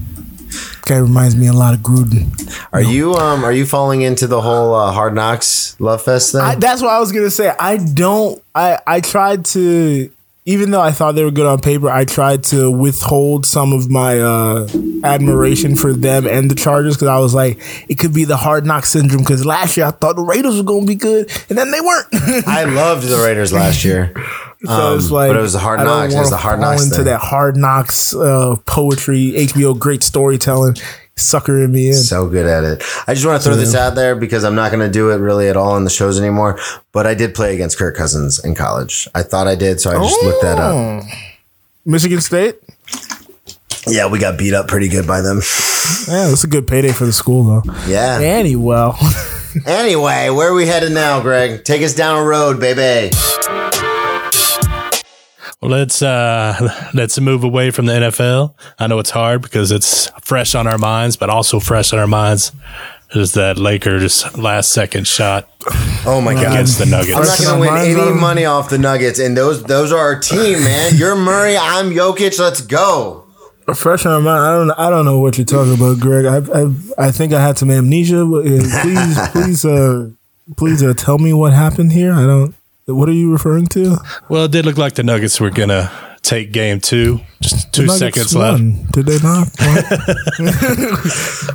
Guy 0.86 0.98
reminds 0.98 1.36
me 1.36 1.48
a 1.48 1.54
lot 1.54 1.74
of 1.74 1.80
Gruden. 1.80 2.30
are 2.74 2.82
you 2.82 3.14
um 3.14 3.46
are 3.46 3.54
you 3.54 3.66
falling 3.66 4.02
into 4.02 4.28
the 4.28 4.42
whole 4.42 4.76
uh, 4.76 4.92
Hard 4.92 5.16
Knocks 5.16 5.80
love 5.80 6.02
fest 6.04 6.34
thing? 6.34 6.42
I, 6.42 6.56
that's 6.56 6.82
what 6.82 6.92
I 6.92 7.00
was 7.00 7.12
gonna 7.14 7.32
say. 7.32 7.54
I 7.58 7.78
don't. 7.78 8.44
I 8.54 8.80
I 8.86 9.00
tried 9.00 9.46
to, 9.46 10.12
even 10.46 10.72
though 10.72 10.82
I 10.82 10.92
thought 10.92 11.14
they 11.16 11.24
were 11.24 11.32
good 11.32 11.46
on 11.46 11.62
paper, 11.62 11.90
I 11.90 12.04
tried 12.04 12.44
to 12.46 12.70
withhold 12.70 13.46
some 13.46 13.72
of 13.72 13.90
my 13.90 14.20
uh, 14.20 14.68
admiration 15.06 15.78
for 15.78 15.94
them 15.94 16.28
and 16.28 16.52
the 16.52 16.56
Chargers 16.56 16.96
because 16.96 17.08
I 17.08 17.18
was 17.20 17.34
like, 17.34 17.60
it 17.88 17.98
could 17.98 18.14
be 18.14 18.26
the 18.26 18.36
hard 18.38 18.66
knock 18.66 18.86
syndrome. 18.86 19.22
Because 19.24 19.46
last 19.46 19.78
year 19.78 19.86
I 19.86 19.92
thought 19.92 20.18
the 20.18 20.22
Raiders 20.22 20.58
were 20.58 20.64
gonna 20.64 20.86
be 20.86 20.96
good, 20.96 21.32
and 21.48 21.58
then 21.58 21.72
they 21.72 21.80
weren't. 21.80 22.08
I 22.46 22.66
loved 22.66 23.08
the 23.08 23.24
Raiders 23.24 23.54
last 23.54 23.86
year. 23.86 24.14
so 24.66 24.96
it's 24.96 25.08
Um, 25.08 25.12
like, 25.12 25.30
but 25.30 25.38
it 25.38 25.42
was 25.42 25.54
the 25.54 25.60
Hard 25.60 25.80
Knocks. 25.82 26.14
It 26.14 26.20
was 26.20 26.30
the 26.30 26.38
Hard 26.38 26.60
Knocks 26.60 26.84
into 26.84 26.96
thing. 26.98 27.06
that 27.06 27.20
hard 27.20 27.58
knocks 27.58 28.16
uh, 28.16 28.56
poetry, 28.66 29.34
HBO 29.36 29.78
great 29.78 30.04
storytelling, 30.04 30.76
suckering 31.16 31.72
me 31.72 31.90
in. 31.90 31.96
so 31.96 32.28
good 32.28 32.46
at 32.46 32.64
it. 32.64 32.84
I 33.08 33.14
just 33.14 33.26
want 33.26 33.42
to 33.42 33.48
throw 33.48 33.58
this 33.58 33.76
out 33.76 33.96
there 33.96 34.16
because 34.16 34.44
I'm 34.44 34.56
not 34.56 34.72
going 34.72 34.86
to 34.86 34.92
do 34.92 35.10
it 35.12 35.18
really 35.18 35.50
at 35.50 35.58
all 35.58 35.76
in 35.78 35.84
the 35.84 35.90
shows 35.90 36.20
anymore. 36.20 36.60
But 36.92 37.06
I 37.08 37.14
did 37.14 37.36
play 37.36 37.54
against 37.54 37.78
Kirk 37.78 37.96
Cousins 37.96 38.44
in 38.44 38.56
college. 38.56 39.08
I 39.14 39.24
thought 39.24 39.48
I 39.48 39.56
did, 39.56 39.80
so 39.82 39.92
I 39.92 39.96
just 40.04 40.24
looked 40.24 40.42
that 40.44 40.60
up. 40.60 40.74
Oh. 40.74 41.02
Michigan 41.86 42.22
State. 42.22 42.56
Yeah, 43.86 44.08
we 44.08 44.18
got 44.18 44.38
beat 44.38 44.54
up 44.54 44.70
pretty 44.70 44.88
good 44.88 45.06
by 45.06 45.20
them. 45.20 45.42
Yeah, 46.08 46.30
that's 46.30 46.46
a 46.46 46.48
good 46.48 46.68
payday 46.68 46.94
for 46.94 47.06
the 47.06 47.12
school 47.12 47.44
though. 47.44 47.74
Yeah. 47.88 48.20
Anyway. 48.22 48.92
Anyway, 49.68 50.32
where 50.32 50.50
are 50.50 50.54
we 50.56 50.66
headed 50.66 50.94
now, 50.94 51.22
Greg? 51.22 51.64
Take 51.64 51.84
us 51.84 51.94
down 51.94 52.18
a 52.18 52.26
road, 52.26 52.60
baby. 52.60 53.12
Well, 55.64 55.72
let's 55.72 56.02
uh, 56.02 56.90
let's 56.94 57.18
move 57.22 57.46
away 57.46 57.72
from 57.72 57.86
the 57.86 57.94
NFL. 57.94 58.54
I 58.78 58.88
know 58.88 59.00
it's 59.00 59.12
hard 59.12 59.42
because 59.42 59.72
it's 59.72 60.10
fresh 60.22 60.56
on 60.56 60.68
our 60.68 60.78
minds, 60.78 61.16
but 61.16 61.30
also 61.30 61.62
fresh 61.62 61.94
on 61.94 62.00
our 62.00 62.08
minds 62.08 62.52
is 63.16 63.34
that 63.34 63.58
Lakers 63.58 64.36
last 64.38 64.72
second 64.72 65.08
shot 65.08 65.48
Oh 66.06 66.20
my 66.20 66.34
god. 66.34 66.48
against 66.48 66.80
the 66.80 66.86
Nuggets. 66.88 67.16
I'm 67.16 67.24
not 67.24 67.40
going 67.40 67.54
to 67.54 67.60
win 67.72 67.80
any 67.86 67.94
though. 67.94 68.14
money 68.16 68.44
off 68.44 68.70
the 68.70 68.78
Nuggets, 68.78 69.20
and 69.20 69.38
those 69.38 69.64
those 69.64 69.94
are 69.94 70.00
our 70.00 70.20
team, 70.20 70.64
man. 70.64 70.92
You're 70.98 71.16
Murray, 71.16 71.56
I'm 71.56 71.92
Jokic. 71.92 72.38
Let's 72.40 72.60
go. 72.60 73.22
Fresh 73.74 74.06
on 74.06 74.22
my 74.24 74.32
mind. 74.34 74.44
I 74.44 74.52
don't. 74.58 74.72
I 74.72 74.90
don't 74.90 75.06
know 75.06 75.20
what 75.20 75.38
you're 75.38 75.46
talking 75.46 75.76
about, 75.76 76.02
Greg. 76.02 76.26
I. 76.26 76.40
I, 76.40 77.08
I 77.08 77.12
think 77.12 77.32
I 77.32 77.42
had 77.42 77.58
some 77.58 77.72
amnesia. 77.72 78.26
uh, 78.26 78.42
Please, 78.82 79.18
please, 79.32 79.64
uh, 79.66 80.10
please 80.58 80.84
uh, 80.84 80.94
tell 80.94 81.18
me 81.20 81.32
what 81.32 81.54
happened 81.54 81.94
here. 81.94 82.12
I 82.12 82.26
don't. 82.26 82.54
What 82.86 83.08
are 83.08 83.14
you 83.14 83.32
referring 83.32 83.68
to? 83.68 83.98
Well, 84.28 84.46
it 84.46 84.52
did 84.52 84.66
look 84.66 84.78
like 84.78 84.94
the 84.96 85.04
Nuggets 85.04 85.40
were 85.40 85.50
gonna 85.50 85.90
take 86.22 86.52
game 86.52 86.80
two. 86.82 87.22
Just 87.42 87.72
two 87.74 87.86
Nuggets 87.86 88.00
seconds 88.00 88.36
left. 88.36 88.60
won. 88.62 88.88
Did 88.92 89.06
they 89.06 89.20
not? 89.20 89.48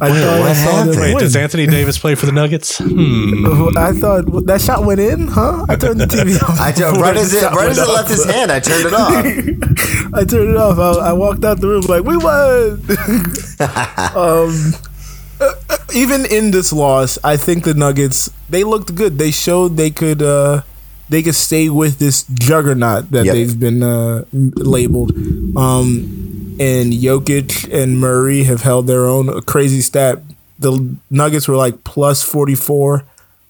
I 0.01 0.09
thought 0.09 0.43
I 0.43 0.53
saw 0.55 0.85
them 0.85 0.99
Wait, 1.01 1.15
win. 1.15 1.19
does 1.23 1.37
Anthony 1.37 1.67
Davis 1.67 1.99
play 1.99 2.15
for 2.15 2.25
the 2.27 2.33
Nuggets? 2.33 2.79
Hmm. 2.79 3.77
I 3.77 3.93
thought 3.93 4.47
that 4.47 4.61
shot 4.63 4.85
went 4.87 5.01
in, 5.01 5.29
huh? 5.29 5.67
I 5.69 5.77
turned 5.77 6.01
the 6.01 6.07
TV 6.07 6.43
off. 6.49 6.59
I 6.59 6.73
before 6.73 6.93
right 7.03 7.17
as 7.17 7.35
it 7.35 7.43
right 7.53 7.69
as 7.71 7.79
it 7.79 7.89
left 7.89 8.09
his 8.09 8.25
hand, 8.25 8.51
I 8.51 8.61
turned 8.61 8.87
it 8.87 8.95
off. 8.95 10.15
I 10.15 10.25
turned 10.25 10.51
it 10.51 10.57
off. 10.57 10.79
I, 10.79 11.11
I 11.11 11.13
walked 11.13 11.45
out 11.45 11.61
the 11.61 11.69
room 11.69 11.83
like 11.83 12.05
we 12.05 12.17
won. 12.17 12.81
um, 14.17 14.73
even 15.95 16.25
in 16.25 16.53
this 16.53 16.73
loss, 16.73 17.19
I 17.23 17.37
think 17.37 17.65
the 17.65 17.75
Nuggets 17.75 18.31
they 18.49 18.65
looked 18.65 18.95
good. 18.95 19.19
They 19.19 19.31
showed 19.31 19.77
they 19.77 19.91
could 19.91 20.23
uh, 20.23 20.63
they 21.09 21.23
could 21.23 21.35
stay 21.35 21.69
with 21.69 21.99
this 21.99 22.25
juggernaut 22.35 23.11
that 23.11 23.25
Yep. 23.27 23.35
they've 23.35 23.59
been 23.61 23.83
uh, 23.83 24.25
labeled. 24.33 25.13
Um, 25.57 26.57
and 26.61 26.93
Jokic 26.93 27.73
and 27.73 28.01
Murray 28.01 28.43
have 28.45 28.63
held 28.63 28.87
their 28.87 29.07
own. 29.07 29.29
A 29.29 29.41
crazy 29.43 29.81
stat: 29.81 30.21
the 30.59 30.97
Nuggets 31.11 31.47
were 31.49 31.57
like 31.57 31.85
plus 31.85 32.23
forty 32.23 32.55
four 32.55 33.05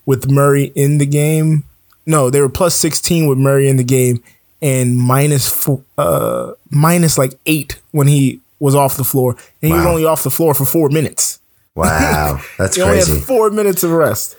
with 0.06 0.30
Murray 0.30 0.72
in 0.74 0.98
the 0.98 1.06
game. 1.06 1.64
No, 2.06 2.30
they 2.30 2.40
were 2.40 2.48
plus 2.48 2.74
sixteen 2.76 3.26
with 3.26 3.38
Murray 3.38 3.68
in 3.68 3.76
the 3.76 3.84
game, 3.84 4.22
and 4.62 4.96
minus 4.96 5.68
uh 5.96 6.52
minus 6.70 7.16
like 7.18 7.38
eight 7.46 7.80
when 7.92 8.06
he 8.08 8.40
was 8.60 8.74
off 8.74 8.96
the 8.96 9.04
floor, 9.04 9.36
and 9.62 9.70
he 9.70 9.72
was 9.72 9.86
only 9.86 10.04
off 10.04 10.22
the 10.22 10.30
floor 10.30 10.52
for 10.54 10.64
four 10.66 10.88
minutes. 10.90 11.38
Wow, 11.74 12.40
that's 12.58 12.76
He 12.76 12.82
only 12.82 12.96
crazy. 12.98 13.14
had 13.14 13.24
four 13.24 13.50
minutes 13.50 13.82
of 13.84 13.90
rest. 13.92 14.36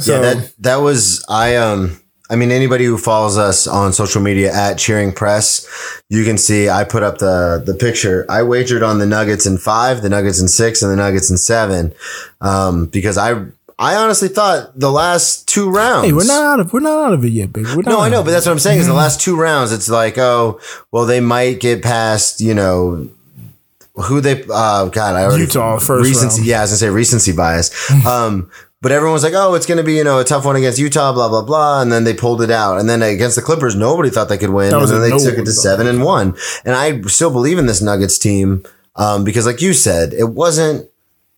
So, 0.00 0.14
yeah, 0.14 0.20
that 0.34 0.52
that 0.58 0.76
was 0.76 1.24
I 1.28 1.56
um 1.56 2.00
I 2.30 2.36
mean 2.36 2.50
anybody 2.50 2.84
who 2.84 2.96
follows 2.96 3.36
us 3.36 3.66
on 3.66 3.92
social 3.92 4.22
media 4.22 4.52
at 4.52 4.78
Cheering 4.78 5.12
Press, 5.12 5.66
you 6.08 6.24
can 6.24 6.38
see 6.38 6.68
I 6.68 6.84
put 6.84 7.02
up 7.02 7.18
the 7.18 7.62
the 7.64 7.74
picture. 7.74 8.24
I 8.28 8.42
wagered 8.42 8.82
on 8.82 8.98
the 8.98 9.06
Nuggets 9.06 9.46
in 9.46 9.58
five, 9.58 10.02
the 10.02 10.08
Nuggets 10.08 10.40
in 10.40 10.48
six, 10.48 10.82
and 10.82 10.90
the 10.90 10.96
Nuggets 10.96 11.30
in 11.30 11.36
seven, 11.36 11.92
um, 12.40 12.86
because 12.86 13.18
I 13.18 13.46
I 13.78 13.96
honestly 13.96 14.28
thought 14.28 14.78
the 14.78 14.92
last 14.92 15.48
two 15.48 15.68
rounds. 15.68 16.06
hey, 16.06 16.12
we're 16.12 16.24
not 16.24 16.44
out 16.44 16.60
of 16.60 16.72
we're 16.72 16.80
not 16.80 17.06
out 17.06 17.12
of 17.14 17.24
it 17.24 17.30
yet, 17.30 17.54
not 17.56 17.86
No, 17.86 18.00
I 18.00 18.08
know, 18.08 18.22
but 18.22 18.30
that's 18.30 18.46
what 18.46 18.52
I'm 18.52 18.58
saying. 18.58 18.78
Is 18.78 18.86
the 18.86 18.94
last 18.94 19.20
two 19.20 19.36
rounds, 19.36 19.72
it's 19.72 19.88
like, 19.88 20.16
oh, 20.18 20.60
well, 20.90 21.04
they 21.04 21.20
might 21.20 21.58
get 21.58 21.82
past, 21.82 22.40
you 22.40 22.54
know, 22.54 23.08
who 23.96 24.20
they. 24.20 24.42
Uh, 24.42 24.86
God, 24.86 25.16
I 25.16 25.24
already 25.24 25.44
Utah, 25.44 25.78
first 25.78 26.08
recency. 26.08 26.40
round. 26.42 26.48
Yeah, 26.48 26.58
I 26.58 26.62
was 26.62 26.70
gonna 26.70 26.78
say 26.78 26.88
recency 26.90 27.32
bias. 27.32 27.90
um, 28.06 28.50
but 28.82 28.90
everyone 28.90 29.14
was 29.14 29.22
like, 29.22 29.32
oh, 29.34 29.54
it's 29.54 29.64
gonna 29.64 29.84
be 29.84 29.94
you 29.94 30.04
know 30.04 30.18
a 30.18 30.24
tough 30.24 30.44
one 30.44 30.56
against 30.56 30.78
Utah, 30.78 31.12
blah 31.12 31.28
blah 31.28 31.42
blah, 31.42 31.80
and 31.80 31.90
then 31.90 32.02
they 32.04 32.12
pulled 32.12 32.42
it 32.42 32.50
out. 32.50 32.78
And 32.78 32.90
then 32.90 33.00
against 33.00 33.36
the 33.36 33.42
Clippers, 33.42 33.76
nobody 33.76 34.10
thought 34.10 34.28
they 34.28 34.36
could 34.36 34.50
win, 34.50 34.74
and 34.74 34.88
then 34.88 35.00
they 35.00 35.10
no 35.10 35.18
took 35.18 35.38
it 35.38 35.44
to 35.44 35.52
seven 35.52 35.86
and 35.86 36.02
one. 36.02 36.34
And 36.64 36.74
I 36.74 37.00
still 37.02 37.30
believe 37.30 37.58
in 37.58 37.66
this 37.66 37.80
Nuggets 37.80 38.18
team 38.18 38.64
um, 38.96 39.22
because, 39.24 39.46
like 39.46 39.62
you 39.62 39.72
said, 39.72 40.12
it 40.12 40.30
wasn't. 40.30 40.88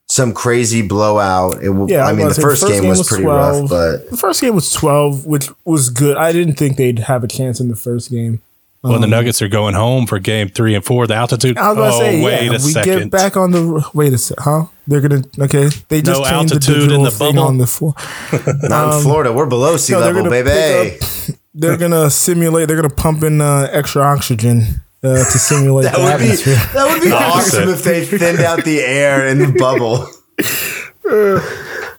Some 0.07 0.34
crazy 0.34 0.86
blowout. 0.86 1.64
It, 1.64 1.70
Yeah, 1.88 2.05
I 2.05 2.12
mean, 2.12 2.28
the 2.28 2.34
first, 2.34 2.62
gonna 2.62 2.74
say, 2.74 2.80
game, 2.82 2.90
was, 2.90 3.09
pretty 3.09 3.24
rough, 3.24 3.70
but 3.70 4.11
the 4.11 4.18
first 4.18 4.42
game 4.42 4.55
was 4.55 4.70
twelve, 4.70 5.24
which 5.24 5.49
was 5.64 5.88
good. 5.88 6.18
I 6.18 6.30
didn't 6.30 6.57
think 6.57 6.76
they'd 6.76 6.99
have 6.99 7.24
a 7.24 7.26
chance 7.26 7.59
in 7.59 7.68
the 7.68 7.74
first 7.74 8.11
game. 8.11 8.42
When 8.91 9.01
the 9.01 9.07
Nuggets 9.07 9.41
are 9.41 9.49
going 9.49 9.74
home 9.74 10.07
for 10.07 10.18
game 10.18 10.49
three 10.51 10.74
and 10.74 10.85
four, 10.85 11.07
the 11.07 11.14
altitude. 11.14 11.57
I 11.57 11.68
was 11.72 11.78
about 11.78 11.93
oh, 11.95 11.99
to 12.01 12.05
say, 12.05 12.22
wait 12.22 12.43
yeah, 12.45 12.49
a 12.51 12.53
we 12.53 12.59
second. 12.59 12.99
get 12.99 13.11
back 13.11 13.37
on 13.37 13.51
the 13.51 13.91
wait 13.95 14.12
a 14.12 14.18
sec, 14.18 14.39
huh? 14.39 14.66
They're 14.87 15.01
gonna 15.01 15.22
okay. 15.41 15.68
They 15.89 16.03
just 16.03 16.20
No 16.20 16.28
changed 16.28 16.53
the 16.53 16.57
altitude 16.57 16.93
in 16.93 17.03
the 17.03 17.11
thing 17.11 17.37
bubble? 17.37 17.49
on 17.49 17.57
the 17.59 17.66
floor. 17.66 17.95
not 18.68 18.97
in 18.97 19.03
Florida. 19.03 19.32
We're 19.32 19.47
below 19.47 19.78
sea 19.78 19.95
Um, 19.95 20.01
No, 20.01 20.07
level, 20.07 20.22
gonna 20.24 20.45
baby. 20.45 20.97
up- 20.99 21.37
They're 21.55 21.76
gonna 21.78 22.11
simulate. 22.11 22.68
They're 22.68 22.76
gonna 22.76 22.91
pump 22.91 23.22
in 23.22 23.41
uh, 23.41 23.68
extra 23.72 24.03
oxygen 24.03 24.82
uh, 25.03 25.16
to 25.16 25.39
simulate 25.39 25.85
That 25.91 25.97
the 25.97 26.03
would 26.05 26.18
be 26.18 26.24
atmosphere. 26.24 26.55
that 26.74 26.93
would 26.93 27.03
be 27.03 27.11
awesome 27.12 27.68
if 27.70 27.85
they 27.85 28.05
thinned 28.05 28.41
out 28.41 28.64
the 28.64 28.80
air 28.82 29.26
in 29.28 29.39
the 29.39 29.53
bubble. 29.59 30.09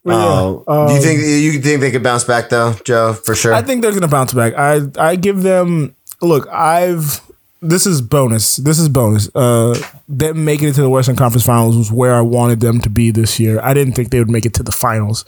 Oh, 0.08 0.88
do 0.88 0.94
you 0.94 1.02
think 1.02 1.20
you 1.22 1.62
think 1.62 1.82
they 1.82 1.92
could 1.92 2.04
bounce 2.04 2.24
back 2.24 2.50
though, 2.50 2.74
Joe? 2.86 3.14
For 3.14 3.34
sure. 3.36 3.54
I 3.54 3.62
think 3.62 3.82
they're 3.82 3.92
gonna 3.94 4.08
bounce 4.08 4.34
back. 4.34 4.54
I 4.56 4.82
I 4.98 5.16
give 5.16 5.42
them 5.42 5.96
look. 6.22 6.47
I've 6.49 7.22
this 7.61 7.86
is 7.86 8.01
bonus. 8.01 8.57
This 8.57 8.80
is 8.80 8.89
bonus. 8.89 9.34
Uh, 9.36 9.80
them 10.07 10.45
making 10.45 10.70
it 10.70 10.74
to 10.74 10.82
the 10.82 10.89
Western 10.89 11.16
Conference 11.16 11.45
Finals 11.45 11.78
was 11.78 11.91
where 11.91 12.16
I 12.16 12.22
wanted 12.22 12.59
them 12.59 12.80
to 12.82 12.89
be 12.89 13.11
this 13.11 13.39
year. 13.39 13.59
I 13.61 13.74
didn't 13.74 13.93
think 13.93 14.11
they 14.11 14.20
would 14.20 14.30
make 14.30 14.45
it 14.45 14.53
to 14.55 14.63
the 14.63 14.72
finals. 14.72 15.26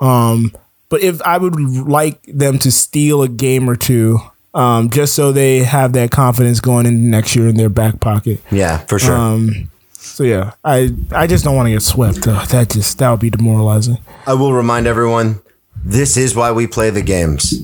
Um, 0.00 0.52
but 0.88 1.02
if 1.02 1.20
I 1.22 1.38
would 1.38 1.58
like 1.58 2.22
them 2.22 2.58
to 2.60 2.72
steal 2.72 3.22
a 3.22 3.28
game 3.28 3.68
or 3.68 3.76
two, 3.76 4.18
um, 4.54 4.90
just 4.90 5.14
so 5.14 5.32
they 5.32 5.58
have 5.58 5.92
that 5.94 6.10
confidence 6.10 6.60
going 6.60 6.86
into 6.86 7.00
next 7.00 7.36
year 7.36 7.48
in 7.48 7.56
their 7.56 7.68
back 7.68 8.00
pocket. 8.00 8.40
yeah, 8.50 8.78
for 8.78 8.98
sure. 8.98 9.16
Um, 9.16 9.70
so 9.92 10.24
yeah, 10.24 10.52
I 10.64 10.94
I 11.12 11.26
just 11.26 11.44
don't 11.44 11.56
want 11.56 11.66
to 11.66 11.72
get 11.72 11.82
swept. 11.82 12.26
Uh, 12.26 12.44
that 12.46 12.70
just 12.70 12.98
that 12.98 13.10
would 13.10 13.20
be 13.20 13.30
demoralizing. 13.30 13.98
I 14.26 14.34
will 14.34 14.52
remind 14.52 14.86
everyone 14.86 15.40
this 15.84 16.16
is 16.16 16.34
why 16.34 16.52
we 16.52 16.66
play 16.66 16.90
the 16.90 17.02
games 17.02 17.58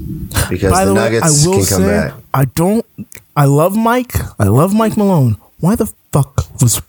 because 0.48 0.72
By 0.72 0.84
the, 0.84 0.92
the, 0.92 0.94
way, 0.94 1.00
Nuggets 1.00 1.44
I 1.44 1.48
will 1.48 1.56
can 1.58 1.66
come 1.66 1.82
say 1.82 1.86
back. 1.88 2.14
I 2.32 2.44
don't. 2.46 2.86
I 3.36 3.44
love 3.46 3.76
Mike. 3.76 4.14
I 4.38 4.44
love 4.44 4.74
Mike 4.74 4.96
Malone. 4.96 5.36
Why 5.60 5.76
the 5.76 5.92
fuck 6.12 6.46
was 6.60 6.80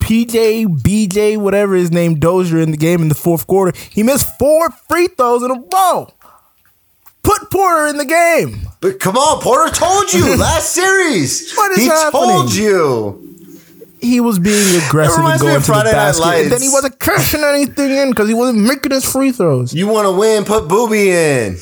PJ, 0.00 0.66
BJ, 0.78 1.36
whatever 1.38 1.74
his 1.74 1.90
name, 1.90 2.18
Dozier 2.18 2.60
in 2.60 2.70
the 2.70 2.76
game 2.76 3.02
in 3.02 3.08
the 3.08 3.14
fourth 3.14 3.46
quarter? 3.46 3.78
He 3.90 4.02
missed 4.02 4.38
four 4.38 4.70
free 4.88 5.06
throws 5.08 5.42
in 5.42 5.50
a 5.50 5.60
row. 5.72 6.12
Put 7.22 7.50
Porter 7.50 7.86
in 7.88 7.98
the 7.98 8.06
game. 8.06 8.66
But 8.80 8.98
come 8.98 9.16
on, 9.16 9.42
Porter 9.42 9.74
told 9.74 10.12
you 10.12 10.36
last 10.38 10.70
series. 10.70 11.54
What 11.54 11.72
is 11.72 11.78
he 11.78 11.86
happening? 11.86 12.10
told 12.12 12.54
you. 12.54 13.29
He 14.02 14.20
was 14.20 14.38
being 14.38 14.82
aggressive 14.86 15.24
and 15.24 15.40
going 15.40 15.60
to 15.60 15.66
the 15.66 15.72
basket, 15.72 16.42
and 16.42 16.52
then 16.52 16.62
he 16.62 16.68
wasn't 16.68 16.98
cashing 16.98 17.42
anything 17.42 17.90
in 17.90 18.10
because 18.10 18.28
he 18.28 18.34
wasn't 18.34 18.60
making 18.66 18.92
his 18.92 19.04
free 19.04 19.32
throws. 19.32 19.74
You 19.74 19.88
want 19.88 20.06
to 20.06 20.12
win? 20.12 20.44
Put 20.44 20.68
Booby 20.68 21.10
in. 21.10 21.52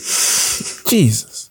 Jesus. 0.86 1.50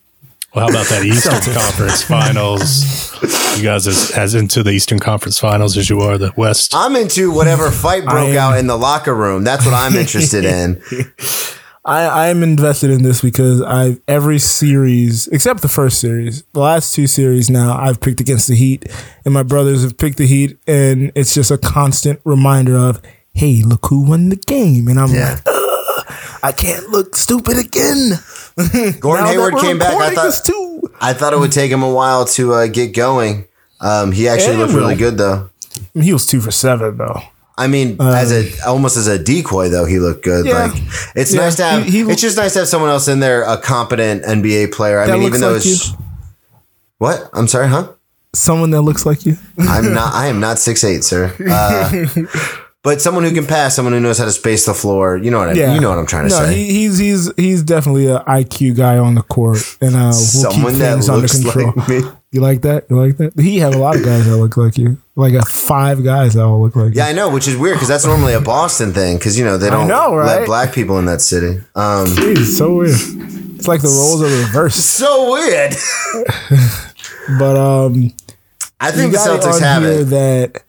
Well, 0.56 0.66
how 0.66 0.72
about 0.72 0.88
that 0.88 1.04
Eastern 1.06 1.54
Conference 1.54 2.02
Finals? 2.04 3.14
You 3.58 3.64
guys 3.64 3.86
as, 3.88 4.12
as 4.12 4.34
into 4.34 4.64
the 4.64 4.72
Eastern 4.72 5.00
Conference 5.00 5.40
Finals 5.40 5.78
as 5.78 5.90
you 5.90 6.00
are 6.02 6.18
the 6.18 6.32
West. 6.36 6.74
I'm 6.74 6.96
into 6.96 7.32
whatever 7.32 7.70
fight 7.70 8.06
broke 8.10 8.36
out 8.36 8.58
in 8.58 8.68
the 8.68 8.78
locker 8.78 9.16
room. 9.16 9.44
That's 9.44 9.66
what 9.66 9.74
I'm 9.74 9.96
interested 9.96 10.46
in. 10.46 10.82
I, 11.88 12.02
I 12.04 12.28
am 12.28 12.44
invested 12.44 12.90
in 12.92 13.02
this 13.04 13.22
because 13.22 13.62
I 13.62 13.98
every 14.10 14.40
series 14.40 15.28
except 15.30 15.62
the 15.62 15.70
first 15.70 16.00
series, 16.02 16.44
the 16.54 16.60
last 16.60 16.94
two 16.94 17.08
series 17.08 17.50
now 17.50 17.78
I've 17.78 18.02
picked 18.02 18.20
against 18.20 18.48
the 18.50 18.56
Heat, 18.56 18.86
and 19.24 19.34
my 19.34 19.44
brothers 19.44 19.84
have 19.84 19.98
picked 19.98 20.18
the 20.18 20.28
Heat, 20.28 20.58
and 20.68 21.12
it's 21.16 21.34
just 21.34 21.50
a 21.50 21.58
constant 21.58 22.20
reminder 22.26 22.76
of, 22.78 23.02
hey, 23.34 23.64
look 23.64 23.86
who 23.88 24.02
won 24.04 24.28
the 24.30 24.36
game, 24.36 24.90
and 24.90 25.00
I'm 25.00 25.14
Yeah. 25.14 25.40
like, 25.46 25.56
I 26.44 26.52
can't 26.52 26.90
look 26.90 27.16
stupid 27.16 27.58
again. 27.58 28.20
Gordon 29.00 29.26
Hayward 29.28 29.56
came 29.58 29.78
back. 29.80 29.96
I 29.96 30.14
thought. 30.14 30.42
I 31.00 31.14
thought 31.14 31.34
it 31.34 31.40
would 31.40 31.52
take 31.52 31.72
him 31.72 31.84
a 31.84 31.90
while 31.90 32.26
to 32.26 32.54
uh, 32.54 32.68
get 32.68 32.94
going. 32.94 33.46
Um, 33.80 34.12
he 34.12 34.28
actually 34.28 34.54
Yeah, 34.58 34.64
looked 34.64 34.74
really 34.74 34.96
good 34.96 35.18
though. 35.18 35.50
I 35.78 35.80
mean, 35.94 36.04
he 36.04 36.14
was 36.14 36.26
two 36.26 36.42
for 36.42 36.52
seven 36.52 36.98
though. 36.98 37.22
I 37.58 37.68
mean, 37.68 37.98
as 38.00 38.32
a 38.32 38.52
almost 38.68 38.98
as 38.98 39.08
a 39.08 39.18
decoy 39.18 39.70
though, 39.70 39.86
he 39.86 40.00
looked 40.00 40.24
good. 40.24 40.42
Um, 40.42 40.48
Yeah. 40.48 40.66
Like 40.74 40.82
it's 41.16 41.34
Yeah, 41.34 41.42
nice 41.42 41.56
to 41.56 41.64
have. 41.64 41.84
he- 41.86 42.04
he- 42.04 42.12
it's 42.12 42.22
just 42.22 42.38
nice 42.38 42.54
to 42.54 42.60
have 42.60 42.68
someone 42.68 42.90
else 42.92 43.08
in 43.08 43.20
there, 43.20 43.44
a 43.44 43.58
competent 43.58 44.24
NBA 44.24 44.68
player. 44.72 45.00
I 45.00 45.08
mean, 45.12 45.24
even 45.24 45.42
though 45.42 45.54
like 45.54 45.66
it's 45.66 45.90
you. 45.90 45.98
what 47.00 47.30
I'm 47.34 47.48
sorry, 47.48 47.68
huh? 47.68 47.90
Someone 48.36 48.70
that 48.72 48.82
looks 48.82 49.06
like 49.06 49.26
you. 49.26 49.38
I'm 49.58 49.94
not. 49.94 50.14
I 50.14 50.28
am 50.28 50.40
not 50.40 50.60
six 50.60 50.84
eight, 50.84 51.04
sir. 51.04 51.34
Uh, 51.50 52.06
but 52.84 53.02
someone 53.02 53.24
who 53.26 53.34
can 53.34 53.46
pass, 53.46 53.76
someone 53.76 53.92
who 53.94 54.00
knows 54.00 54.18
how 54.18 54.24
to 54.26 54.32
space 54.32 54.66
the 54.66 54.74
floor. 54.74 55.18
You 55.18 55.30
know 55.32 55.40
what 55.40 55.50
I 55.50 55.54
Yeah, 55.54 55.74
You 55.74 55.82
know 55.82 55.90
what 55.90 55.98
I'm 55.98 56.06
trying 56.06 56.30
to 56.30 56.36
no, 56.36 56.46
say. 56.46 56.54
He, 56.56 56.66
he's 56.72 56.98
he's 56.98 57.32
he's 57.36 57.64
definitely 57.64 58.08
an 58.08 58.20
IQ 58.28 58.78
guy 58.78 58.98
on 58.98 59.16
the 59.16 59.24
court, 59.24 59.58
and 59.82 59.96
uh, 59.96 60.00
we'll 60.06 60.14
Someone 60.14 60.74
keep 60.74 60.82
that 60.82 60.94
things 60.94 61.10
under 61.10 61.22
looks 61.22 61.42
control. 61.42 61.74
like 61.76 61.90
me. 61.90 62.02
You 62.38 62.42
like 62.42 62.62
that? 62.62 62.86
You 62.88 63.02
like 63.02 63.18
that? 63.18 63.34
He 63.40 63.58
have 63.58 63.74
a 63.74 63.80
lot 63.80 63.96
of 63.96 64.04
guys 64.04 64.28
that 64.28 64.38
look 64.38 64.58
like 64.58 64.78
you, 64.78 65.02
like 65.16 65.34
a 65.34 65.44
five 65.44 66.04
guys 66.04 66.36
that 66.36 66.44
all 66.44 66.62
look 66.62 66.76
like 66.76 66.94
you. 66.94 66.98
Yeah, 66.98 67.06
you. 67.06 67.10
I 67.10 67.14
know, 67.14 67.32
which 67.32 67.48
is 67.48 67.58
weird 67.58 67.78
because 67.78 67.88
that's 67.88 68.06
normally 68.06 68.34
a 68.34 68.40
Boston 68.40 68.94
thing. 68.94 69.18
Because 69.18 69.40
you 69.40 69.44
know 69.44 69.58
they 69.58 69.72
don't 69.72 69.88
know, 69.88 70.14
let 70.14 70.46
black 70.46 70.72
people 70.72 71.00
in 71.00 71.06
that 71.06 71.20
city. 71.22 71.58
Um, 71.74 72.06
Jeez, 72.06 72.56
so 72.56 72.76
weird. 72.76 72.92
It's 73.56 73.68
like 73.68 73.82
the 73.82 73.88
roles 73.88 74.22
are 74.22 74.26
reversed. 74.46 74.86
so 74.98 75.32
weird. 75.32 75.74
But 77.40 77.58
um, 77.58 78.14
I 78.80 78.92
think 78.92 79.12
the 79.12 79.18
Celtics 79.18 79.60
have 79.60 79.84
it. 79.84 80.06
that 80.06 80.64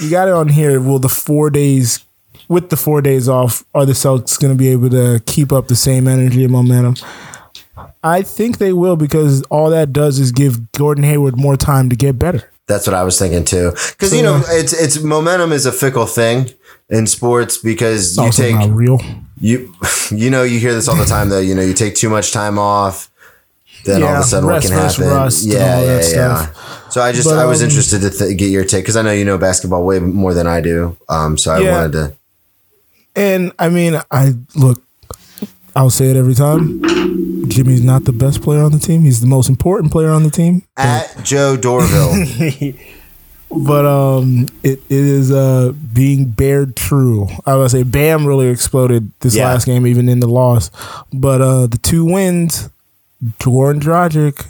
you 0.00 0.10
got 0.10 0.28
it 0.28 0.34
on 0.34 0.48
here. 0.48 0.80
Will 0.80 1.00
the 1.00 1.08
four 1.08 1.50
days 1.50 2.04
with 2.46 2.70
the 2.70 2.76
four 2.76 3.02
days 3.02 3.28
off 3.28 3.64
are 3.74 3.84
the 3.84 3.94
Celtics 3.94 4.40
going 4.40 4.52
to 4.52 4.56
be 4.58 4.68
able 4.68 4.90
to 4.90 5.20
keep 5.26 5.52
up 5.52 5.66
the 5.66 5.74
same 5.74 6.06
energy 6.06 6.44
and 6.44 6.52
momentum? 6.52 6.94
I 8.04 8.22
think 8.22 8.58
they 8.58 8.72
will 8.72 8.96
because 8.96 9.42
all 9.44 9.70
that 9.70 9.92
does 9.92 10.18
is 10.18 10.30
give 10.30 10.70
Gordon 10.72 11.02
Hayward 11.04 11.36
more 11.38 11.56
time 11.56 11.88
to 11.90 11.96
get 11.96 12.18
better. 12.18 12.50
That's 12.66 12.86
what 12.86 12.94
I 12.94 13.02
was 13.02 13.18
thinking 13.18 13.44
too. 13.44 13.70
Because 13.90 14.14
you 14.14 14.22
know, 14.22 14.42
it's 14.48 14.72
it's 14.72 15.00
momentum 15.02 15.52
is 15.52 15.66
a 15.66 15.72
fickle 15.72 16.06
thing 16.06 16.50
in 16.88 17.06
sports 17.06 17.58
because 17.58 18.16
you 18.16 18.30
take 18.30 18.56
real. 18.68 19.00
you 19.40 19.74
you 20.10 20.30
know 20.30 20.42
you 20.42 20.58
hear 20.58 20.72
this 20.74 20.86
all 20.88 20.96
the 20.96 21.04
time 21.06 21.28
though. 21.30 21.40
You 21.40 21.54
know, 21.54 21.62
you 21.62 21.74
take 21.74 21.94
too 21.94 22.08
much 22.10 22.32
time 22.32 22.58
off, 22.58 23.10
then 23.84 24.02
all 24.02 24.14
of 24.16 24.20
a 24.20 24.22
sudden 24.24 24.48
rest 24.48 24.64
what 24.64 24.70
can 24.72 24.80
versus 24.82 24.96
happen? 24.96 25.14
rust 25.16 25.46
yeah, 25.46 25.80
yeah, 25.80 25.94
yeah. 25.96 26.00
stuff. 26.36 26.92
So 26.92 27.00
I 27.02 27.12
just 27.12 27.28
But, 27.28 27.38
I 27.38 27.46
was 27.46 27.60
um, 27.62 27.68
interested 27.68 28.00
to 28.00 28.10
th- 28.10 28.36
get 28.38 28.50
your 28.50 28.64
take 28.64 28.84
because 28.84 28.96
I 28.96 29.02
know 29.02 29.12
you 29.12 29.24
know 29.24 29.36
basketball 29.38 29.84
way 29.84 29.98
more 29.98 30.32
than 30.34 30.46
I 30.46 30.60
do. 30.60 30.96
Um, 31.08 31.36
so 31.36 31.52
I 31.52 31.60
Yeah. 31.60 31.72
wanted 31.72 31.92
to. 31.92 32.16
And 33.16 33.52
I 33.58 33.68
mean, 33.68 34.00
I 34.10 34.34
look. 34.54 34.82
I'll 35.76 35.90
say 35.90 36.06
it 36.10 36.16
every 36.16 36.34
time. 36.34 36.82
Jimmy's 37.48 37.82
not 37.82 38.04
the 38.04 38.12
best 38.12 38.42
player 38.42 38.62
on 38.62 38.72
the 38.72 38.78
team. 38.78 39.02
He's 39.02 39.20
the 39.20 39.26
most 39.26 39.48
important 39.48 39.92
player 39.92 40.10
on 40.10 40.22
the 40.22 40.30
team. 40.30 40.62
At 40.76 41.22
Joe 41.24 41.56
Dorville, 41.56 42.78
But 43.56 43.86
um, 43.86 44.46
it, 44.64 44.80
it 44.88 44.90
is 44.90 45.30
uh 45.30 45.72
being 45.92 46.26
bared 46.30 46.74
true. 46.74 47.28
I 47.46 47.54
would 47.56 47.70
say 47.70 47.82
Bam 47.84 48.26
really 48.26 48.48
exploded 48.48 49.12
this 49.20 49.34
Yeah. 49.36 49.44
last 49.46 49.64
game, 49.66 49.86
even 49.86 50.08
in 50.08 50.18
the 50.20 50.26
loss. 50.26 50.70
But 51.12 51.40
uh, 51.40 51.66
the 51.68 51.78
two 51.78 52.04
wins, 52.04 52.68
Goran 53.38 53.80
Dragic 53.80 54.46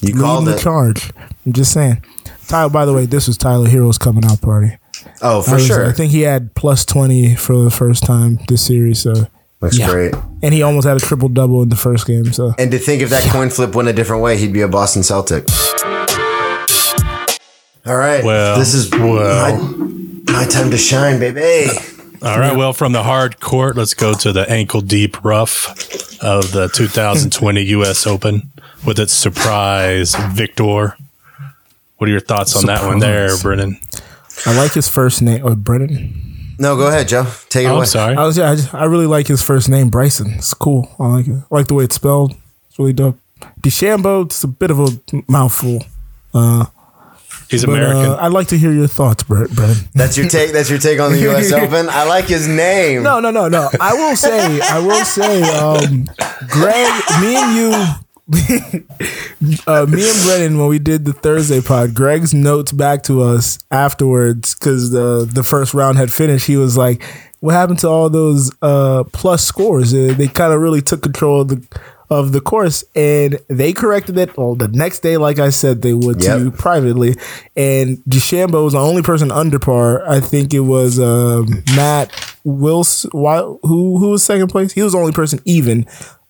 you 0.00 0.14
called 0.14 0.46
the 0.46 0.56
it. 0.56 0.60
charge. 0.60 1.10
I'm 1.46 1.52
just 1.54 1.72
saying. 1.72 2.04
Tyler, 2.48 2.68
by 2.70 2.84
the 2.84 2.92
way, 2.92 3.06
this 3.06 3.26
was 3.26 3.38
Tyler 3.38 3.68
Herro's 3.68 3.98
coming 3.98 4.24
out 4.24 4.40
party. 4.42 4.76
Oh, 5.22 5.40
I 5.40 5.42
for 5.42 5.54
was- 5.54 5.66
sure. 5.66 5.86
I 5.88 5.92
think 5.92 6.12
he 6.12 6.22
had 6.22 6.54
plus 6.54 6.84
twenty 6.84 7.34
for 7.36 7.56
the 7.62 7.70
first 7.70 8.04
time 8.04 8.38
this 8.48 8.62
series. 8.62 9.00
So 9.00 9.28
Looks 9.60 9.78
yeah. 9.78 9.90
great. 9.90 10.14
and 10.42 10.52
he 10.52 10.62
almost 10.62 10.86
had 10.86 10.96
a 10.96 11.00
triple 11.00 11.28
double 11.28 11.62
in 11.62 11.70
the 11.70 11.76
first 11.76 12.06
game. 12.06 12.32
So 12.32 12.54
And 12.58 12.70
to 12.70 12.78
think 12.78 13.02
if 13.02 13.10
that 13.10 13.24
coin 13.32 13.48
flip 13.50 13.74
went 13.74 13.88
a 13.88 13.92
different 13.92 14.22
way, 14.22 14.36
he'd 14.36 14.52
be 14.52 14.60
a 14.60 14.68
Boston 14.68 15.02
Celtic. 15.02 15.46
All 17.86 17.96
right. 17.96 18.24
Well, 18.24 18.58
this 18.58 18.74
is 18.74 18.90
well. 18.90 19.56
my, 19.56 20.32
my 20.32 20.44
time 20.44 20.70
to 20.72 20.76
shine, 20.76 21.20
baby. 21.20 21.70
All 22.22 22.38
right. 22.38 22.56
Well, 22.56 22.72
from 22.72 22.92
the 22.92 23.02
hard 23.02 23.40
court, 23.40 23.76
let's 23.76 23.94
go 23.94 24.12
to 24.12 24.32
the 24.32 24.50
ankle 24.50 24.80
deep 24.80 25.24
rough 25.24 25.68
of 26.22 26.50
the 26.50 26.68
2020 26.74 27.62
U.S. 27.62 28.06
Open 28.06 28.50
with 28.84 28.98
its 28.98 29.12
surprise 29.12 30.14
victor. 30.30 30.96
What 31.98 32.08
are 32.08 32.12
your 32.12 32.20
thoughts 32.20 32.56
on 32.56 32.66
that 32.66 32.84
one 32.84 32.98
there, 32.98 33.36
Brennan? 33.38 33.78
I 34.44 34.56
like 34.56 34.72
his 34.74 34.88
first 34.88 35.22
name, 35.22 35.46
or 35.46 35.54
Brennan. 35.54 36.35
No, 36.58 36.76
go 36.76 36.86
ahead, 36.88 37.08
Joe. 37.08 37.26
Take 37.48 37.64
it 37.66 37.68
Oh, 37.68 37.72
away. 37.72 37.80
I'm 37.80 37.86
sorry. 37.86 38.16
I 38.16 38.24
was 38.24 38.38
yeah, 38.38 38.50
I, 38.50 38.54
just, 38.54 38.74
I 38.74 38.84
really 38.84 39.06
like 39.06 39.26
his 39.26 39.42
first 39.42 39.68
name, 39.68 39.88
Bryson. 39.90 40.32
It's 40.34 40.54
cool. 40.54 40.88
I 40.98 41.06
like 41.08 41.26
it. 41.28 41.34
I 41.50 41.54
like 41.54 41.66
the 41.68 41.74
way 41.74 41.84
it's 41.84 41.94
spelled. 41.96 42.34
It's 42.68 42.78
really 42.78 42.92
dope. 42.94 43.18
DeChambeau, 43.60 44.26
it's 44.26 44.42
a 44.44 44.48
bit 44.48 44.70
of 44.70 44.80
a 44.80 44.88
mouthful. 45.28 45.84
Uh, 46.32 46.66
He's 47.50 47.64
but 47.64 47.74
American. 47.74 48.12
uh, 48.12 48.16
I'd 48.20 48.32
like 48.32 48.48
to 48.48 48.58
hear 48.58 48.72
your 48.72 48.86
thoughts, 48.88 49.22
Brett. 49.22 49.50
Brennan. 49.50 49.76
That's 49.94 50.16
your 50.16 50.28
take. 50.28 50.52
That's 50.52 50.68
your 50.70 50.78
take 50.80 50.98
on 50.98 51.12
the 51.12 51.20
U.S. 51.20 51.52
Open. 51.52 51.88
I 51.88 52.04
like 52.04 52.24
his 52.24 52.48
name. 52.48 53.02
No, 53.04 53.20
no, 53.20 53.30
no, 53.30 53.48
no. 53.48 53.68
I 53.80 53.92
will 53.94 54.16
say, 54.16 54.60
I 54.62 54.78
will 54.80 55.04
say, 55.04 55.42
um, 55.56 56.06
Greg, 56.48 56.92
me 57.20 57.36
and 57.36 57.56
you, 57.56 57.84
uh, 59.66 59.86
me 59.88 60.08
and 60.10 60.22
Brennan, 60.24 60.58
when 60.58 60.68
we 60.68 60.78
did 60.78 61.04
the 61.04 61.12
Thursday 61.12 61.60
pod, 61.60 61.94
Greg's 61.94 62.34
notes 62.34 62.72
back 62.72 63.02
to 63.04 63.22
us 63.22 63.58
afterwards 63.70 64.54
because 64.54 64.90
the 64.90 65.28
the 65.32 65.44
first 65.44 65.74
round 65.74 65.98
had 65.98 66.12
finished. 66.12 66.46
He 66.46 66.56
was 66.56 66.76
like, 66.76 67.02
"What 67.40 67.52
happened 67.52 67.78
to 67.80 67.88
all 67.88 68.10
those 68.10 68.50
uh, 68.62 69.04
plus 69.12 69.44
scores? 69.44 69.94
Uh, 69.94 70.14
they 70.16 70.26
kind 70.28 70.52
of 70.52 70.60
really 70.60 70.82
took 70.82 71.02
control 71.02 71.42
of 71.42 71.48
the." 71.48 71.80
Of 72.08 72.30
the 72.30 72.40
course, 72.40 72.84
and 72.94 73.40
they 73.48 73.72
corrected 73.72 74.16
it. 74.16 74.36
Well, 74.36 74.54
the 74.54 74.68
next 74.68 75.00
day, 75.00 75.16
like 75.16 75.40
I 75.40 75.48
said, 75.48 75.82
they 75.82 75.92
would 75.92 76.20
to 76.20 76.24
Yep. 76.24 76.38
you 76.38 76.50
privately. 76.52 77.16
And 77.56 77.98
DeChambeau 78.08 78.62
was 78.62 78.74
the 78.74 78.78
only 78.78 79.02
person 79.02 79.32
under 79.32 79.58
par. 79.58 80.08
I 80.08 80.20
think 80.20 80.54
it 80.54 80.60
was 80.60 81.00
um, 81.00 81.64
Matt 81.74 82.12
Wilson. 82.44 83.10
Why, 83.12 83.38
who 83.40 83.98
who 83.98 84.10
was 84.10 84.22
second 84.22 84.46
place? 84.50 84.70
He 84.70 84.82
was 84.82 84.92
the 84.92 85.00
only 85.00 85.10
person 85.10 85.40
even. 85.46 85.84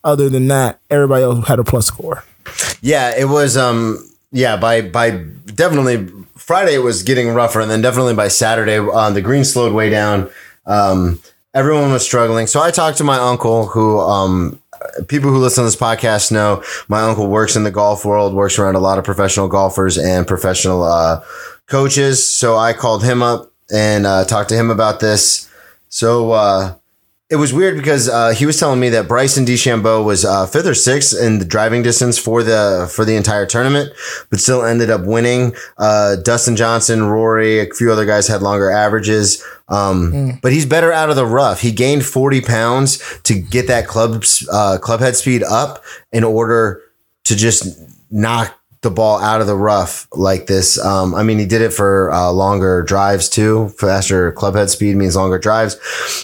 Other 0.06 0.28
than 0.28 0.46
that, 0.46 0.78
everybody 0.88 1.24
else 1.24 1.48
had 1.48 1.58
a 1.58 1.64
plus 1.64 1.86
score. 1.86 2.22
Yeah, 2.80 3.12
it 3.18 3.24
was. 3.24 3.56
Um, 3.56 4.08
yeah, 4.30 4.56
by 4.56 4.80
by 4.82 5.10
definitely 5.10 6.08
Friday 6.36 6.74
it 6.74 6.82
was 6.82 7.02
getting 7.02 7.30
rougher, 7.30 7.60
and 7.60 7.68
then 7.68 7.82
definitely 7.82 8.14
by 8.14 8.28
Saturday 8.28 8.78
uh, 8.78 9.10
the 9.10 9.20
green 9.20 9.44
slowed 9.44 9.72
way 9.72 9.90
down. 9.90 10.30
Um, 10.64 11.20
everyone 11.54 11.90
was 11.90 12.04
struggling. 12.04 12.46
So 12.46 12.60
I 12.62 12.70
talked 12.70 12.98
to 12.98 13.04
my 13.04 13.18
uncle, 13.18 13.66
who 13.66 13.98
um, 13.98 14.62
people 15.08 15.30
who 15.30 15.38
listen 15.38 15.62
to 15.62 15.66
this 15.66 15.74
podcast 15.74 16.30
know 16.30 16.62
my 16.86 17.02
uncle 17.02 17.26
works 17.26 17.56
in 17.56 17.64
the 17.64 17.72
golf 17.72 18.04
world, 18.04 18.32
works 18.32 18.60
around 18.60 18.76
a 18.76 18.80
lot 18.80 18.98
of 18.98 19.04
professional 19.04 19.48
golfers 19.48 19.98
and 19.98 20.24
professional 20.24 20.84
uh, 20.84 21.20
coaches. 21.66 22.24
So 22.30 22.56
I 22.56 22.72
called 22.74 23.02
him 23.02 23.22
up 23.22 23.50
and 23.72 24.06
uh, 24.06 24.24
talked 24.24 24.50
to 24.50 24.54
him 24.54 24.70
about 24.70 25.00
this. 25.00 25.50
So 25.88 26.30
uh, 26.30 26.74
it 27.28 27.36
was 27.36 27.52
weird 27.52 27.76
because 27.76 28.08
uh, 28.08 28.30
he 28.30 28.46
was 28.46 28.58
telling 28.58 28.78
me 28.78 28.88
that 28.90 29.08
Bryson 29.08 29.44
DeChambeau 29.44 30.04
was 30.04 30.24
uh, 30.24 30.46
fifth 30.46 30.66
or 30.66 30.74
sixth 30.74 31.12
in 31.20 31.40
the 31.40 31.44
driving 31.44 31.82
distance 31.82 32.16
for 32.18 32.44
the 32.44 32.88
for 32.94 33.04
the 33.04 33.16
entire 33.16 33.46
tournament, 33.46 33.92
but 34.30 34.38
still 34.38 34.64
ended 34.64 34.90
up 34.90 35.04
winning. 35.04 35.52
Uh, 35.76 36.16
Dustin 36.16 36.54
Johnson, 36.54 37.04
Rory, 37.04 37.58
a 37.58 37.66
few 37.74 37.90
other 37.90 38.06
guys 38.06 38.28
had 38.28 38.42
longer 38.42 38.70
averages, 38.70 39.42
um, 39.68 40.12
mm. 40.12 40.40
but 40.40 40.52
he's 40.52 40.66
better 40.66 40.92
out 40.92 41.10
of 41.10 41.16
the 41.16 41.26
rough. 41.26 41.60
He 41.60 41.72
gained 41.72 42.06
forty 42.06 42.40
pounds 42.40 43.02
to 43.24 43.34
get 43.34 43.66
that 43.66 43.88
club 43.88 44.24
uh, 44.52 44.78
club 44.80 45.00
head 45.00 45.16
speed 45.16 45.42
up 45.42 45.82
in 46.12 46.22
order 46.22 46.80
to 47.24 47.34
just 47.34 47.76
knock 48.08 48.55
the 48.82 48.90
ball 48.90 49.18
out 49.20 49.40
of 49.40 49.46
the 49.46 49.56
rough 49.56 50.06
like 50.12 50.46
this. 50.46 50.78
Um, 50.78 51.14
I 51.14 51.22
mean, 51.22 51.38
he 51.38 51.46
did 51.46 51.62
it 51.62 51.72
for 51.72 52.10
uh, 52.12 52.30
longer 52.30 52.82
drives 52.82 53.28
too. 53.28 53.70
Faster 53.70 54.32
clubhead 54.32 54.68
speed 54.68 54.96
means 54.96 55.16
longer 55.16 55.38
drives. 55.38 55.76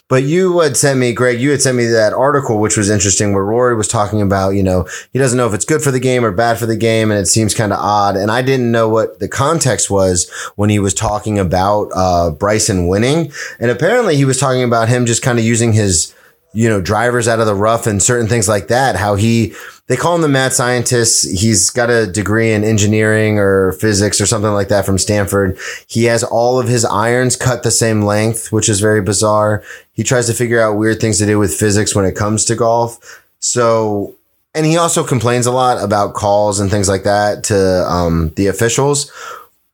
But 0.08 0.24
you 0.24 0.60
had 0.60 0.76
sent 0.76 0.98
me, 0.98 1.12
Greg, 1.12 1.40
you 1.40 1.50
had 1.50 1.62
sent 1.62 1.76
me 1.76 1.86
that 1.86 2.12
article, 2.12 2.58
which 2.58 2.76
was 2.76 2.90
interesting, 2.90 3.32
where 3.32 3.44
Rory 3.44 3.74
was 3.74 3.88
talking 3.88 4.20
about, 4.20 4.50
you 4.50 4.62
know, 4.62 4.86
he 5.12 5.18
doesn't 5.18 5.36
know 5.36 5.46
if 5.46 5.54
it's 5.54 5.64
good 5.64 5.82
for 5.82 5.90
the 5.90 6.00
game 6.00 6.24
or 6.24 6.30
bad 6.30 6.58
for 6.58 6.66
the 6.66 6.76
game, 6.76 7.10
and 7.10 7.18
it 7.18 7.26
seems 7.26 7.54
kind 7.54 7.72
of 7.72 7.78
odd. 7.80 8.16
And 8.16 8.30
I 8.30 8.42
didn't 8.42 8.70
know 8.70 8.88
what 8.88 9.18
the 9.18 9.28
context 9.28 9.90
was 9.90 10.30
when 10.56 10.70
he 10.70 10.78
was 10.78 10.94
talking 10.94 11.38
about 11.38 11.90
uh, 11.94 12.30
Bryson 12.30 12.86
winning. 12.86 13.32
And 13.58 13.70
apparently, 13.70 14.16
he 14.16 14.24
was 14.24 14.38
talking 14.38 14.62
about 14.62 14.88
him 14.88 15.06
just 15.06 15.22
kind 15.22 15.38
of 15.38 15.44
using 15.44 15.72
his 15.72 16.14
you 16.52 16.68
know, 16.68 16.80
drivers 16.80 17.28
out 17.28 17.40
of 17.40 17.46
the 17.46 17.54
rough 17.54 17.86
and 17.86 18.02
certain 18.02 18.28
things 18.28 18.48
like 18.48 18.68
that. 18.68 18.96
How 18.96 19.14
he, 19.14 19.54
they 19.86 19.96
call 19.96 20.14
him 20.14 20.22
the 20.22 20.28
mad 20.28 20.52
scientist. 20.52 21.30
He's 21.38 21.70
got 21.70 21.90
a 21.90 22.06
degree 22.06 22.52
in 22.52 22.64
engineering 22.64 23.38
or 23.38 23.72
physics 23.72 24.20
or 24.20 24.26
something 24.26 24.52
like 24.52 24.68
that 24.68 24.84
from 24.84 24.98
Stanford. 24.98 25.58
He 25.86 26.04
has 26.04 26.22
all 26.22 26.60
of 26.60 26.68
his 26.68 26.84
irons 26.84 27.36
cut 27.36 27.62
the 27.62 27.70
same 27.70 28.02
length, 28.02 28.52
which 28.52 28.68
is 28.68 28.80
very 28.80 29.00
bizarre. 29.00 29.62
He 29.92 30.02
tries 30.02 30.26
to 30.26 30.34
figure 30.34 30.60
out 30.60 30.76
weird 30.76 31.00
things 31.00 31.18
to 31.18 31.26
do 31.26 31.38
with 31.38 31.54
physics 31.54 31.94
when 31.94 32.04
it 32.04 32.16
comes 32.16 32.44
to 32.46 32.54
golf. 32.54 33.22
So, 33.40 34.14
and 34.54 34.66
he 34.66 34.76
also 34.76 35.02
complains 35.04 35.46
a 35.46 35.52
lot 35.52 35.82
about 35.82 36.14
calls 36.14 36.60
and 36.60 36.70
things 36.70 36.88
like 36.88 37.04
that 37.04 37.44
to 37.44 37.56
um, 37.90 38.32
the 38.36 38.46
officials 38.48 39.10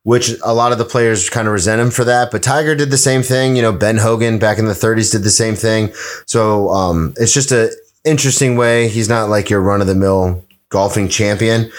which 0.04 0.30
a 0.44 0.54
lot 0.54 0.72
of 0.72 0.78
the 0.78 0.84
players 0.84 1.28
kind 1.28 1.46
of 1.46 1.52
resent 1.52 1.80
him 1.80 1.90
for 1.90 2.04
that. 2.04 2.30
But 2.30 2.42
Tiger 2.42 2.74
did 2.74 2.90
the 2.90 2.98
same 2.98 3.22
thing. 3.22 3.56
You 3.56 3.62
know, 3.62 3.72
Ben 3.72 3.98
Hogan 3.98 4.38
back 4.38 4.58
in 4.58 4.64
the 4.64 4.72
30s 4.72 5.12
did 5.12 5.22
the 5.22 5.30
same 5.30 5.54
thing. 5.54 5.92
So 6.26 6.70
um, 6.70 7.14
it's 7.16 7.34
just 7.34 7.52
a 7.52 7.70
interesting 8.04 8.56
way. 8.56 8.88
He's 8.88 9.08
not 9.08 9.28
like 9.28 9.50
your 9.50 9.60
run 9.60 9.80
of 9.80 9.86
the 9.86 9.94
mill 9.94 10.44
golfing 10.70 11.08
champion. 11.08 11.70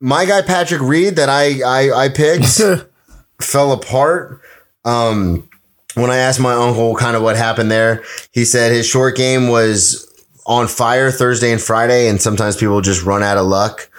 My 0.00 0.24
guy 0.24 0.42
Patrick 0.42 0.80
Reed 0.80 1.16
that 1.16 1.28
I 1.28 1.60
I, 1.64 2.04
I 2.04 2.08
picked 2.08 2.60
fell 3.40 3.72
apart. 3.72 4.40
Um, 4.84 5.48
when 5.94 6.10
I 6.10 6.18
asked 6.18 6.40
my 6.40 6.52
uncle 6.52 6.94
kind 6.94 7.16
of 7.16 7.22
what 7.22 7.36
happened 7.36 7.70
there, 7.70 8.04
he 8.30 8.44
said 8.44 8.72
his 8.72 8.86
short 8.86 9.16
game 9.16 9.48
was 9.48 10.04
on 10.46 10.68
fire 10.68 11.10
Thursday 11.10 11.50
and 11.52 11.60
Friday, 11.60 12.08
and 12.08 12.20
sometimes 12.20 12.56
people 12.56 12.80
just 12.80 13.04
run 13.04 13.22
out 13.22 13.36
of 13.36 13.46
luck. 13.46 13.90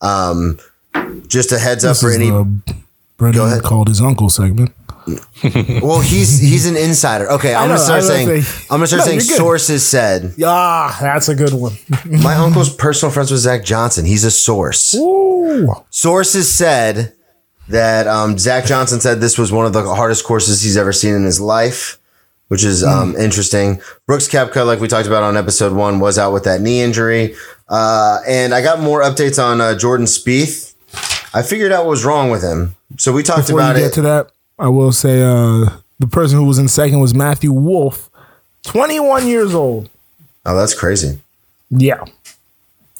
Um, 0.00 0.58
just 1.28 1.52
a 1.52 1.58
heads 1.58 1.84
up 1.84 1.90
this 1.90 2.02
for 2.02 2.10
any. 2.10 2.30
The- 2.30 2.81
Brendan 3.16 3.60
called 3.60 3.88
his 3.88 4.00
uncle 4.00 4.28
segment. 4.28 4.72
well, 5.82 6.00
he's 6.00 6.38
he's 6.38 6.66
an 6.66 6.76
insider. 6.76 7.28
Okay, 7.32 7.54
I'm 7.54 7.68
gonna 7.68 7.78
start 7.78 8.04
saying 8.04 8.42
say, 8.42 8.66
I'm 8.70 8.78
gonna 8.78 8.86
start 8.86 9.00
no, 9.00 9.06
saying 9.06 9.20
sources 9.20 9.84
said. 9.84 10.34
Yeah, 10.36 10.96
that's 11.00 11.28
a 11.28 11.34
good 11.34 11.52
one. 11.52 11.72
My 12.22 12.34
uncle's 12.36 12.72
personal 12.74 13.12
friends 13.12 13.32
with 13.32 13.40
Zach 13.40 13.64
Johnson. 13.64 14.04
He's 14.04 14.22
a 14.22 14.30
source. 14.30 14.94
Ooh. 14.94 15.72
Sources 15.90 16.52
said 16.52 17.14
that 17.68 18.06
um, 18.06 18.38
Zach 18.38 18.64
Johnson 18.64 19.00
said 19.00 19.20
this 19.20 19.38
was 19.38 19.50
one 19.50 19.66
of 19.66 19.72
the 19.72 19.82
hardest 19.82 20.24
courses 20.24 20.62
he's 20.62 20.76
ever 20.76 20.92
seen 20.92 21.14
in 21.14 21.24
his 21.24 21.40
life, 21.40 21.98
which 22.46 22.62
is 22.62 22.84
um, 22.84 23.14
mm. 23.14 23.20
interesting. 23.20 23.80
Brooks 24.06 24.28
Koepka, 24.28 24.64
like 24.64 24.78
we 24.78 24.86
talked 24.86 25.08
about 25.08 25.24
on 25.24 25.36
episode 25.36 25.72
one, 25.72 25.98
was 25.98 26.16
out 26.16 26.32
with 26.32 26.44
that 26.44 26.60
knee 26.60 26.80
injury, 26.80 27.34
uh, 27.68 28.20
and 28.26 28.54
I 28.54 28.62
got 28.62 28.78
more 28.78 29.02
updates 29.02 29.42
on 29.42 29.60
uh, 29.60 29.76
Jordan 29.76 30.06
Spieth. 30.06 30.74
I 31.34 31.42
figured 31.42 31.72
out 31.72 31.86
what 31.86 31.90
was 31.90 32.04
wrong 32.04 32.30
with 32.30 32.42
him. 32.42 32.76
So 32.98 33.12
we 33.12 33.22
talked 33.22 33.46
Before 33.46 33.60
about 33.60 33.76
you 33.76 33.82
it. 33.82 33.86
Get 33.86 33.94
to 33.94 34.02
that. 34.02 34.30
I 34.58 34.68
will 34.68 34.92
say 34.92 35.22
uh, 35.22 35.78
the 35.98 36.06
person 36.06 36.38
who 36.38 36.44
was 36.44 36.58
in 36.58 36.68
second 36.68 37.00
was 37.00 37.14
Matthew 37.14 37.52
Wolff, 37.52 38.10
21 38.64 39.26
years 39.26 39.54
old. 39.54 39.88
Oh, 40.44 40.56
that's 40.56 40.74
crazy. 40.74 41.20
Yeah, 41.70 42.04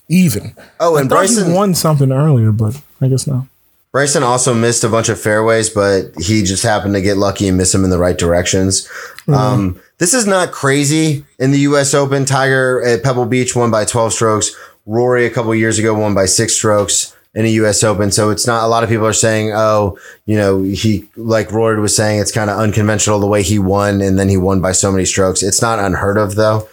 even. 0.08 0.54
Oh, 0.80 0.96
and 0.96 1.08
Bryson 1.08 1.52
won 1.52 1.74
something 1.74 2.10
earlier, 2.10 2.52
but 2.52 2.80
I 3.00 3.08
guess 3.08 3.26
not. 3.26 3.46
Bryson 3.92 4.22
also 4.22 4.54
missed 4.54 4.84
a 4.84 4.88
bunch 4.88 5.10
of 5.10 5.20
fairways, 5.20 5.68
but 5.68 6.12
he 6.18 6.42
just 6.42 6.62
happened 6.62 6.94
to 6.94 7.02
get 7.02 7.18
lucky 7.18 7.46
and 7.46 7.58
miss 7.58 7.72
them 7.72 7.84
in 7.84 7.90
the 7.90 7.98
right 7.98 8.16
directions. 8.16 8.86
Mm-hmm. 9.26 9.34
Um, 9.34 9.80
this 9.98 10.14
is 10.14 10.26
not 10.26 10.50
crazy 10.50 11.26
in 11.38 11.50
the 11.50 11.60
U.S. 11.60 11.92
Open. 11.92 12.24
Tiger 12.24 12.82
at 12.82 13.02
Pebble 13.02 13.26
Beach 13.26 13.54
won 13.54 13.70
by 13.70 13.84
12 13.84 14.14
strokes. 14.14 14.56
Rory 14.86 15.26
a 15.26 15.30
couple 15.30 15.54
years 15.54 15.78
ago 15.78 15.94
won 15.94 16.14
by 16.14 16.24
six 16.24 16.54
strokes 16.54 17.14
in 17.34 17.44
a 17.44 17.48
U.S. 17.48 17.82
Open. 17.82 18.10
So 18.10 18.30
it's 18.30 18.46
not 18.46 18.64
a 18.64 18.66
lot 18.66 18.82
of 18.82 18.90
people 18.90 19.06
are 19.06 19.12
saying, 19.12 19.52
oh, 19.52 19.98
you 20.26 20.36
know, 20.36 20.62
he 20.62 21.08
like 21.16 21.50
Rory 21.52 21.80
was 21.80 21.96
saying, 21.96 22.20
it's 22.20 22.32
kind 22.32 22.50
of 22.50 22.58
unconventional 22.58 23.20
the 23.20 23.26
way 23.26 23.42
he 23.42 23.58
won, 23.58 24.00
and 24.00 24.18
then 24.18 24.28
he 24.28 24.36
won 24.36 24.60
by 24.60 24.72
so 24.72 24.92
many 24.92 25.04
strokes. 25.04 25.42
It's 25.42 25.62
not 25.62 25.78
unheard 25.78 26.18
of 26.18 26.34
though. 26.34 26.68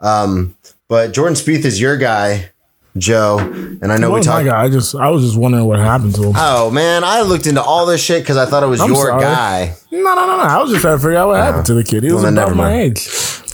Um, 0.00 0.56
but 0.88 1.12
Jordan 1.12 1.34
Spieth 1.34 1.64
is 1.64 1.80
your 1.80 1.96
guy. 1.96 2.50
Joe, 2.98 3.38
and 3.38 3.92
I 3.92 3.96
know 3.96 4.10
we 4.10 4.20
talked. 4.20 4.48
I 4.48 4.68
just 4.68 4.94
I 4.94 5.10
was 5.10 5.22
just 5.24 5.38
wondering 5.38 5.64
what 5.64 5.78
happened 5.78 6.14
to 6.16 6.24
him. 6.24 6.32
Oh 6.36 6.70
man, 6.70 7.04
I 7.04 7.22
looked 7.22 7.46
into 7.46 7.62
all 7.62 7.86
this 7.86 8.02
shit 8.02 8.22
because 8.22 8.36
I 8.36 8.46
thought 8.46 8.62
it 8.62 8.66
was 8.66 8.80
I'm 8.80 8.88
your 8.88 9.06
sorry. 9.06 9.22
guy. 9.22 9.74
No, 9.90 10.00
no, 10.00 10.14
no, 10.14 10.36
no. 10.36 10.42
I 10.42 10.60
was 10.60 10.70
just 10.70 10.82
trying 10.82 10.96
to 10.96 11.02
figure 11.02 11.16
out 11.16 11.28
what 11.28 11.40
happened 11.40 11.66
to 11.66 11.74
the 11.74 11.84
kid. 11.84 12.02
He 12.02 12.12
was 12.12 12.22
well, 12.22 12.32
about 12.32 12.54
my 12.54 12.80
age. 12.80 13.08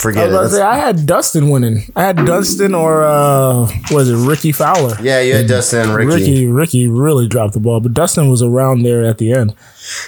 Forget 0.05 0.34
I 0.34 0.45
it. 0.45 0.49
Say, 0.51 0.61
I 0.61 0.76
had 0.76 1.07
Dustin 1.07 1.49
winning. 1.49 1.84
I 1.97 2.03
had 2.03 2.16
Dustin 2.16 2.74
or 2.74 3.05
uh, 3.05 3.70
was 3.90 4.11
it 4.11 4.28
Rickie 4.28 4.53
Fowler? 4.53 4.97
Yeah, 5.01 5.20
you 5.20 5.34
had 5.34 5.47
Dustin 5.47 5.88
and 5.88 5.95
Rickie. 5.95 6.11
Rickie, 6.11 6.47
Rickie 6.47 6.88
really 6.88 7.26
dropped 7.28 7.55
the 7.55 7.61
ball, 7.61 7.80
but 7.80 7.95
Dustin 7.95 8.28
was 8.28 8.42
around 8.42 8.82
there 8.82 9.05
at 9.05 9.18
the 9.18 9.32
end. 9.32 9.55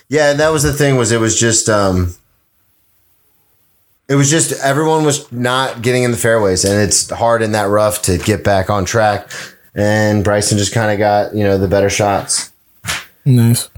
Yeah, 0.08 0.32
that 0.34 0.50
was 0.50 0.64
the 0.64 0.72
thing. 0.72 0.96
Was 0.96 1.12
it 1.12 1.20
was 1.20 1.38
just 1.38 1.68
um, 1.68 2.14
it 4.08 4.14
was 4.14 4.30
just 4.30 4.52
everyone 4.62 5.04
was 5.04 5.30
not 5.32 5.82
getting 5.82 6.04
in 6.04 6.10
the 6.12 6.16
fairways, 6.16 6.64
and 6.64 6.80
it's 6.80 7.10
hard 7.10 7.42
in 7.42 7.52
that 7.52 7.64
rough 7.64 8.02
to 8.02 8.18
get 8.18 8.44
back 8.44 8.70
on 8.70 8.84
track. 8.84 9.30
And 9.74 10.24
Bryson 10.24 10.58
just 10.58 10.72
kind 10.72 10.92
of 10.92 10.98
got 10.98 11.34
you 11.34 11.44
know 11.44 11.58
the 11.58 11.68
better 11.68 11.90
shots. 11.90 12.52
Nice. 13.24 13.68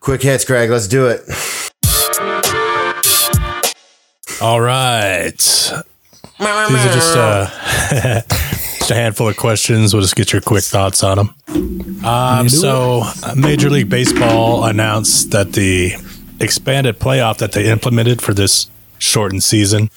Quick 0.00 0.22
hits, 0.22 0.44
Greg. 0.44 0.70
Let's 0.70 0.88
do 0.88 1.06
it. 1.08 1.20
All 4.40 4.60
right. 4.60 5.36
These 6.38 6.86
are 6.86 6.94
just 6.94 7.16
uh, 7.16 7.46
just 8.78 8.90
a 8.90 8.94
handful 8.94 9.28
of 9.28 9.36
questions. 9.36 9.92
We'll 9.92 10.00
just 10.00 10.16
get 10.16 10.32
your 10.32 10.40
quick 10.40 10.64
thoughts 10.64 11.04
on 11.04 11.18
them. 11.18 12.02
Um, 12.02 12.48
so, 12.48 13.02
Major 13.36 13.68
League 13.68 13.90
Baseball 13.90 14.64
announced 14.64 15.32
that 15.32 15.52
the 15.52 15.92
expanded 16.40 16.98
playoff 16.98 17.36
that 17.38 17.52
they 17.52 17.70
implemented 17.70 18.22
for 18.22 18.32
this 18.32 18.70
shortened 19.00 19.42
season 19.42 19.90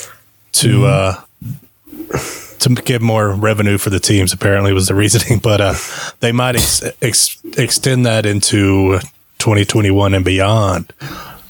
to 0.53 0.79
mm-hmm. 0.79 2.11
uh, 2.15 2.59
to 2.59 2.81
give 2.81 3.01
more 3.01 3.33
revenue 3.33 3.77
for 3.77 3.91
the 3.91 3.99
teams. 3.99 4.33
Apparently, 4.33 4.73
was 4.73 4.87
the 4.87 4.95
reasoning, 4.95 5.39
but 5.43 5.61
uh, 5.61 5.75
they 6.21 6.31
might 6.31 6.55
ex- 6.55 6.83
ex- 7.01 7.37
extend 7.57 8.05
that 8.05 8.25
into 8.25 8.99
2021 9.37 10.13
and 10.13 10.25
beyond. 10.25 10.91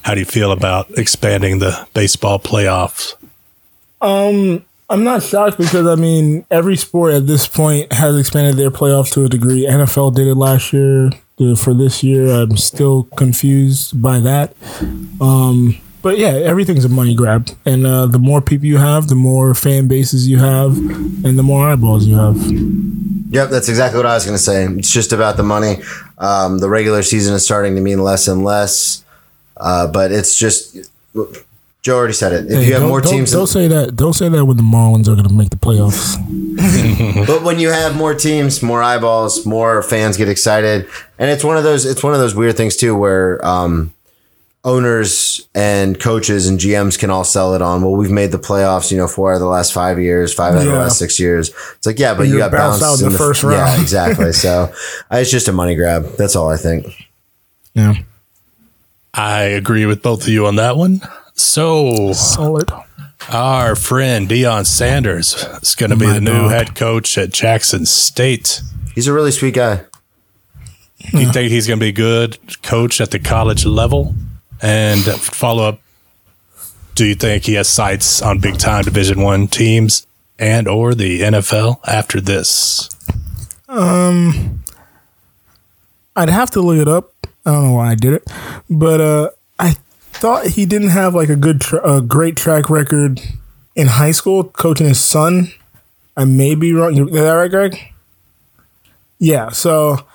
How 0.02 0.12
do 0.12 0.20
you 0.20 0.26
feel 0.26 0.52
about 0.52 0.90
expanding 0.98 1.60
the 1.60 1.88
baseball 1.94 2.38
playoffs? 2.38 3.14
Um, 4.02 4.64
I'm 4.90 5.02
not 5.02 5.22
shocked 5.22 5.56
because 5.56 5.86
I 5.86 5.94
mean 5.94 6.44
every 6.50 6.76
sport 6.76 7.14
at 7.14 7.26
this 7.26 7.46
point 7.48 7.90
has 7.92 8.18
expanded 8.18 8.56
their 8.56 8.70
playoffs 8.70 9.12
to 9.14 9.24
a 9.24 9.28
degree. 9.28 9.66
NFL 9.66 10.14
did 10.14 10.26
it 10.26 10.34
last 10.34 10.72
year. 10.72 11.10
For 11.56 11.74
this 11.74 12.04
year, 12.04 12.30
I'm 12.30 12.56
still 12.56 13.08
confused 13.16 14.00
by 14.00 14.20
that. 14.20 14.54
Um, 15.20 15.76
but 16.04 16.18
yeah, 16.18 16.28
everything's 16.28 16.84
a 16.84 16.90
money 16.90 17.14
grab, 17.14 17.48
and 17.64 17.86
uh, 17.86 18.04
the 18.04 18.18
more 18.18 18.42
people 18.42 18.66
you 18.66 18.76
have, 18.76 19.08
the 19.08 19.14
more 19.14 19.54
fan 19.54 19.88
bases 19.88 20.28
you 20.28 20.38
have, 20.38 20.76
and 20.76 21.38
the 21.38 21.42
more 21.42 21.66
eyeballs 21.66 22.04
you 22.04 22.14
have. 22.14 22.36
Yep, 23.32 23.48
that's 23.48 23.70
exactly 23.70 23.96
what 23.96 24.04
I 24.04 24.12
was 24.12 24.26
going 24.26 24.36
to 24.36 24.42
say. 24.42 24.66
It's 24.66 24.92
just 24.92 25.14
about 25.14 25.38
the 25.38 25.42
money. 25.42 25.78
Um, 26.18 26.58
the 26.58 26.68
regular 26.68 27.02
season 27.02 27.34
is 27.34 27.42
starting 27.42 27.74
to 27.76 27.80
mean 27.80 28.00
less 28.00 28.28
and 28.28 28.44
less, 28.44 29.02
uh, 29.56 29.86
but 29.86 30.12
it's 30.12 30.38
just. 30.38 30.76
Joe 31.80 31.96
already 31.96 32.12
said 32.12 32.32
it. 32.32 32.46
If 32.46 32.58
hey, 32.58 32.66
you 32.66 32.74
have 32.74 32.82
more 32.82 33.00
teams, 33.00 33.30
don't, 33.30 33.40
don't 33.40 33.46
say 33.46 33.68
that. 33.68 33.96
Don't 33.96 34.12
say 34.12 34.28
that 34.28 34.44
when 34.44 34.58
the 34.58 34.62
Marlins 34.62 35.08
are 35.08 35.14
going 35.14 35.28
to 35.28 35.32
make 35.32 35.50
the 35.50 35.56
playoffs. 35.56 36.16
but 37.26 37.42
when 37.42 37.58
you 37.58 37.70
have 37.70 37.96
more 37.96 38.14
teams, 38.14 38.62
more 38.62 38.82
eyeballs, 38.82 39.46
more 39.46 39.82
fans 39.82 40.18
get 40.18 40.28
excited, 40.28 40.86
and 41.18 41.30
it's 41.30 41.44
one 41.44 41.56
of 41.56 41.64
those. 41.64 41.86
It's 41.86 42.02
one 42.02 42.12
of 42.12 42.20
those 42.20 42.34
weird 42.34 42.58
things 42.58 42.76
too, 42.76 42.94
where 42.94 43.42
um, 43.44 43.94
owners 44.64 45.46
and 45.54 46.00
coaches 46.00 46.48
and 46.48 46.58
GMs 46.58 46.98
can 46.98 47.10
all 47.10 47.24
sell 47.24 47.54
it 47.54 47.62
on. 47.62 47.82
Well, 47.82 47.92
we've 47.92 48.10
made 48.10 48.32
the 48.32 48.38
playoffs, 48.38 48.90
you 48.90 48.96
know, 48.96 49.06
four 49.06 49.32
out 49.32 49.36
of 49.36 49.40
the 49.40 49.46
last 49.46 49.72
five 49.72 50.00
years, 50.00 50.32
five 50.32 50.54
out 50.54 50.62
of 50.62 50.66
the 50.66 50.72
last 50.72 50.98
six 50.98 51.20
years. 51.20 51.50
It's 51.76 51.86
like, 51.86 51.98
yeah, 51.98 52.14
but 52.14 52.24
you 52.24 52.30
you're 52.30 52.38
got 52.38 52.52
bounced 52.52 52.80
bounced 52.80 53.02
out 53.02 53.06
in 53.06 53.12
the 53.12 53.18
first 53.18 53.42
round. 53.42 53.76
Yeah, 53.76 53.82
exactly. 53.82 54.32
so 54.32 54.72
uh, 55.10 55.16
it's 55.16 55.30
just 55.30 55.48
a 55.48 55.52
money 55.52 55.74
grab. 55.74 56.04
That's 56.16 56.34
all 56.34 56.48
I 56.48 56.56
think. 56.56 56.86
Yeah. 57.74 57.94
I 59.12 59.42
agree 59.42 59.86
with 59.86 60.02
both 60.02 60.22
of 60.22 60.28
you 60.28 60.46
on 60.46 60.56
that 60.56 60.76
one. 60.76 61.00
So, 61.34 62.12
Solid. 62.12 62.70
our 63.28 63.76
friend 63.76 64.28
Deion 64.28 64.66
Sanders 64.66 65.34
is 65.62 65.74
going 65.74 65.90
to 65.90 65.96
be 65.96 66.06
the 66.06 66.20
new 66.20 66.32
dog. 66.32 66.50
head 66.50 66.74
coach 66.74 67.16
at 67.18 67.30
Jackson 67.32 67.86
State. 67.86 68.62
He's 68.94 69.06
a 69.08 69.12
really 69.12 69.30
sweet 69.30 69.54
guy. 69.54 69.84
Do 71.10 71.20
you 71.20 71.30
think 71.32 71.50
he's 71.50 71.66
going 71.66 71.78
to 71.78 71.84
be 71.84 71.90
a 71.90 71.92
good 71.92 72.62
coach 72.62 73.00
at 73.00 73.10
the 73.10 73.18
college 73.18 73.66
level? 73.66 74.14
And 74.64 75.04
follow 75.04 75.68
up, 75.68 75.80
do 76.94 77.04
you 77.04 77.14
think 77.14 77.44
he 77.44 77.52
has 77.54 77.68
sights 77.68 78.22
on 78.22 78.38
big 78.38 78.56
time 78.56 78.82
Division 78.84 79.20
One 79.20 79.46
teams 79.46 80.06
and 80.38 80.66
or 80.66 80.94
the 80.94 81.20
NFL 81.20 81.86
after 81.86 82.18
this? 82.18 82.88
Um, 83.68 84.64
I'd 86.16 86.30
have 86.30 86.50
to 86.52 86.62
look 86.62 86.78
it 86.78 86.88
up. 86.88 87.12
I 87.44 87.52
don't 87.52 87.64
know 87.64 87.72
why 87.74 87.90
I 87.90 87.94
did 87.94 88.14
it, 88.14 88.30
but 88.70 89.02
uh, 89.02 89.30
I 89.58 89.76
thought 90.12 90.46
he 90.46 90.64
didn't 90.64 90.88
have 90.88 91.14
like 91.14 91.28
a 91.28 91.36
good, 91.36 91.60
tra- 91.60 91.96
a 91.96 92.00
great 92.00 92.34
track 92.34 92.70
record 92.70 93.20
in 93.76 93.88
high 93.88 94.12
school 94.12 94.44
coaching 94.44 94.86
his 94.86 94.98
son. 94.98 95.52
I 96.16 96.24
may 96.24 96.54
be 96.54 96.72
wrong. 96.72 96.96
Is 96.96 97.12
that 97.12 97.32
right, 97.32 97.50
Greg? 97.50 97.78
Yeah. 99.18 99.50
So 99.50 100.06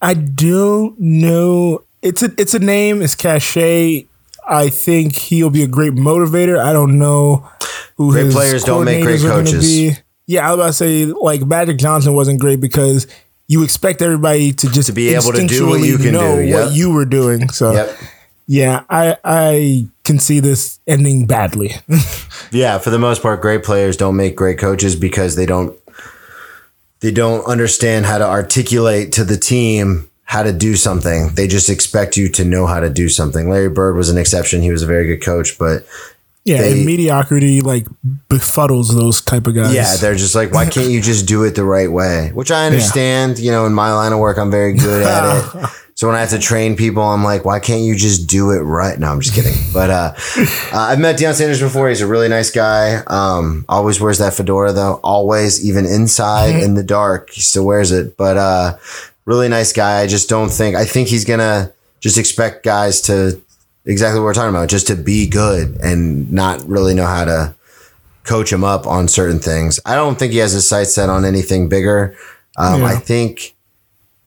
I 0.00 0.14
don't 0.14 1.00
know. 1.00 1.82
It's 2.02 2.22
a 2.22 2.30
it's 2.38 2.54
a 2.54 2.58
name. 2.58 3.02
It's 3.02 3.14
cachet. 3.14 4.06
I 4.48 4.68
think 4.70 5.16
he'll 5.16 5.50
be 5.50 5.62
a 5.62 5.66
great 5.68 5.92
motivator. 5.92 6.58
I 6.58 6.72
don't 6.72 6.98
know 6.98 7.48
who 7.96 8.12
Great 8.12 8.26
his 8.26 8.34
players 8.34 8.64
don't 8.64 8.84
make 8.84 9.02
great 9.02 9.20
coordinators 9.20 9.24
are 9.24 9.28
gonna 9.28 9.44
coaches. 9.44 9.64
Be. 9.66 9.92
Yeah, 10.26 10.46
I 10.46 10.54
was 10.54 10.58
about 10.58 10.66
to 10.66 10.72
say 10.72 11.04
like 11.06 11.42
Magic 11.42 11.78
Johnson 11.78 12.14
wasn't 12.14 12.40
great 12.40 12.60
because 12.60 13.06
you 13.46 13.62
expect 13.62 14.02
everybody 14.02 14.52
to 14.52 14.70
just 14.70 14.88
To 14.88 14.92
be 14.92 15.08
able 15.14 15.32
to 15.32 15.46
do 15.46 15.66
what 15.66 15.80
you 15.80 15.96
can 15.96 16.12
do, 16.12 16.42
yep. 16.42 16.66
what 16.66 16.74
you 16.74 16.92
were 16.92 17.06
doing. 17.06 17.48
So 17.48 17.72
Yep. 17.72 17.96
yeah, 18.46 18.84
I 18.88 19.16
I 19.24 19.86
can 20.04 20.18
see 20.18 20.40
this 20.40 20.80
ending 20.86 21.26
badly. 21.26 21.74
Yeah, 22.50 22.78
for 22.78 22.88
the 22.88 22.98
most 22.98 23.20
part, 23.20 23.42
great 23.42 23.62
players 23.62 23.98
don't 23.98 24.16
make 24.16 24.34
great 24.34 24.58
coaches 24.58 24.96
because 24.96 25.36
they 25.36 25.44
don't 25.44 25.76
they 27.00 27.10
don't 27.10 27.44
understand 27.44 28.06
how 28.06 28.16
to 28.16 28.24
articulate 28.26 29.12
to 29.12 29.24
the 29.24 29.36
team 29.36 30.07
how 30.28 30.42
to 30.42 30.52
do 30.52 30.76
something. 30.76 31.30
They 31.34 31.48
just 31.48 31.70
expect 31.70 32.18
you 32.18 32.28
to 32.28 32.44
know 32.44 32.66
how 32.66 32.80
to 32.80 32.90
do 32.90 33.08
something. 33.08 33.48
Larry 33.48 33.70
Bird 33.70 33.96
was 33.96 34.10
an 34.10 34.18
exception. 34.18 34.60
He 34.60 34.70
was 34.70 34.82
a 34.82 34.86
very 34.86 35.06
good 35.06 35.24
coach, 35.24 35.58
but 35.58 35.86
yeah, 36.44 36.60
They- 36.60 36.84
mediocrity 36.84 37.62
like 37.62 37.86
befuddles 38.28 38.94
those 38.94 39.22
type 39.22 39.46
of 39.46 39.54
guys. 39.54 39.74
yeah, 39.74 39.96
they're 39.96 40.14
just 40.14 40.34
like, 40.34 40.52
why 40.52 40.66
can't 40.74 40.90
you 40.90 41.00
just 41.00 41.26
do 41.26 41.44
it 41.44 41.54
the 41.54 41.64
right 41.64 41.90
way? 41.90 42.30
Which 42.34 42.50
I 42.50 42.66
understand. 42.66 43.38
You 43.38 43.50
know, 43.52 43.64
in 43.64 43.72
my 43.72 43.92
line 43.94 44.12
of 44.12 44.18
work, 44.18 44.36
I'm 44.38 44.50
very 44.50 44.74
good 44.74 45.02
at 45.02 45.54
it. 45.64 45.70
So 45.98 46.06
when 46.06 46.14
I 46.14 46.20
have 46.20 46.30
to 46.30 46.38
train 46.38 46.76
people, 46.76 47.02
I'm 47.02 47.24
like, 47.24 47.44
why 47.44 47.58
can't 47.58 47.82
you 47.82 47.96
just 47.96 48.28
do 48.28 48.52
it 48.52 48.60
right? 48.60 48.96
No, 49.00 49.10
I'm 49.10 49.20
just 49.20 49.34
kidding. 49.34 49.54
But 49.74 49.90
uh, 49.90 50.12
uh, 50.72 50.78
I've 50.78 51.00
met 51.00 51.18
Deion 51.18 51.34
Sanders 51.34 51.60
before. 51.60 51.88
He's 51.88 52.02
a 52.02 52.06
really 52.06 52.28
nice 52.28 52.52
guy. 52.52 53.02
Um, 53.08 53.64
always 53.68 54.00
wears 54.00 54.18
that 54.18 54.32
fedora 54.34 54.72
though. 54.72 55.00
Always, 55.02 55.66
even 55.68 55.86
inside 55.86 56.54
in 56.62 56.74
the 56.74 56.84
dark, 56.84 57.30
he 57.30 57.40
still 57.40 57.66
wears 57.66 57.90
it. 57.90 58.16
But 58.16 58.36
uh, 58.36 58.76
really 59.28 59.48
nice 59.48 59.72
guy. 59.72 60.00
I 60.00 60.06
just 60.06 60.28
don't 60.28 60.48
think. 60.50 60.74
I 60.74 60.84
think 60.84 61.08
he's 61.08 61.24
gonna 61.24 61.72
just 62.00 62.16
expect 62.18 62.64
guys 62.64 63.00
to 63.02 63.40
exactly 63.84 64.20
what 64.20 64.24
we're 64.24 64.34
talking 64.34 64.54
about, 64.54 64.68
just 64.68 64.86
to 64.88 64.96
be 64.96 65.28
good 65.28 65.76
and 65.82 66.30
not 66.32 66.66
really 66.68 66.94
know 66.94 67.06
how 67.06 67.24
to 67.24 67.54
coach 68.24 68.52
him 68.52 68.62
up 68.64 68.86
on 68.86 69.08
certain 69.08 69.38
things. 69.38 69.80
I 69.86 69.94
don't 69.94 70.18
think 70.18 70.32
he 70.32 70.38
has 70.38 70.52
his 70.52 70.68
sights 70.68 70.94
set 70.94 71.08
on 71.08 71.24
anything 71.24 71.68
bigger. 71.68 72.14
Um, 72.58 72.80
Yeah. 72.82 72.86
I 72.88 72.96
think, 72.96 73.54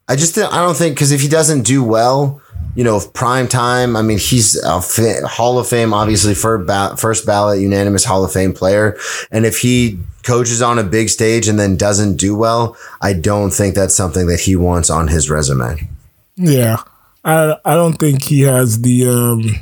I 0.08 0.16
just, 0.16 0.36
I 0.36 0.56
don't 0.64 0.76
think, 0.76 0.96
because 0.96 1.12
if 1.12 1.20
he 1.20 1.28
doesn't 1.28 1.62
do 1.62 1.84
well, 1.84 2.40
you 2.74 2.84
know, 2.84 3.00
prime 3.12 3.48
time, 3.48 3.96
I 3.96 4.02
mean, 4.02 4.18
he's 4.18 4.56
a 4.56 4.80
fa- 4.80 5.26
Hall 5.26 5.58
of 5.58 5.68
Fame, 5.68 5.92
obviously, 5.92 6.34
first, 6.34 6.66
ba- 6.66 6.96
first 6.96 7.26
ballot, 7.26 7.60
unanimous 7.60 8.04
Hall 8.04 8.24
of 8.24 8.32
Fame 8.32 8.52
player. 8.52 8.96
And 9.30 9.44
if 9.44 9.58
he 9.58 9.98
coaches 10.22 10.62
on 10.62 10.78
a 10.78 10.84
big 10.84 11.08
stage 11.08 11.48
and 11.48 11.58
then 11.58 11.76
doesn't 11.76 12.16
do 12.16 12.34
well, 12.34 12.76
I 13.00 13.12
don't 13.12 13.50
think 13.50 13.74
that's 13.74 13.94
something 13.94 14.26
that 14.26 14.40
he 14.40 14.56
wants 14.56 14.88
on 14.90 15.08
his 15.08 15.28
resume. 15.28 15.88
Yeah. 16.36 16.78
I 17.24 17.56
I 17.64 17.74
don't 17.74 17.94
think 17.94 18.24
he 18.24 18.40
has 18.40 18.82
the 18.82 19.06
um 19.06 19.60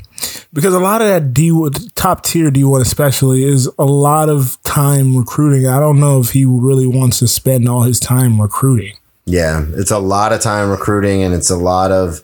because 0.52 0.74
a 0.74 0.78
lot 0.78 1.02
of 1.02 1.08
that 1.08 1.34
D 1.34 1.52
top 1.94 2.24
tier 2.24 2.50
D 2.50 2.64
one 2.64 2.80
especially 2.80 3.44
is 3.44 3.68
a 3.78 3.84
lot 3.84 4.28
of 4.28 4.56
time 4.62 5.16
recruiting. 5.16 5.66
I 5.66 5.78
don't 5.78 6.00
know 6.00 6.20
if 6.20 6.30
he 6.30 6.44
really 6.44 6.86
wants 6.86 7.18
to 7.18 7.28
spend 7.28 7.68
all 7.68 7.82
his 7.82 8.00
time 8.00 8.40
recruiting. 8.40 8.94
Yeah, 9.26 9.66
it's 9.74 9.90
a 9.90 9.98
lot 9.98 10.32
of 10.32 10.40
time 10.40 10.70
recruiting, 10.70 11.22
and 11.22 11.34
it's 11.34 11.50
a 11.50 11.56
lot 11.56 11.92
of, 11.92 12.22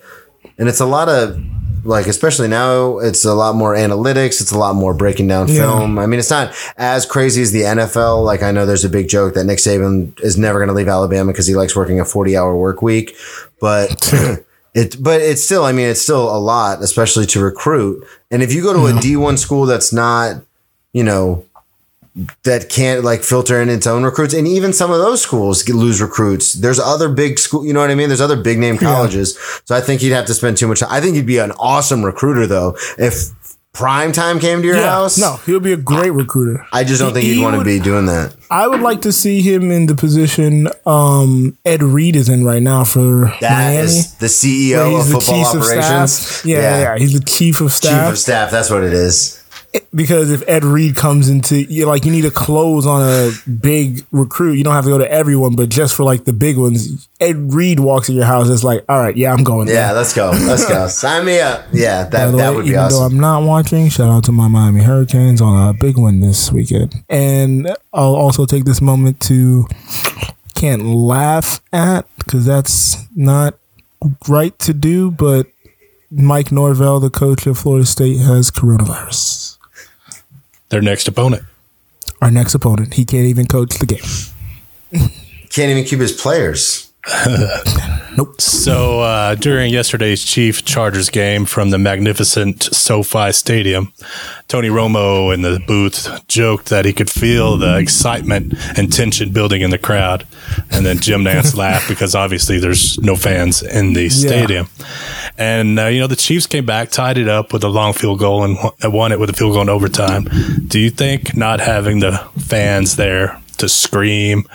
and 0.58 0.68
it's 0.68 0.80
a 0.80 0.86
lot 0.86 1.08
of, 1.08 1.40
like 1.84 2.06
especially 2.06 2.48
now, 2.48 2.98
it's 2.98 3.24
a 3.24 3.34
lot 3.34 3.54
more 3.54 3.74
analytics. 3.74 4.40
It's 4.40 4.50
a 4.50 4.58
lot 4.58 4.74
more 4.74 4.92
breaking 4.92 5.28
down 5.28 5.46
Yeah. 5.48 5.60
film. 5.60 5.98
I 6.00 6.06
mean, 6.06 6.18
it's 6.18 6.30
not 6.30 6.52
as 6.76 7.06
crazy 7.06 7.42
as 7.42 7.52
the 7.52 7.62
NFL. 7.62 8.24
Like 8.24 8.42
I 8.42 8.50
know 8.50 8.66
there's 8.66 8.84
a 8.84 8.88
big 8.88 9.08
joke 9.08 9.34
that 9.34 9.44
Nick 9.44 9.58
Saban 9.58 10.18
is 10.20 10.36
never 10.36 10.58
going 10.58 10.68
to 10.68 10.74
leave 10.74 10.88
Alabama 10.88 11.30
because 11.32 11.46
he 11.46 11.54
likes 11.54 11.76
working 11.76 12.00
a 12.00 12.04
40 12.04 12.36
hour 12.36 12.56
work 12.56 12.82
week, 12.82 13.16
but. 13.60 14.12
It, 14.78 15.02
but 15.02 15.22
it's 15.22 15.42
still, 15.42 15.64
I 15.64 15.72
mean, 15.72 15.86
it's 15.86 16.02
still 16.02 16.28
a 16.28 16.36
lot, 16.36 16.82
especially 16.82 17.24
to 17.28 17.40
recruit. 17.40 18.06
And 18.30 18.42
if 18.42 18.52
you 18.52 18.62
go 18.62 18.74
to 18.74 18.94
a 18.94 19.00
D1 19.00 19.38
school 19.38 19.64
that's 19.64 19.90
not, 19.90 20.42
you 20.92 21.02
know, 21.02 21.45
that 22.44 22.68
can't 22.70 23.04
like 23.04 23.22
filter 23.22 23.60
in 23.60 23.68
its 23.68 23.86
own 23.86 24.02
recruits. 24.02 24.32
And 24.32 24.48
even 24.48 24.72
some 24.72 24.90
of 24.90 24.98
those 24.98 25.20
schools 25.20 25.68
lose 25.68 26.00
recruits. 26.00 26.54
There's 26.54 26.78
other 26.78 27.08
big 27.10 27.38
school, 27.38 27.66
you 27.66 27.72
know 27.74 27.80
what 27.80 27.90
I 27.90 27.94
mean? 27.94 28.08
There's 28.08 28.22
other 28.22 28.40
big 28.42 28.58
name 28.58 28.78
colleges. 28.78 29.38
So 29.66 29.74
I 29.76 29.80
think 29.82 30.00
he'd 30.00 30.10
have 30.12 30.26
to 30.26 30.34
spend 30.34 30.56
too 30.56 30.66
much 30.66 30.80
time. 30.80 30.88
I 30.90 31.00
think 31.00 31.16
he'd 31.16 31.26
be 31.26 31.38
an 31.38 31.52
awesome 31.52 32.02
recruiter 32.02 32.46
though. 32.46 32.76
If 32.98 33.32
prime 33.74 34.10
time 34.12 34.40
came 34.40 34.62
to 34.62 34.66
your 34.66 34.78
house, 34.80 35.18
No, 35.18 35.36
he'll 35.44 35.60
be 35.60 35.74
a 35.74 35.76
great 35.76 36.08
recruiter. 36.12 36.64
I 36.72 36.84
just 36.84 36.98
don't 37.02 37.12
think 37.12 37.26
He 37.26 37.34
he'd 37.34 37.42
want 37.42 37.58
to 37.58 37.64
be 37.64 37.78
doing 37.78 38.06
that. 38.06 38.34
I 38.50 38.66
would 38.66 38.80
like 38.80 39.02
to 39.02 39.12
see 39.12 39.42
him 39.42 39.70
in 39.70 39.84
the 39.84 39.94
position 39.94 40.68
um, 40.86 41.58
Ed 41.66 41.82
Reed 41.82 42.16
is 42.16 42.30
in 42.30 42.44
right 42.46 42.62
now 42.62 42.84
for 42.84 43.26
That 43.42 43.50
Miami. 43.74 43.76
is 43.82 44.14
the 44.14 44.26
CEO 44.28 44.98
of 44.98 45.06
football 45.12 45.44
of 45.44 45.62
operations. 45.62 46.12
staff. 46.12 46.46
Yeah, 46.46 46.60
yeah, 46.60 46.80
yeah, 46.94 46.98
he's 46.98 47.12
the 47.20 47.26
chief 47.26 47.60
of 47.60 47.70
staff. 47.74 48.06
Chief 48.06 48.12
of 48.14 48.18
staff. 48.18 48.50
That's 48.50 48.70
what 48.70 48.82
it 48.82 48.94
is. 48.94 49.42
Because 49.94 50.30
if 50.30 50.42
Ed 50.48 50.64
Reed 50.64 50.96
comes 50.96 51.28
into 51.28 51.62
you 51.62 51.86
like 51.86 52.04
you 52.04 52.12
need 52.12 52.22
to 52.22 52.30
close 52.30 52.86
on 52.86 53.02
a 53.02 53.30
big 53.48 54.04
recruit, 54.12 54.54
you 54.54 54.64
don't 54.64 54.74
have 54.74 54.84
to 54.84 54.90
go 54.90 54.98
to 54.98 55.10
everyone, 55.10 55.56
but 55.56 55.68
just 55.68 55.94
for 55.94 56.04
like 56.04 56.24
the 56.24 56.32
big 56.32 56.56
ones, 56.56 57.08
Ed 57.20 57.52
Reed 57.52 57.80
walks 57.80 58.08
in 58.08 58.14
your 58.14 58.24
house. 58.24 58.48
It's 58.48 58.64
like, 58.64 58.84
all 58.88 58.98
right, 58.98 59.16
yeah, 59.16 59.32
I'm 59.32 59.44
going. 59.44 59.68
Yeah, 59.68 59.88
there. 59.88 59.94
let's 59.94 60.14
go. 60.14 60.30
Let's 60.30 60.66
go. 60.68 60.86
Sign 60.88 61.24
me 61.24 61.40
up. 61.40 61.66
Yeah, 61.72 62.04
that, 62.04 62.32
that 62.32 62.50
way, 62.50 62.56
would 62.56 62.64
be 62.64 62.70
even 62.72 62.88
though. 62.88 63.02
I'm 63.02 63.18
not 63.18 63.42
watching, 63.42 63.88
shout 63.88 64.08
out 64.08 64.24
to 64.24 64.32
my 64.32 64.48
Miami 64.48 64.82
Hurricanes 64.82 65.40
on 65.40 65.68
a 65.68 65.72
big 65.72 65.96
one 65.96 66.20
this 66.20 66.52
weekend. 66.52 66.94
And 67.08 67.68
I'll 67.92 68.16
also 68.16 68.46
take 68.46 68.64
this 68.64 68.80
moment 68.80 69.20
to 69.22 69.66
can't 70.54 70.84
laugh 70.84 71.60
at 71.72 72.06
because 72.18 72.44
that's 72.46 72.96
not 73.14 73.54
right 74.28 74.58
to 74.60 74.72
do, 74.72 75.10
but 75.10 75.46
Mike 76.10 76.50
Norvell, 76.50 77.00
the 77.00 77.10
coach 77.10 77.46
of 77.46 77.58
Florida 77.58 77.86
State, 77.86 78.18
has 78.18 78.50
coronavirus. 78.50 79.55
Their 80.68 80.82
next 80.82 81.06
opponent. 81.08 81.44
Our 82.20 82.30
next 82.30 82.54
opponent, 82.54 82.94
he 82.94 83.04
can't 83.04 83.26
even 83.26 83.46
coach 83.46 83.78
the 83.78 83.86
game. 83.86 85.10
Can't 85.50 85.70
even 85.70 85.84
keep 85.84 86.00
his 86.00 86.12
players. 86.12 86.85
So 88.38 89.00
uh, 89.00 89.34
during 89.34 89.72
yesterday's 89.72 90.24
Chief 90.24 90.64
Chargers 90.64 91.10
game 91.10 91.44
from 91.44 91.70
the 91.70 91.78
magnificent 91.78 92.62
SoFi 92.62 93.30
Stadium, 93.32 93.92
Tony 94.48 94.68
Romo 94.68 95.32
in 95.32 95.42
the 95.42 95.62
booth 95.66 96.26
joked 96.26 96.66
that 96.70 96.84
he 96.84 96.92
could 96.92 97.10
feel 97.10 97.56
the 97.58 97.76
excitement 97.78 98.54
and 98.76 98.92
tension 98.92 99.32
building 99.32 99.60
in 99.60 99.70
the 99.70 99.78
crowd, 99.78 100.26
and 100.70 100.84
then 100.86 100.98
Jim 100.98 101.22
Nantz 101.24 101.54
laughed 101.56 101.88
because 101.88 102.14
obviously 102.14 102.58
there's 102.58 102.98
no 102.98 103.16
fans 103.16 103.62
in 103.62 103.92
the 103.92 104.08
stadium. 104.08 104.68
And 105.36 105.78
uh, 105.78 105.86
you 105.86 106.00
know 106.00 106.06
the 106.06 106.16
Chiefs 106.16 106.46
came 106.46 106.64
back, 106.66 106.90
tied 106.90 107.18
it 107.18 107.28
up 107.28 107.52
with 107.52 107.64
a 107.64 107.68
long 107.68 107.92
field 107.92 108.18
goal, 108.18 108.44
and 108.44 108.56
won- 108.56 108.92
won 108.92 109.12
it 109.12 109.20
with 109.20 109.30
a 109.30 109.34
field 109.34 109.52
goal 109.52 109.62
in 109.62 109.68
overtime. 109.68 110.24
Do 110.66 110.78
you 110.80 110.90
think 110.90 111.36
not 111.36 111.60
having 111.60 112.00
the 112.00 112.16
fans 112.38 112.96
there 112.96 113.40
to 113.58 113.68
scream 113.68 114.48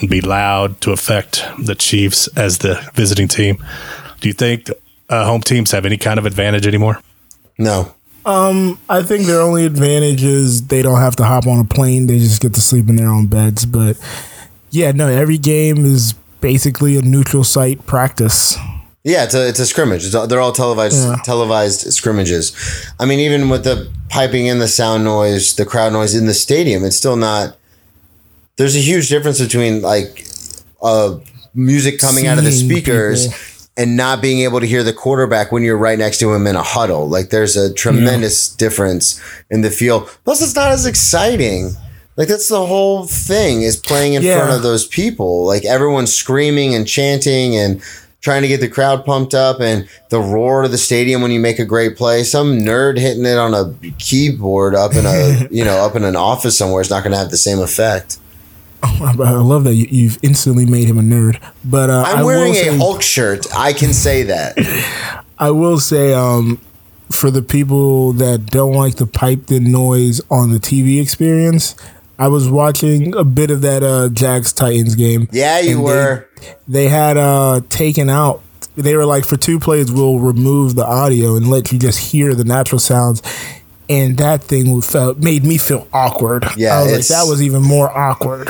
and 0.00 0.08
be 0.10 0.20
loud 0.20 0.80
to 0.82 0.92
affect 0.92 1.44
the 1.58 1.74
Chiefs 1.74 2.28
as 2.36 2.58
the 2.58 2.90
visiting 2.94 3.28
team. 3.28 3.62
Do 4.20 4.28
you 4.28 4.34
think 4.34 4.70
uh, 5.08 5.24
home 5.26 5.40
teams 5.42 5.70
have 5.72 5.84
any 5.86 5.96
kind 5.98 6.18
of 6.18 6.26
advantage 6.26 6.66
anymore? 6.66 7.00
No. 7.58 7.94
I 8.26 9.02
think 9.02 9.26
their 9.26 9.40
only 9.40 9.66
advantage 9.66 10.22
is 10.22 10.66
they 10.68 10.80
don't 10.82 10.98
have 11.00 11.16
to 11.16 11.24
hop 11.24 11.46
on 11.46 11.58
a 11.60 11.64
plane; 11.64 12.06
they 12.06 12.18
just 12.18 12.40
get 12.40 12.54
to 12.54 12.60
sleep 12.60 12.88
in 12.88 12.96
their 12.96 13.08
own 13.08 13.26
beds. 13.26 13.66
But 13.66 13.98
yeah, 14.70 14.92
no, 14.92 15.08
every 15.08 15.36
game 15.38 15.84
is 15.84 16.14
basically 16.40 16.96
a 16.96 17.02
neutral 17.02 17.44
site 17.44 17.86
practice. 17.86 18.56
Yeah, 19.02 19.24
it's 19.24 19.34
a 19.34 19.46
it's 19.48 19.58
a 19.60 19.66
scrimmage. 19.66 20.06
It's 20.06 20.14
all, 20.14 20.26
they're 20.26 20.40
all 20.40 20.52
televised 20.52 21.06
Yeah. 21.06 21.16
televised 21.24 21.92
scrimmages. 21.92 22.52
I 22.98 23.04
mean, 23.04 23.20
even 23.20 23.50
with 23.50 23.64
the 23.64 23.90
piping 24.08 24.46
in 24.46 24.58
the 24.58 24.68
sound 24.68 25.04
noise, 25.04 25.54
the 25.56 25.66
crowd 25.66 25.92
noise 25.92 26.14
in 26.14 26.24
the 26.26 26.34
stadium, 26.34 26.84
it's 26.84 26.96
still 26.96 27.16
not. 27.16 27.56
There's 28.56 28.76
a 28.76 28.80
huge 28.80 29.08
difference 29.08 29.40
between 29.40 29.82
like 29.82 30.26
uh, 30.82 31.18
music 31.54 31.98
coming 31.98 32.26
out 32.26 32.38
of 32.38 32.44
the 32.44 32.52
speakers 32.52 33.26
people. 33.26 33.38
and 33.76 33.96
not 33.96 34.22
being 34.22 34.40
able 34.40 34.60
to 34.60 34.66
hear 34.66 34.82
the 34.84 34.92
quarterback 34.92 35.50
when 35.50 35.62
you're 35.62 35.76
right 35.78 35.98
next 35.98 36.18
to 36.20 36.32
him 36.32 36.46
in 36.46 36.54
a 36.56 36.62
huddle. 36.62 37.08
Like 37.08 37.30
there's 37.30 37.56
a 37.56 37.72
tremendous 37.74 38.48
difference 38.48 39.20
in 39.50 39.62
the 39.62 39.70
feel. 39.70 40.02
Plus, 40.24 40.40
it's 40.42 40.54
not 40.54 40.70
as 40.70 40.86
exciting. 40.86 41.72
Like 42.16 42.28
that's 42.28 42.48
the 42.48 42.64
whole 42.64 43.06
thing 43.06 43.62
is 43.62 43.76
playing 43.76 44.14
in 44.14 44.22
Yeah. 44.22 44.36
front 44.38 44.52
of 44.52 44.62
those 44.62 44.86
people. 44.86 45.44
Like 45.46 45.64
everyone's 45.64 46.14
screaming 46.14 46.74
and 46.76 46.86
chanting 46.86 47.56
and 47.56 47.82
trying 48.20 48.42
to 48.42 48.48
get 48.48 48.60
the 48.60 48.68
crowd 48.68 49.04
pumped 49.04 49.34
up 49.34 49.60
and 49.60 49.88
the 50.10 50.20
roar 50.20 50.62
of 50.62 50.70
the 50.70 50.78
stadium 50.78 51.20
when 51.22 51.32
you 51.32 51.40
make 51.40 51.58
a 51.58 51.64
great 51.64 51.96
play. 51.96 52.22
Some 52.22 52.60
nerd 52.60 52.98
hitting 52.98 53.24
it 53.26 53.36
on 53.36 53.52
a 53.52 53.74
keyboard 53.98 54.76
up 54.76 54.94
in 54.94 55.04
a 55.06 55.48
you 55.50 55.64
know 55.64 55.84
up 55.84 55.96
in 55.96 56.04
an 56.04 56.14
office 56.14 56.56
somewhere 56.56 56.80
is 56.82 56.88
not 56.90 57.02
going 57.02 57.10
to 57.12 57.18
have 57.18 57.30
the 57.30 57.36
same 57.36 57.58
effect. 57.58 58.18
I 58.84 59.30
love 59.32 59.64
that 59.64 59.74
you, 59.74 59.86
you've 59.90 60.18
instantly 60.22 60.66
made 60.66 60.88
him 60.88 60.98
a 60.98 61.02
nerd. 61.02 61.40
But 61.64 61.90
uh, 61.90 62.04
I'm 62.06 62.18
I 62.18 62.22
wearing 62.24 62.52
a 62.52 62.56
say, 62.56 62.76
Hulk 62.76 63.02
shirt. 63.02 63.46
I 63.54 63.72
can 63.72 63.92
say 63.92 64.24
that. 64.24 65.24
I 65.38 65.50
will 65.50 65.78
say, 65.80 66.12
um, 66.14 66.60
for 67.10 67.30
the 67.30 67.42
people 67.42 68.12
that 68.14 68.46
don't 68.46 68.72
like 68.74 68.96
the 68.96 69.06
piped 69.06 69.50
in 69.50 69.70
noise 69.72 70.20
on 70.30 70.50
the 70.52 70.58
TV 70.58 71.00
experience, 71.02 71.74
I 72.18 72.28
was 72.28 72.48
watching 72.48 73.14
a 73.16 73.24
bit 73.24 73.50
of 73.50 73.60
that 73.62 73.82
uh, 73.82 74.08
Jags 74.10 74.52
Titans 74.52 74.94
game. 74.94 75.28
Yeah, 75.32 75.58
you 75.60 75.70
And 75.78 75.78
they- 75.80 75.82
were. 75.82 76.28
They 76.68 76.88
had 76.88 77.16
uh, 77.16 77.62
taken 77.70 78.10
out. 78.10 78.42
They 78.76 78.96
were 78.96 79.06
like, 79.06 79.24
for 79.24 79.36
two 79.36 79.58
plays, 79.58 79.90
we'll 79.90 80.18
remove 80.18 80.74
the 80.74 80.84
audio 80.84 81.36
and 81.36 81.48
let 81.48 81.72
you 81.72 81.78
just 81.78 81.98
hear 81.98 82.34
the 82.34 82.44
natural 82.44 82.78
sounds. 82.78 83.22
And 83.88 84.16
that 84.18 84.42
thing 84.42 84.80
felt 84.80 85.18
made 85.18 85.44
me 85.44 85.58
feel 85.58 85.86
awkward. 85.92 86.44
Yeah, 86.56 86.78
I 86.78 86.82
was 86.84 86.92
like, 86.92 87.06
that 87.08 87.28
was 87.28 87.42
even 87.42 87.62
more 87.62 87.90
awkward. 87.96 88.48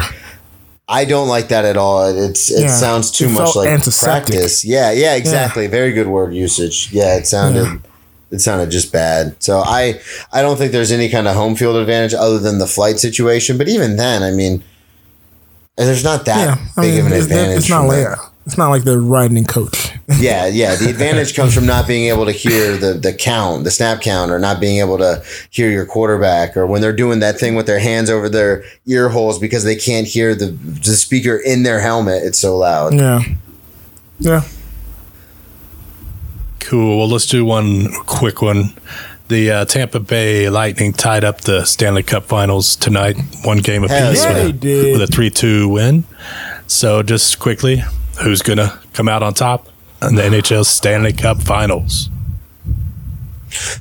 I 0.89 1.05
don't 1.07 1.29
like 1.29 1.49
that 1.49 1.65
at 1.65 1.77
all. 1.77 2.07
It's 2.07 2.51
it 2.51 2.63
Yeah, 2.63 2.69
sounds 2.69 3.11
too 3.11 3.27
it 3.27 3.33
much 3.33 3.57
like 3.57 3.83
practice. 4.03 4.65
Yeah, 4.65 4.93
yeah, 4.93 5.15
exactly. 5.15 5.67
Very 5.67 5.93
good 5.93 6.07
word 6.09 6.35
usage. 6.35 6.91
Yeah, 6.93 7.17
it 7.17 7.27
sounded 7.27 7.81
it 8.31 8.41
sounded 8.41 8.71
just 8.71 8.93
bad. 8.93 9.43
So 9.43 9.61
I 9.65 10.01
I 10.33 10.43
don't 10.43 10.57
think 10.59 10.73
there's 10.73 10.93
any 10.93 11.09
kind 11.09 11.27
of 11.27 11.35
home 11.37 11.55
field 11.57 11.77
advantage 11.77 12.13
other 12.13 12.39
than 12.39 12.59
the 12.59 12.67
flight 12.67 12.99
situation. 12.99 13.57
But 13.57 13.69
even 13.69 13.97
then, 13.97 14.23
I 14.23 14.31
mean, 14.31 14.63
there's 15.77 16.05
not 16.05 16.27
that 16.27 16.59
Yeah, 16.59 16.83
big 16.83 16.91
mean, 16.95 17.01
of 17.01 17.07
an 17.07 17.13
it's, 17.15 17.25
advantage. 17.25 17.59
it's 17.61 17.71
not 17.71 17.87
like 17.87 17.97
that. 18.05 18.19
it's 18.45 18.59
not 18.59 18.69
like 18.69 18.83
they're 18.85 19.01
riding 19.01 19.39
in 19.39 19.47
coach. 19.47 19.94
Yeah, 20.19 20.47
yeah. 20.47 20.75
The 20.75 20.91
advantage 20.91 21.35
comes 21.35 21.55
from 21.55 21.67
not 21.67 21.87
being 21.87 22.09
able 22.09 22.27
to 22.27 22.33
hear 22.33 22.77
the 22.77 22.95
the 22.95 23.13
count, 23.13 23.65
the 23.65 23.71
snap 23.71 24.03
count, 24.03 24.31
or 24.31 24.39
not 24.39 24.61
being 24.61 24.79
able 24.79 24.99
to 24.99 25.23
hear 25.51 25.71
your 25.71 25.87
quarterback, 25.87 26.57
or 26.57 26.67
when 26.67 26.83
they're 26.83 26.93
doing 26.93 27.21
that 27.21 27.39
thing 27.39 27.55
with 27.55 27.67
their 27.67 27.79
hands 27.79 28.11
over 28.11 28.29
their 28.29 28.65
ear 28.87 29.09
holes 29.09 29.39
because 29.39 29.65
they 29.65 29.77
can't 29.77 30.07
hear 30.07 30.35
the 30.35 30.47
the 30.47 30.95
speaker 30.95 31.37
in 31.37 31.63
their 31.63 31.81
helmet. 31.81 32.23
It's 32.23 32.39
so 32.39 32.57
loud. 32.59 32.95
Yeah, 32.95 33.23
yeah. 34.19 34.43
Cool. 36.61 36.99
Well, 36.99 37.09
let's 37.09 37.27
do 37.27 37.45
one 37.45 37.93
quick 38.07 38.43
one. 38.43 38.75
The 39.29 39.51
uh, 39.51 39.65
Tampa 39.65 40.01
Bay 40.01 40.51
Lightning 40.51 40.93
tied 40.93 41.25
up 41.25 41.41
the 41.43 41.65
Stanley 41.65 42.03
Cup 42.03 42.25
Finals 42.25 42.77
tonight, 42.77 43.17
one 43.43 43.59
game 43.59 43.83
Hell 43.85 44.09
apiece 44.09 44.23
yeah, 44.23 44.45
with, 44.45 44.65
a, 44.65 44.93
with 44.93 45.03
a 45.03 45.07
three-two 45.07 45.67
win. 45.71 46.05
So, 46.67 47.03
just 47.03 47.39
quickly, 47.39 47.83
who's 48.23 48.43
gonna 48.43 48.81
come 48.93 49.09
out 49.09 49.23
on 49.23 49.33
top 49.33 49.69
in 50.09 50.17
the 50.17 50.23
NHL 50.23 50.65
Stanley 50.65 51.13
Cup 51.13 51.43
Finals? 51.43 52.09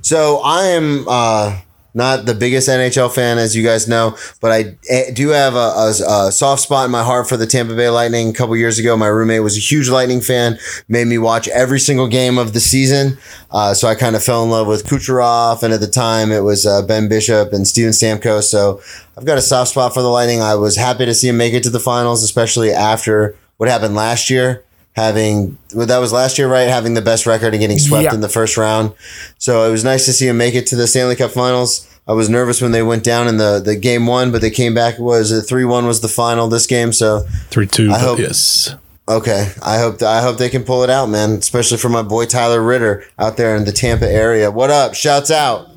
So 0.02 0.40
I 0.44 0.66
am 0.68 1.06
uh, 1.08 1.60
not 1.94 2.26
the 2.26 2.34
biggest 2.34 2.68
NHL 2.68 3.14
fan, 3.14 3.38
as 3.38 3.56
you 3.56 3.64
guys 3.64 3.88
know, 3.88 4.18
but 4.42 4.52
I 4.52 4.76
eh, 4.90 5.12
do 5.12 5.30
have 5.30 5.54
a, 5.54 5.58
a, 5.58 5.90
a 6.28 6.32
soft 6.32 6.64
spot 6.64 6.86
in 6.86 6.92
my 6.92 7.04
heart 7.04 7.30
for 7.30 7.38
the 7.38 7.46
Tampa 7.46 7.76
Bay 7.76 7.90
Lightning. 7.90 8.30
A 8.30 8.34
couple 8.34 8.56
years 8.56 8.80
ago, 8.80 8.98
my 8.98 9.08
roommate 9.08 9.44
was 9.44 9.58
a 9.58 9.60
huge 9.60 9.90
Lightning 9.90 10.22
fan, 10.22 10.58
made 10.88 11.08
me 11.08 11.18
watch 11.18 11.48
every 11.50 11.80
single 11.80 12.08
game 12.08 12.38
of 12.38 12.54
the 12.54 12.60
season. 12.60 13.18
Uh, 13.52 13.74
so 13.74 13.88
I 13.88 13.96
kind 13.96 14.16
of 14.16 14.24
fell 14.24 14.44
in 14.44 14.50
love 14.50 14.68
with 14.68 14.86
Kucherov, 14.86 15.62
and 15.62 15.74
at 15.74 15.82
the 15.82 15.88
time 15.88 16.32
it 16.32 16.42
was 16.42 16.66
uh, 16.66 16.82
Ben 16.82 17.08
Bishop 17.08 17.54
and 17.54 17.68
Steven 17.68 17.92
Stamkos. 17.92 18.44
So 18.44 18.82
I've 19.18 19.26
got 19.26 19.38
a 19.38 19.42
soft 19.42 19.72
spot 19.72 19.94
for 19.94 20.02
the 20.02 20.10
Lightning. 20.10 20.42
I 20.42 20.56
was 20.56 20.76
happy 20.76 21.06
to 21.06 21.14
see 21.14 21.30
him 21.30 21.38
make 21.38 21.54
it 21.54 21.64
to 21.64 21.70
the 21.70 21.80
finals, 21.80 22.24
especially 22.24 22.72
after 22.72 23.36
what 23.58 23.70
happened 23.70 23.96
last 23.96 24.30
year. 24.30 24.64
Having 24.96 25.58
well, 25.74 25.88
that 25.88 25.98
was 25.98 26.14
last 26.14 26.38
year, 26.38 26.48
right? 26.48 26.68
Having 26.68 26.94
the 26.94 27.02
best 27.02 27.26
record 27.26 27.54
and 27.54 27.60
getting 27.62 27.80
swept 27.80 28.04
Yeah. 28.06 28.14
in 28.14 28.22
the 28.22 28.30
first 28.30 28.58
round. 28.58 28.94
So 29.40 29.68
it 29.68 29.72
was 29.72 29.84
nice 29.84 30.06
to 30.06 30.14
see 30.14 30.28
him 30.28 30.38
make 30.38 30.54
it 30.54 30.68
to 30.68 30.76
the 30.76 30.86
Stanley 30.88 31.16
Cup 31.16 31.32
Finals. 31.32 31.88
I 32.08 32.12
was 32.14 32.30
nervous 32.30 32.62
when 32.62 32.74
they 32.74 32.84
went 32.84 33.04
down 33.04 33.28
in 33.28 33.38
the, 33.38 33.60
the 33.64 33.76
game 33.76 34.06
one, 34.08 34.32
but 34.32 34.42
they 34.42 34.50
came 34.52 34.74
back. 34.76 35.00
Was 35.00 35.32
it 35.32 35.44
three 35.44 35.66
one 35.66 35.88
was 35.88 36.02
the 36.02 36.08
final 36.10 36.48
this 36.48 36.68
game? 36.68 36.94
So 36.94 37.22
Three-two. 37.50 37.92
I 37.92 37.98
hope- 37.98 38.20
yes. 38.20 38.76
okay, 39.10 39.52
I 39.64 39.80
hope 39.80 40.02
I 40.04 40.22
hope 40.22 40.38
they 40.38 40.50
can 40.50 40.64
pull 40.64 40.84
it 40.84 40.90
out, 40.90 41.10
man. 41.10 41.32
Especially 41.32 41.78
for 41.78 41.90
my 41.90 42.04
boy 42.04 42.26
Tyler 42.26 42.62
Ritter 42.62 43.04
out 43.18 43.38
there 43.38 43.56
in 43.56 43.66
the 43.66 43.72
Tampa 43.72 44.08
area. 44.08 44.52
What 44.52 44.70
up? 44.70 44.94
Shouts 44.94 45.32
out. 45.32 45.70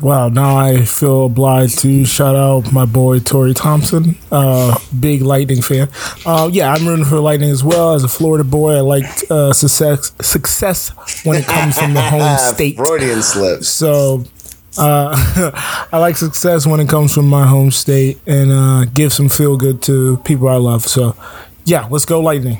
Wow, 0.00 0.28
now 0.28 0.56
I 0.56 0.84
feel 0.84 1.26
obliged 1.26 1.80
to 1.80 2.04
shout 2.04 2.36
out 2.36 2.72
my 2.72 2.84
boy 2.84 3.18
Tori 3.18 3.52
Thompson, 3.54 4.16
uh, 4.30 4.78
big 4.98 5.22
Lightning 5.22 5.60
fan. 5.62 5.88
Uh, 6.24 6.48
yeah, 6.52 6.72
I'm 6.72 6.86
rooting 6.86 7.04
for 7.04 7.18
Lightning 7.18 7.50
as 7.50 7.64
well. 7.64 7.94
As 7.94 8.04
a 8.04 8.08
Florida 8.08 8.44
boy, 8.44 8.76
I 8.76 8.80
like 8.80 9.04
uh, 9.30 9.52
success 9.52 10.12
success 10.20 10.90
when 11.24 11.36
it 11.38 11.46
comes 11.46 11.78
from 11.78 11.94
the 11.94 12.02
home 12.02 12.38
state. 12.54 12.76
Freudian 12.76 13.22
slips. 13.22 13.68
So 13.68 14.24
uh, 14.78 15.10
I 15.92 15.98
like 15.98 16.16
success 16.16 16.66
when 16.66 16.78
it 16.80 16.88
comes 16.88 17.12
from 17.12 17.26
my 17.26 17.46
home 17.46 17.70
state 17.70 18.20
and 18.26 18.52
uh, 18.52 18.84
give 18.94 19.12
some 19.12 19.28
feel 19.28 19.56
good 19.56 19.82
to 19.82 20.18
people 20.18 20.48
I 20.48 20.56
love. 20.56 20.86
So 20.86 21.16
yeah, 21.64 21.86
let's 21.90 22.04
go 22.04 22.20
Lightning. 22.20 22.58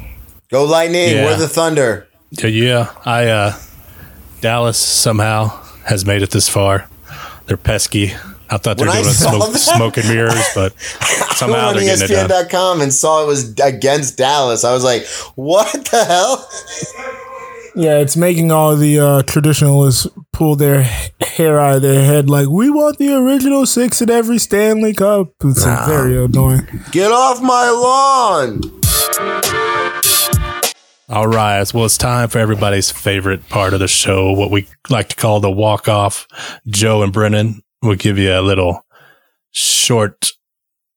Go 0.50 0.64
Lightning. 0.64 1.10
Yeah. 1.10 1.24
We're 1.26 1.36
the 1.36 1.48
Thunder. 1.48 2.08
Yeah, 2.30 2.46
yeah. 2.48 2.92
I 3.04 3.26
uh, 3.28 3.58
Dallas 4.40 4.78
somehow 4.78 5.48
has 5.84 6.04
made 6.04 6.22
it 6.22 6.30
this 6.30 6.48
far. 6.48 6.88
They're 7.48 7.56
pesky. 7.56 8.12
I 8.50 8.56
thought 8.56 8.78
they 8.78 8.84
were 8.84 8.88
When 8.88 8.96
I 8.98 9.02
doing 9.02 9.14
saw 9.14 9.30
smoke, 9.30 9.52
that- 9.52 9.58
smoke 9.58 9.96
and 9.98 10.08
mirrors, 10.08 10.42
but 10.54 10.72
I 11.00 11.34
somehow 11.34 11.56
went 11.56 11.66
on 11.68 11.74
they're 11.76 11.96
getting 11.96 12.04
it 12.16 12.28
done. 12.28 12.30
ESPN.com 12.46 12.80
and 12.80 12.94
saw 12.94 13.22
it 13.24 13.26
was 13.26 13.54
against 13.58 14.16
Dallas. 14.16 14.64
I 14.64 14.72
was 14.72 14.84
like, 14.84 15.06
what 15.34 15.72
the 15.90 16.04
hell? 16.04 16.48
Yeah, 17.74 17.98
it's 17.98 18.16
making 18.16 18.50
all 18.50 18.74
the 18.74 18.98
uh, 18.98 19.22
traditionalists 19.22 20.06
pull 20.32 20.56
their 20.56 20.82
hair 21.20 21.60
out 21.60 21.76
of 21.76 21.82
their 21.82 22.04
head 22.04 22.28
like, 22.30 22.48
we 22.48 22.70
want 22.70 22.98
the 22.98 23.14
original 23.14 23.66
six 23.66 24.00
in 24.02 24.10
every 24.10 24.38
Stanley 24.38 24.94
Cup. 24.94 25.28
It's 25.44 25.64
uh, 25.66 25.84
very 25.86 26.22
annoying. 26.24 26.66
Get 26.90 27.12
off 27.12 27.40
my 27.40 27.70
lawn. 27.70 28.60
All 31.08 31.26
right. 31.26 31.72
Well, 31.72 31.86
it's 31.86 31.96
time 31.96 32.28
for 32.28 32.38
everybody's 32.38 32.90
favorite 32.90 33.48
part 33.48 33.72
of 33.72 33.80
the 33.80 33.88
show, 33.88 34.32
what 34.32 34.50
we 34.50 34.68
like 34.90 35.08
to 35.10 35.16
call 35.16 35.40
the 35.40 35.50
walk 35.50 35.88
off. 35.88 36.26
Joe 36.66 37.02
and 37.02 37.12
Brennan 37.12 37.62
will 37.82 37.94
give 37.94 38.18
you 38.18 38.32
a 38.38 38.42
little 38.42 38.84
short, 39.50 40.32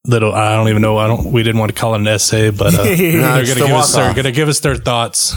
little, 0.06 0.34
I 0.34 0.56
don't 0.58 0.68
even 0.68 0.82
know. 0.82 0.98
I 0.98 1.08
don't, 1.08 1.32
we 1.32 1.44
didn't 1.44 1.60
want 1.60 1.74
to 1.74 1.80
call 1.80 1.96
it 1.96 2.02
an 2.02 2.08
essay, 2.08 2.50
but 2.52 2.74
uh, 2.78 2.84
they're 2.84 2.96
going 2.98 3.46
to 3.46 3.54
the 3.54 3.60
give 3.68 3.72
us, 3.72 3.94
walk-off. 3.94 3.94
they're 3.94 4.14
going 4.14 4.26
to 4.26 4.32
give 4.38 4.50
us 4.50 4.60
their 4.60 4.76
thoughts 4.76 5.34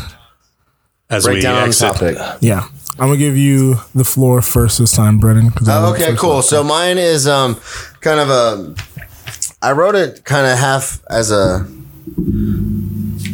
as 1.09 1.25
Break 1.25 1.37
we 1.37 1.41
down 1.43 1.55
on 1.57 1.61
the 1.62 1.66
exit. 1.68 1.93
topic. 1.93 2.18
Yeah. 2.41 2.66
I'm 2.99 3.09
going 3.09 3.18
to 3.18 3.25
give 3.25 3.37
you 3.37 3.77
the 3.95 4.05
floor 4.05 4.41
first 4.43 4.79
this 4.81 4.93
time, 4.93 5.18
Brennan. 5.18 5.49
I 5.66 5.85
Oh, 5.87 5.93
okay, 5.95 6.14
cool. 6.16 6.37
last 6.37 6.49
So 6.49 6.62
mine 6.64 6.97
is 6.99 7.27
um 7.29 7.61
kind 8.01 8.18
of 8.20 8.29
a. 8.31 8.75
I 9.62 9.72
wrote 9.72 9.95
it 9.97 10.25
kind 10.25 10.47
of 10.47 10.59
half 10.59 11.03
as 11.11 11.31
a, 11.33 11.66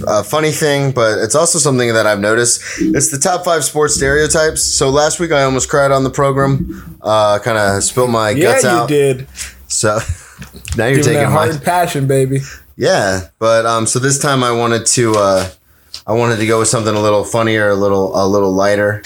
a 0.07 0.23
funny 0.25 0.51
thing, 0.53 0.93
but 0.93 1.19
it's 1.19 1.35
also 1.35 1.59
something 1.59 1.93
that 1.95 2.07
I've 2.07 2.21
noticed. 2.21 2.63
It's 2.81 3.11
the 3.11 3.19
top 3.19 3.45
five 3.45 3.65
sports 3.65 3.95
stereotypes. 3.95 4.63
So 4.65 4.91
last 4.91 5.21
week 5.21 5.33
I 5.33 5.43
almost 5.43 5.69
cried 5.69 5.91
on 5.91 6.05
the 6.05 6.11
program. 6.11 6.99
Uh, 7.03 7.39
kind 7.39 7.59
of 7.59 7.83
spilled 7.83 8.11
my 8.11 8.31
Yeah, 8.31 8.43
guts 8.53 8.65
out. 8.65 8.91
Yeah, 8.91 8.97
you 9.09 9.15
did. 9.15 9.29
So 9.69 9.99
now 10.77 10.87
you're 10.87 10.99
taking 11.03 11.15
that 11.15 11.31
my 11.31 11.57
passion, 11.59 12.07
baby. 12.07 12.41
yeah, 12.77 13.29
but 13.39 13.67
um, 13.67 13.87
so 13.87 13.99
this 13.99 14.19
time 14.19 14.43
I 14.43 14.53
wanted 14.53 14.87
to 14.87 15.13
uh, 15.17 15.51
I 16.07 16.13
wanted 16.13 16.37
to 16.39 16.47
go 16.47 16.59
with 16.59 16.69
something 16.69 16.95
a 16.95 17.01
little 17.01 17.25
funnier, 17.25 17.69
a 17.69 17.75
little 17.77 18.13
a 18.21 18.27
little 18.27 18.53
lighter. 18.53 19.03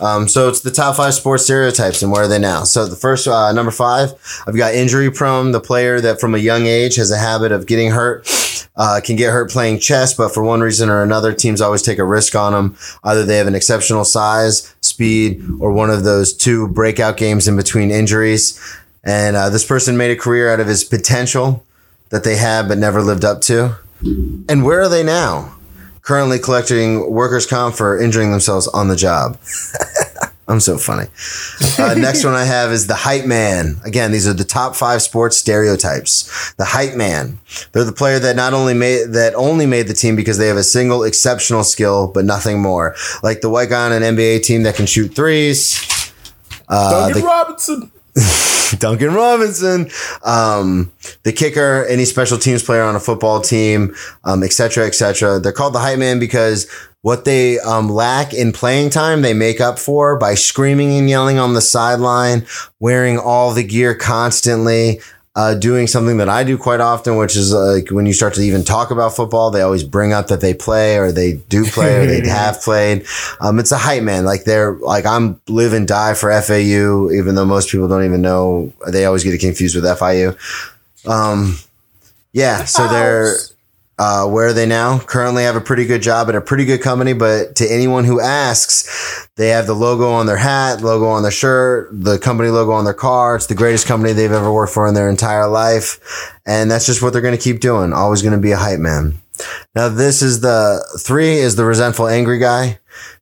Um, 0.00 0.28
so 0.28 0.48
it's 0.48 0.60
the 0.60 0.70
top 0.70 0.96
five 0.96 1.14
sports 1.14 1.44
stereotypes, 1.44 2.02
and 2.02 2.12
where 2.12 2.24
are 2.24 2.28
they 2.28 2.38
now? 2.38 2.64
So 2.64 2.86
the 2.86 2.96
first 2.96 3.26
uh, 3.26 3.52
number 3.52 3.70
five, 3.70 4.12
I've 4.46 4.56
got 4.56 4.74
injury 4.74 5.10
prone, 5.10 5.52
the 5.52 5.60
player 5.60 6.00
that 6.00 6.20
from 6.20 6.34
a 6.34 6.38
young 6.38 6.66
age 6.66 6.96
has 6.96 7.10
a 7.10 7.16
habit 7.16 7.52
of 7.52 7.66
getting 7.66 7.90
hurt, 7.90 8.28
uh, 8.76 9.00
can 9.02 9.16
get 9.16 9.32
hurt 9.32 9.50
playing 9.50 9.78
chess, 9.78 10.12
but 10.12 10.34
for 10.34 10.42
one 10.42 10.60
reason 10.60 10.90
or 10.90 11.02
another, 11.02 11.32
teams 11.32 11.60
always 11.60 11.82
take 11.82 11.98
a 11.98 12.04
risk 12.04 12.34
on 12.34 12.52
them. 12.52 12.76
Either 13.04 13.24
they 13.24 13.38
have 13.38 13.46
an 13.46 13.54
exceptional 13.54 14.04
size, 14.04 14.74
speed, 14.82 15.42
or 15.60 15.72
one 15.72 15.88
of 15.88 16.04
those 16.04 16.34
two 16.34 16.68
breakout 16.68 17.16
games 17.16 17.48
in 17.48 17.56
between 17.56 17.90
injuries. 17.90 18.60
And 19.02 19.36
uh, 19.36 19.48
this 19.50 19.64
person 19.64 19.96
made 19.96 20.10
a 20.10 20.16
career 20.16 20.52
out 20.52 20.60
of 20.60 20.66
his 20.66 20.84
potential 20.84 21.64
that 22.10 22.24
they 22.24 22.36
had 22.36 22.68
but 22.68 22.76
never 22.76 23.00
lived 23.00 23.24
up 23.24 23.40
to. 23.42 23.76
And 24.48 24.64
where 24.64 24.82
are 24.82 24.88
they 24.88 25.02
now? 25.02 25.55
Currently 26.06 26.38
collecting 26.38 27.10
workers' 27.10 27.46
comp 27.46 27.74
for 27.74 28.00
injuring 28.00 28.30
themselves 28.30 28.68
on 28.68 28.86
the 28.86 28.96
job. 28.96 29.38
I'm 30.48 30.60
so 30.60 30.78
funny. 30.78 31.08
Uh, 31.76 31.94
next 31.98 32.24
one 32.24 32.34
I 32.34 32.44
have 32.44 32.70
is 32.70 32.86
the 32.86 32.94
hype 32.94 33.26
man. 33.26 33.80
Again, 33.84 34.12
these 34.12 34.28
are 34.28 34.32
the 34.32 34.44
top 34.44 34.76
five 34.76 35.02
sports 35.02 35.36
stereotypes. 35.36 36.52
The 36.52 36.64
hype 36.64 36.94
man. 36.94 37.40
They're 37.72 37.82
the 37.82 37.90
player 37.90 38.20
that 38.20 38.36
not 38.36 38.54
only 38.54 38.72
made 38.72 39.12
that 39.14 39.34
only 39.34 39.66
made 39.66 39.88
the 39.88 39.94
team 39.94 40.14
because 40.14 40.38
they 40.38 40.46
have 40.46 40.56
a 40.56 40.62
single 40.62 41.02
exceptional 41.02 41.64
skill, 41.64 42.06
but 42.06 42.24
nothing 42.24 42.62
more. 42.62 42.94
Like 43.24 43.40
the 43.40 43.50
white 43.50 43.70
guy 43.70 43.86
on 43.86 43.92
an 43.92 44.16
NBA 44.16 44.44
team 44.44 44.62
that 44.62 44.76
can 44.76 44.86
shoot 44.86 45.08
threes. 45.08 45.82
Uh, 46.68 47.08
Duncan 47.08 47.22
the, 47.22 47.26
Robinson. 47.26 47.90
Duncan 48.78 49.14
Robinson, 49.14 49.90
um, 50.24 50.92
the 51.22 51.32
kicker, 51.32 51.84
any 51.88 52.04
special 52.04 52.38
teams 52.38 52.62
player 52.62 52.82
on 52.82 52.96
a 52.96 53.00
football 53.00 53.40
team, 53.40 53.94
um, 54.24 54.42
et 54.42 54.52
cetera, 54.52 54.86
et 54.86 54.94
cetera. 54.94 55.38
They're 55.38 55.52
called 55.52 55.74
the 55.74 55.78
hype 55.78 55.98
man 55.98 56.18
because 56.18 56.70
what 57.02 57.24
they 57.24 57.60
um, 57.60 57.88
lack 57.88 58.34
in 58.34 58.52
playing 58.52 58.90
time, 58.90 59.22
they 59.22 59.34
make 59.34 59.60
up 59.60 59.78
for 59.78 60.18
by 60.18 60.34
screaming 60.34 60.92
and 60.98 61.08
yelling 61.08 61.38
on 61.38 61.54
the 61.54 61.60
sideline, 61.60 62.46
wearing 62.80 63.18
all 63.18 63.52
the 63.52 63.62
gear 63.62 63.94
constantly, 63.94 65.00
uh, 65.36 65.54
doing 65.54 65.86
something 65.86 66.16
that 66.16 66.30
I 66.30 66.44
do 66.44 66.56
quite 66.56 66.80
often, 66.80 67.16
which 67.16 67.36
is 67.36 67.52
like 67.52 67.90
when 67.90 68.06
you 68.06 68.14
start 68.14 68.32
to 68.34 68.40
even 68.40 68.64
talk 68.64 68.90
about 68.90 69.14
football, 69.14 69.50
they 69.50 69.60
always 69.60 69.84
bring 69.84 70.14
up 70.14 70.28
that 70.28 70.40
they 70.40 70.54
play 70.54 70.98
or 70.98 71.12
they 71.12 71.34
do 71.34 71.66
play 71.66 71.96
or 71.96 72.06
they 72.06 72.26
have 72.28 72.62
played. 72.62 73.06
Um, 73.38 73.58
it's 73.58 73.70
a 73.70 73.76
hype 73.76 74.02
man. 74.02 74.24
Like 74.24 74.44
they're 74.44 74.72
like 74.72 75.04
I'm 75.04 75.38
live 75.46 75.74
and 75.74 75.86
die 75.86 76.14
for 76.14 76.32
FAU, 76.40 77.10
even 77.10 77.34
though 77.34 77.44
most 77.44 77.70
people 77.70 77.86
don't 77.86 78.04
even 78.06 78.22
know. 78.22 78.72
They 78.90 79.04
always 79.04 79.24
get 79.24 79.34
it 79.34 79.38
confused 79.38 79.76
with 79.76 79.84
FIU. 79.84 80.34
Um, 81.06 81.58
yeah, 82.32 82.64
so 82.64 82.88
they're 82.88 83.36
uh, 83.98 84.26
where 84.26 84.48
are 84.48 84.52
they 84.52 84.66
now? 84.66 84.98
Currently 84.98 85.44
have 85.44 85.56
a 85.56 85.60
pretty 85.60 85.86
good 85.86 86.02
job 86.02 86.28
at 86.28 86.34
a 86.34 86.40
pretty 86.40 86.66
good 86.66 86.82
company, 86.82 87.14
but 87.14 87.56
to 87.56 87.66
anyone 87.66 88.04
who 88.04 88.20
asks, 88.20 89.28
they 89.36 89.48
have 89.48 89.66
the 89.66 89.74
logo 89.74 90.10
on 90.10 90.26
their 90.26 90.36
hat, 90.36 90.82
logo 90.82 91.06
on 91.06 91.22
their 91.22 91.32
shirt, 91.32 91.88
the 91.92 92.18
company 92.18 92.50
logo 92.50 92.72
on 92.72 92.84
their 92.84 92.94
car. 92.94 93.36
It's 93.36 93.46
the 93.46 93.54
greatest 93.54 93.86
company 93.86 94.12
they've 94.12 94.30
ever 94.30 94.52
worked 94.52 94.74
for 94.74 94.86
in 94.86 94.94
their 94.94 95.08
entire 95.08 95.48
life. 95.48 96.34
And 96.44 96.70
that's 96.70 96.86
just 96.86 97.00
what 97.00 97.12
they're 97.12 97.22
going 97.22 97.36
to 97.36 97.42
keep 97.42 97.60
doing. 97.60 97.92
Always 97.94 98.20
going 98.20 98.34
to 98.34 98.40
be 98.40 98.52
a 98.52 98.58
hype 98.58 98.80
man. 98.80 99.14
Now, 99.74 99.88
this 99.88 100.22
is 100.22 100.40
the 100.40 100.84
three 101.00 101.38
is 101.38 101.56
the 101.56 101.64
resentful, 101.64 102.08
angry 102.08 102.38
guy. 102.38 102.78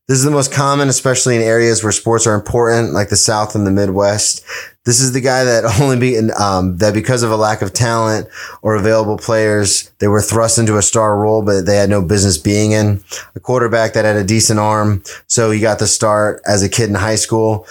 This 0.07 0.19
is 0.19 0.25
the 0.25 0.31
most 0.31 0.53
common, 0.53 0.91
especially 0.91 1.35
in 1.35 1.41
areas 1.41 1.83
where 1.83 1.93
sports 1.93 2.27
are 2.27 2.35
important, 2.35 2.93
like 2.93 3.09
the 3.09 3.17
South 3.17 3.55
and 3.55 3.67
the 3.67 3.71
Midwest. 3.71 4.45
This 4.85 5.01
is 5.01 5.13
the 5.15 5.21
guy 5.23 5.45
that 5.45 5.65
only 5.81 5.99
be 5.99 6.19
um, 6.33 6.77
that 6.77 6.93
because 6.93 7.23
of 7.23 7.31
a 7.31 7.37
lack 7.37 7.63
of 7.63 7.73
talent 7.73 8.29
or 8.61 8.75
available 8.75 9.17
players, 9.17 9.91
they 10.01 10.09
were 10.09 10.21
thrust 10.21 10.59
into 10.59 10.77
a 10.77 10.83
star 10.83 11.17
role, 11.17 11.41
but 11.41 11.63
they 11.63 11.77
had 11.77 11.89
no 11.89 12.03
business 12.03 12.37
being 12.37 12.73
in. 12.73 13.03
A 13.35 13.41
quarterback 13.41 13.95
that 13.95 14.05
had 14.05 14.17
a 14.17 14.25
decent 14.25 14.59
arm, 14.59 15.03
so 15.27 15.51
he 15.51 15.59
got 15.59 15.79
the 15.79 15.87
start 15.87 16.43
as 16.47 16.63
a 16.63 16.69
kid 16.69 16.91
in 16.91 16.97
high 16.97 17.15
school, 17.15 17.67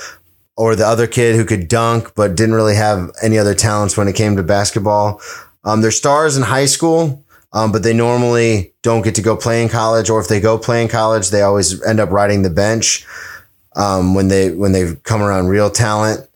or 0.57 0.75
the 0.75 0.87
other 0.87 1.05
kid 1.05 1.35
who 1.35 1.45
could 1.45 1.67
dunk 1.67 2.15
but 2.15 2.35
didn't 2.35 2.55
really 2.55 2.75
have 2.75 3.11
any 3.21 3.37
other 3.37 3.53
talents 3.53 3.95
when 3.95 4.07
it 4.07 4.15
came 4.15 4.35
to 4.35 4.43
basketball. 4.43 5.21
Um, 5.65 5.81
they're 5.81 5.91
stars 5.91 6.35
in 6.35 6.43
high 6.43 6.65
school, 6.65 7.22
um, 7.53 7.71
but 7.71 7.83
they 7.83 7.93
normally 7.93 8.73
don't 8.81 9.03
get 9.03 9.15
to 9.15 9.21
go 9.21 9.37
play 9.37 9.61
in 9.61 9.69
college, 9.69 10.09
or 10.09 10.19
if 10.19 10.27
they 10.27 10.41
go 10.41 10.57
play 10.57 10.81
in 10.81 10.89
college, 10.89 11.29
they 11.29 11.41
always 11.41 11.81
end 11.83 11.99
up 11.99 12.09
riding 12.09 12.41
the 12.41 12.49
bench 12.49 13.05
um, 13.75 14.13
when 14.15 14.27
they 14.27 14.51
when 14.51 14.71
they 14.71 14.95
come 15.03 15.21
around 15.21 15.47
real 15.47 15.69
talent. 15.69 16.27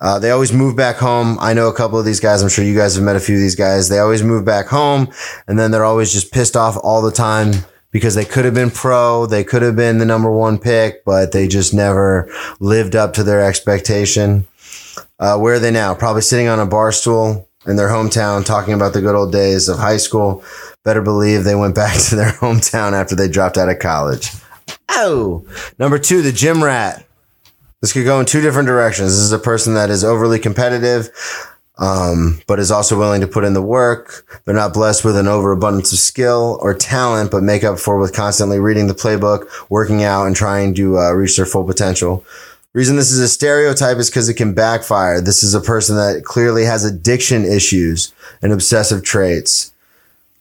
Uh, 0.00 0.18
they 0.18 0.30
always 0.30 0.52
move 0.52 0.76
back 0.76 0.96
home. 0.96 1.36
I 1.40 1.54
know 1.54 1.68
a 1.68 1.74
couple 1.74 1.98
of 1.98 2.04
these 2.04 2.20
guys. 2.20 2.42
I'm 2.42 2.48
sure 2.48 2.64
you 2.64 2.76
guys 2.76 2.94
have 2.94 3.04
met 3.04 3.16
a 3.16 3.20
few 3.20 3.34
of 3.36 3.40
these 3.40 3.56
guys. 3.56 3.88
They 3.88 3.98
always 3.98 4.22
move 4.22 4.44
back 4.44 4.66
home, 4.66 5.08
and 5.46 5.58
then 5.58 5.70
they're 5.70 5.84
always 5.84 6.12
just 6.12 6.32
pissed 6.32 6.56
off 6.56 6.76
all 6.82 7.02
the 7.02 7.12
time 7.12 7.52
because 7.90 8.14
they 8.14 8.24
could 8.24 8.44
have 8.44 8.54
been 8.54 8.70
pro, 8.70 9.26
they 9.26 9.42
could 9.42 9.62
have 9.62 9.74
been 9.74 9.98
the 9.98 10.04
number 10.04 10.30
one 10.30 10.58
pick, 10.58 11.04
but 11.04 11.32
they 11.32 11.48
just 11.48 11.72
never 11.72 12.30
lived 12.60 12.94
up 12.94 13.14
to 13.14 13.22
their 13.22 13.42
expectation. 13.42 14.46
Uh, 15.18 15.38
where 15.38 15.54
are 15.54 15.58
they 15.58 15.70
now? 15.70 15.94
Probably 15.94 16.22
sitting 16.22 16.48
on 16.48 16.60
a 16.60 16.66
bar 16.66 16.92
stool 16.92 17.47
in 17.66 17.76
their 17.76 17.88
hometown 17.88 18.44
talking 18.44 18.74
about 18.74 18.92
the 18.92 19.00
good 19.00 19.14
old 19.14 19.32
days 19.32 19.68
of 19.68 19.78
high 19.78 19.96
school. 19.96 20.44
Better 20.84 21.02
believe 21.02 21.44
they 21.44 21.54
went 21.54 21.74
back 21.74 21.98
to 22.08 22.16
their 22.16 22.32
hometown 22.32 22.92
after 22.92 23.14
they 23.14 23.28
dropped 23.28 23.58
out 23.58 23.68
of 23.68 23.78
college. 23.78 24.30
Oh, 24.90 25.44
number 25.78 25.98
two, 25.98 26.22
the 26.22 26.32
gym 26.32 26.62
rat. 26.62 27.04
This 27.80 27.92
could 27.92 28.04
go 28.04 28.18
in 28.18 28.26
two 28.26 28.40
different 28.40 28.66
directions. 28.66 29.12
This 29.12 29.20
is 29.20 29.32
a 29.32 29.38
person 29.38 29.74
that 29.74 29.88
is 29.88 30.02
overly 30.02 30.40
competitive, 30.40 31.10
um, 31.78 32.40
but 32.48 32.58
is 32.58 32.72
also 32.72 32.98
willing 32.98 33.20
to 33.20 33.28
put 33.28 33.44
in 33.44 33.54
the 33.54 33.62
work. 33.62 34.40
They're 34.44 34.54
not 34.54 34.74
blessed 34.74 35.04
with 35.04 35.16
an 35.16 35.28
overabundance 35.28 35.92
of 35.92 36.00
skill 36.00 36.58
or 36.60 36.74
talent, 36.74 37.30
but 37.30 37.44
make 37.44 37.62
up 37.62 37.78
for 37.78 37.98
with 37.98 38.12
constantly 38.12 38.58
reading 38.58 38.88
the 38.88 38.94
playbook, 38.94 39.46
working 39.70 40.02
out, 40.02 40.26
and 40.26 40.34
trying 40.34 40.74
to 40.74 40.98
uh, 40.98 41.12
reach 41.12 41.36
their 41.36 41.46
full 41.46 41.64
potential. 41.64 42.24
Reason 42.74 42.96
this 42.96 43.10
is 43.10 43.20
a 43.20 43.28
stereotype 43.28 43.96
is 43.96 44.10
because 44.10 44.28
it 44.28 44.34
can 44.34 44.52
backfire. 44.52 45.20
This 45.20 45.42
is 45.42 45.54
a 45.54 45.60
person 45.60 45.96
that 45.96 46.24
clearly 46.24 46.64
has 46.64 46.84
addiction 46.84 47.44
issues 47.44 48.12
and 48.42 48.52
obsessive 48.52 49.02
traits. 49.02 49.72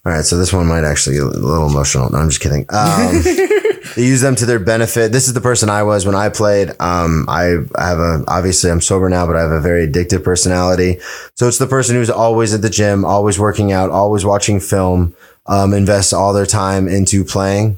All 0.05 0.11
right, 0.11 0.23
so 0.23 0.37
this 0.37 0.53
one 0.53 0.67
might 0.67 0.83
actually 0.83 1.17
get 1.17 1.23
a 1.23 1.29
little 1.29 1.67
emotional. 1.67 2.09
No, 2.09 2.17
I'm 2.17 2.29
just 2.29 2.41
kidding. 2.41 2.65
Um, 2.69 3.21
they 3.95 4.05
use 4.05 4.21
them 4.21 4.35
to 4.35 4.45
their 4.45 4.59
benefit. 4.59 5.11
This 5.11 5.27
is 5.27 5.33
the 5.33 5.41
person 5.41 5.69
I 5.69 5.83
was 5.83 6.05
when 6.05 6.15
I 6.15 6.29
played. 6.29 6.69
Um, 6.79 7.25
I, 7.27 7.57
I 7.75 7.87
have 7.89 7.99
a 7.99 8.23
obviously 8.27 8.71
I'm 8.71 8.81
sober 8.81 9.09
now, 9.09 9.25
but 9.25 9.35
I 9.35 9.41
have 9.41 9.51
a 9.51 9.59
very 9.59 9.87
addictive 9.87 10.23
personality. 10.23 10.99
So 11.35 11.47
it's 11.47 11.57
the 11.57 11.67
person 11.67 11.95
who's 11.95 12.09
always 12.09 12.53
at 12.53 12.61
the 12.61 12.69
gym, 12.69 13.03
always 13.03 13.39
working 13.39 13.71
out, 13.71 13.89
always 13.89 14.23
watching 14.23 14.59
film, 14.59 15.15
um, 15.45 15.73
invests 15.73 16.13
all 16.13 16.33
their 16.33 16.45
time 16.45 16.87
into 16.87 17.23
playing. 17.25 17.77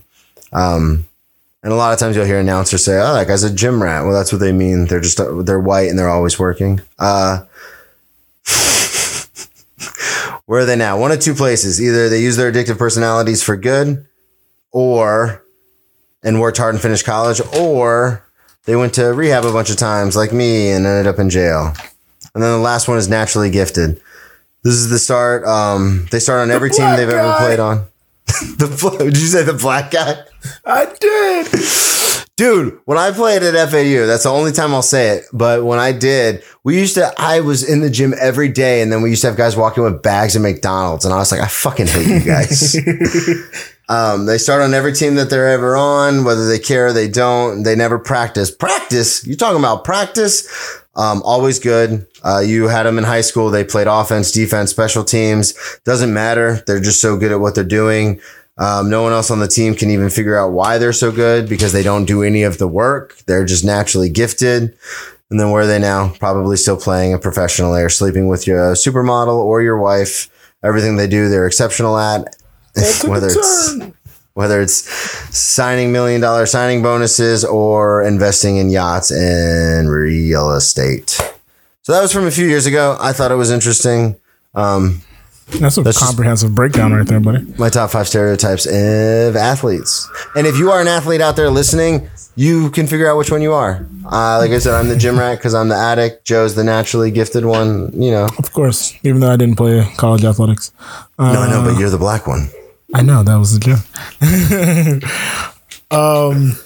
Um, 0.54 1.06
and 1.64 1.74
a 1.74 1.76
lot 1.76 1.93
of 1.93 1.99
times 1.99 2.16
you'll 2.16 2.26
hear 2.26 2.39
announcers 2.39 2.86
say, 2.86 2.99
"Oh, 2.99 3.14
that 3.14 3.28
guy's 3.28 3.43
a 3.43 3.53
gym 3.53 3.84
rat." 3.84 4.05
Well, 4.05 4.14
that's 4.14 4.32
what 4.32 4.39
they 4.39 4.51
mean. 4.51 4.86
They're 4.86 5.01
just 5.01 5.20
they're 5.45 5.60
white 5.60 5.89
and 5.89 5.99
they're 5.99 6.10
always 6.10 6.39
working. 6.39 6.82
Uh, 6.97 7.43
where 10.45 10.62
are 10.62 10.66
they 10.66 10.76
now? 10.76 10.97
One 10.97 11.12
of 11.12 11.20
two 11.20 11.34
places. 11.34 11.82
Either 11.82 12.10
they 12.10 12.22
use 12.22 12.38
their 12.38 12.51
addictive 12.51 12.78
personalities 12.78 13.43
for 13.43 13.57
good, 13.57 14.05
or 14.72 15.43
and 16.24 16.39
worked 16.39 16.57
hard 16.57 16.76
and 16.76 16.82
finished 16.82 17.05
college, 17.05 17.41
or 17.57 18.26
they 18.66 18.76
went 18.76 18.93
to 18.95 19.14
rehab 19.14 19.45
a 19.45 19.53
bunch 19.53 19.70
of 19.70 19.78
times, 19.78 20.16
like 20.16 20.32
me, 20.32 20.72
and 20.72 20.86
ended 20.86 21.07
up 21.07 21.20
in 21.20 21.30
jail. 21.30 21.74
And 22.34 22.43
then 22.43 22.51
the 22.51 22.60
last 22.60 22.88
one 22.88 22.97
is 22.97 23.10
naturally 23.10 23.49
gifted. 23.49 24.01
This 24.64 24.76
is 24.76 24.89
the 24.89 24.99
start. 24.99 25.45
Um, 25.45 26.07
they 26.12 26.20
start 26.20 26.41
on 26.41 26.51
every 26.51 26.70
team 26.70 26.95
they've 26.95 27.10
ever 27.10 27.36
played 27.38 27.60
on. 27.60 27.86
the 28.57 28.95
did 28.99 29.17
you 29.17 29.27
say 29.27 29.43
the 29.43 29.53
black 29.53 29.91
guy? 29.91 30.23
I 30.65 30.86
did. 30.99 31.47
Dude, 32.39 32.80
when 32.86 32.97
I 32.97 33.11
played 33.11 33.43
at 33.43 33.69
FAU, 33.69 34.05
that's 34.05 34.23
the 34.23 34.30
only 34.30 34.53
time 34.53 34.73
I'll 34.73 34.82
say 34.82 35.17
it. 35.17 35.25
But 35.34 35.65
when 35.65 35.77
I 35.77 35.91
did, 35.91 36.41
we 36.63 36.80
used 36.80 36.95
to, 36.95 37.11
I 37.17 37.41
was 37.41 37.67
in 37.67 37.82
the 37.82 37.89
gym 37.89 38.13
every 38.17 38.47
day. 38.47 38.82
And 38.82 38.89
then 38.89 39.01
we 39.01 39.09
used 39.09 39.23
to 39.23 39.27
have 39.27 39.36
guys 39.36 39.57
walking 39.57 39.84
with 39.84 40.01
bags 40.01 40.38
of 40.38 40.41
McDonald's. 40.41 41.03
And 41.03 41.13
I 41.13 41.17
was 41.17 41.34
like, 41.34 41.41
I 41.41 41.47
fucking 41.47 41.88
hate 41.88 42.07
you 42.07 42.21
guys. 42.21 42.77
um, 43.89 44.25
they 44.25 44.38
start 44.38 44.61
on 44.61 44.73
every 44.73 44.93
team 44.93 45.15
that 45.15 45.30
they're 45.30 45.49
ever 45.49 45.75
on, 45.75 46.23
whether 46.23 46.47
they 46.47 46.59
care 46.59 46.88
or 46.88 46.93
they 46.93 47.09
don't. 47.09 47.63
They 47.63 47.75
never 47.75 47.99
practice. 47.99 48.51
Practice? 48.51 49.27
You 49.27 49.36
talking 49.36 49.59
about 49.59 49.84
practice? 49.84 50.47
Um, 51.00 51.22
always 51.24 51.60
good. 51.60 52.06
Uh, 52.26 52.39
you 52.39 52.68
had 52.68 52.84
them 52.84 52.97
in 52.97 53.06
high 53.06 53.22
school. 53.22 53.50
They 53.50 53.64
played 53.64 53.88
offense, 53.88 54.34
defense, 54.34 54.70
special 54.70 55.06
teams. 55.06 55.54
Doesn't 55.86 56.14
matter. 56.14 56.62
They're 56.68 56.82
just 56.82 57.00
so 57.00 57.16
good 57.18 57.32
at 57.32 57.39
what 57.39 57.56
they're 57.56 57.64
doing. 57.64 58.20
Um, 58.58 58.89
no 58.89 59.02
one 59.02 59.14
else 59.14 59.32
on 59.32 59.39
the 59.39 59.47
team 59.47 59.76
can 59.76 59.89
even 59.89 60.10
figure 60.10 60.38
out 60.38 60.52
why 60.52 60.78
they're 60.78 60.91
so 60.91 61.14
good 61.14 61.47
because 61.47 61.72
they 61.72 61.84
don't 61.84 62.04
do 62.04 62.22
any 62.22 62.43
of 62.43 62.58
the 62.58 62.68
work. 62.68 63.18
They're 63.28 63.45
just 63.45 63.64
naturally 63.64 64.10
gifted. 64.10 64.78
And 65.30 65.39
then 65.39 65.52
where 65.52 65.64
are 65.64 65.68
they 65.68 65.80
now? 65.80 66.14
Probably 66.20 66.58
still 66.58 66.76
playing 66.76 67.14
a 67.14 67.20
professional 67.20 67.74
or 67.74 67.88
sleeping 67.88 68.28
with 68.28 68.45
your 68.45 68.74
supermodel 68.74 69.38
or 69.38 69.62
your 69.62 69.80
wife. 69.80 70.30
Everything 70.66 70.97
they 70.97 71.08
do, 71.08 71.30
they're 71.30 71.47
exceptional 71.47 71.97
at. 71.97 72.36
whether 73.08 73.28
it's 73.28 73.80
whether 74.34 74.61
it's 74.61 74.88
signing 75.38 75.91
million 75.91 76.21
dollar 76.21 76.45
signing 76.45 76.82
bonuses 76.82 77.43
or 77.43 78.03
investing 78.03 78.57
in 78.57 78.69
yachts 78.69 79.11
and 79.11 79.89
real 79.89 80.51
estate. 80.51 81.09
So 81.82 81.93
that 81.93 82.01
was 82.01 82.13
from 82.13 82.27
a 82.27 82.32
few 82.32 82.47
years 82.47 82.65
ago. 82.65 82.97
I 82.99 83.13
thought 83.13 83.32
it 83.32 83.36
was 83.36 83.51
interesting. 83.51 84.15
Um, 84.53 85.01
that's 85.57 85.77
a 85.77 85.82
That's 85.82 85.97
comprehensive 85.97 86.53
breakdown 86.53 86.93
right 86.93 87.07
there, 87.07 87.19
buddy. 87.19 87.43
My 87.57 87.69
top 87.69 87.89
five 87.89 88.07
stereotypes 88.07 88.67
of 88.67 89.36
athletes. 89.36 90.07
And 90.36 90.45
if 90.45 90.57
you 90.57 90.69
are 90.69 90.80
an 90.80 90.88
athlete 90.88 91.21
out 91.21 91.36
there 91.36 91.49
listening, 91.49 92.07
you 92.36 92.69
can 92.69 92.86
figure 92.86 93.09
out 93.09 93.17
which 93.17 93.32
one 93.32 93.41
you 93.41 93.53
are. 93.53 93.88
Uh, 94.05 94.38
like 94.38 94.51
I 94.51 94.59
said, 94.59 94.75
I'm 94.75 94.89
the 94.89 94.95
gym 94.95 95.17
rat 95.17 95.39
because 95.39 95.55
I'm 95.55 95.69
the 95.69 95.75
addict. 95.75 96.25
Joe's 96.25 96.53
the 96.55 96.63
naturally 96.63 97.09
gifted 97.09 97.45
one. 97.45 97.91
You 97.99 98.11
know, 98.11 98.27
of 98.38 98.53
course. 98.53 98.93
Even 99.03 99.21
though 99.21 99.32
I 99.32 99.38
didn't 99.38 99.55
play 99.55 99.91
college 99.97 100.23
athletics. 100.23 100.71
Uh, 101.17 101.34
no, 101.34 101.41
I 101.41 101.49
know, 101.49 101.63
but 101.63 101.80
you're 101.80 101.89
the 101.89 101.97
black 101.97 102.27
one. 102.27 102.49
I 102.93 103.01
know 103.01 103.23
that 103.23 103.35
was 103.35 103.57
the 103.57 103.59
joke. 103.59 103.79
um, 105.91 106.57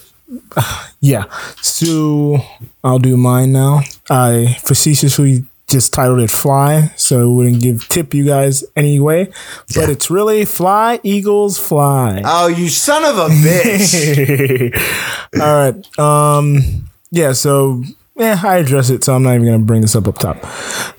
yeah. 1.00 1.24
So 1.60 2.38
I'll 2.82 2.98
do 2.98 3.16
mine 3.16 3.52
now. 3.52 3.80
I 4.08 4.56
facetiously 4.64 5.44
just 5.68 5.92
titled 5.92 6.20
it 6.20 6.30
Fly, 6.30 6.92
so 6.96 7.30
it 7.30 7.34
wouldn't 7.34 7.62
give 7.62 7.88
tip 7.88 8.14
you 8.14 8.24
guys 8.24 8.64
anyway. 8.76 9.30
But 9.74 9.90
it's 9.90 10.10
really 10.10 10.44
Fly 10.44 11.00
Eagles 11.02 11.58
Fly. 11.58 12.22
Oh, 12.24 12.46
you 12.46 12.68
son 12.68 13.04
of 13.04 13.18
a 13.18 13.28
bitch! 13.28 14.74
All 15.40 15.72
right. 15.72 15.98
Um. 15.98 16.88
Yeah. 17.10 17.32
So 17.32 17.82
yeah, 18.16 18.40
I 18.42 18.56
address 18.58 18.90
it, 18.90 19.02
so 19.02 19.14
I'm 19.14 19.22
not 19.22 19.34
even 19.34 19.46
gonna 19.46 19.58
bring 19.60 19.80
this 19.80 19.96
up 19.96 20.06
up 20.06 20.18
top. 20.18 20.36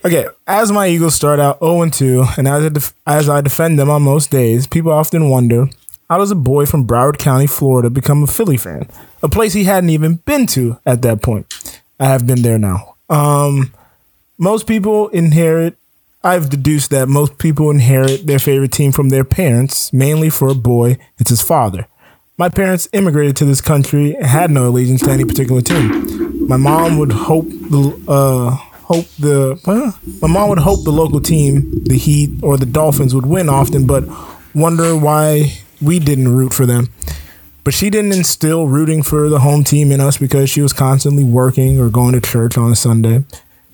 Okay. 0.03 0.27
As 0.47 0.71
my 0.71 0.87
Eagles 0.87 1.15
start 1.15 1.39
out 1.39 1.59
0 1.59 1.89
2, 1.89 2.25
and 2.37 2.47
as 2.47 2.65
I 2.65 2.69
def- 2.69 2.93
as 3.07 3.29
I 3.29 3.41
defend 3.41 3.79
them 3.79 3.89
on 3.89 4.01
most 4.01 4.31
days, 4.31 4.67
people 4.67 4.91
often 4.91 5.29
wonder 5.29 5.67
how 6.09 6.19
does 6.19 6.31
a 6.31 6.35
boy 6.35 6.65
from 6.65 6.85
Broward 6.85 7.17
County, 7.17 7.47
Florida, 7.47 7.89
become 7.89 8.21
a 8.21 8.27
Philly 8.27 8.57
fan? 8.57 8.87
A 9.23 9.29
place 9.29 9.53
he 9.53 9.63
hadn't 9.63 9.89
even 9.89 10.17
been 10.17 10.45
to 10.47 10.77
at 10.85 11.01
that 11.01 11.21
point. 11.21 11.51
I 11.99 12.05
have 12.05 12.27
been 12.27 12.41
there 12.41 12.59
now. 12.59 12.95
Um, 13.09 13.73
most 14.37 14.67
people 14.67 15.07
inherit. 15.09 15.77
I've 16.23 16.49
deduced 16.49 16.91
that 16.91 17.07
most 17.07 17.37
people 17.37 17.69
inherit 17.71 18.27
their 18.27 18.39
favorite 18.39 18.71
team 18.71 18.91
from 18.91 19.09
their 19.09 19.23
parents. 19.23 19.93
Mainly 19.93 20.29
for 20.29 20.49
a 20.49 20.55
boy, 20.55 20.97
it's 21.17 21.29
his 21.29 21.41
father. 21.41 21.87
My 22.37 22.49
parents 22.49 22.89
immigrated 22.91 23.37
to 23.37 23.45
this 23.45 23.61
country 23.61 24.13
and 24.13 24.25
had 24.25 24.51
no 24.51 24.67
allegiance 24.67 25.01
to 25.03 25.09
any 25.09 25.23
particular 25.23 25.61
team. 25.61 26.47
My 26.49 26.57
mom 26.57 26.97
would 26.97 27.13
hope 27.13 27.47
the 27.47 27.97
uh, 28.09 28.49
hope 28.49 29.07
the 29.17 29.57
uh, 29.65 29.93
my 30.21 30.27
mom 30.27 30.49
would 30.49 30.59
hope 30.59 30.83
the 30.83 30.91
local 30.91 31.21
team, 31.21 31.71
the 31.85 31.97
Heat 31.97 32.31
or 32.43 32.57
the 32.57 32.65
Dolphins, 32.65 33.15
would 33.15 33.25
win 33.25 33.47
often, 33.47 33.87
but 33.87 34.03
wonder 34.53 34.97
why 34.97 35.59
we 35.81 35.97
didn't 35.97 36.27
root 36.27 36.53
for 36.53 36.65
them. 36.65 36.89
But 37.63 37.73
she 37.73 37.89
didn't 37.89 38.11
instill 38.11 38.67
rooting 38.67 39.01
for 39.01 39.29
the 39.29 39.39
home 39.39 39.63
team 39.63 39.93
in 39.93 40.01
us 40.01 40.17
because 40.17 40.49
she 40.49 40.61
was 40.61 40.73
constantly 40.73 41.23
working 41.23 41.79
or 41.79 41.89
going 41.89 42.11
to 42.15 42.21
church 42.21 42.57
on 42.57 42.69
a 42.69 42.75
Sunday. 42.75 43.23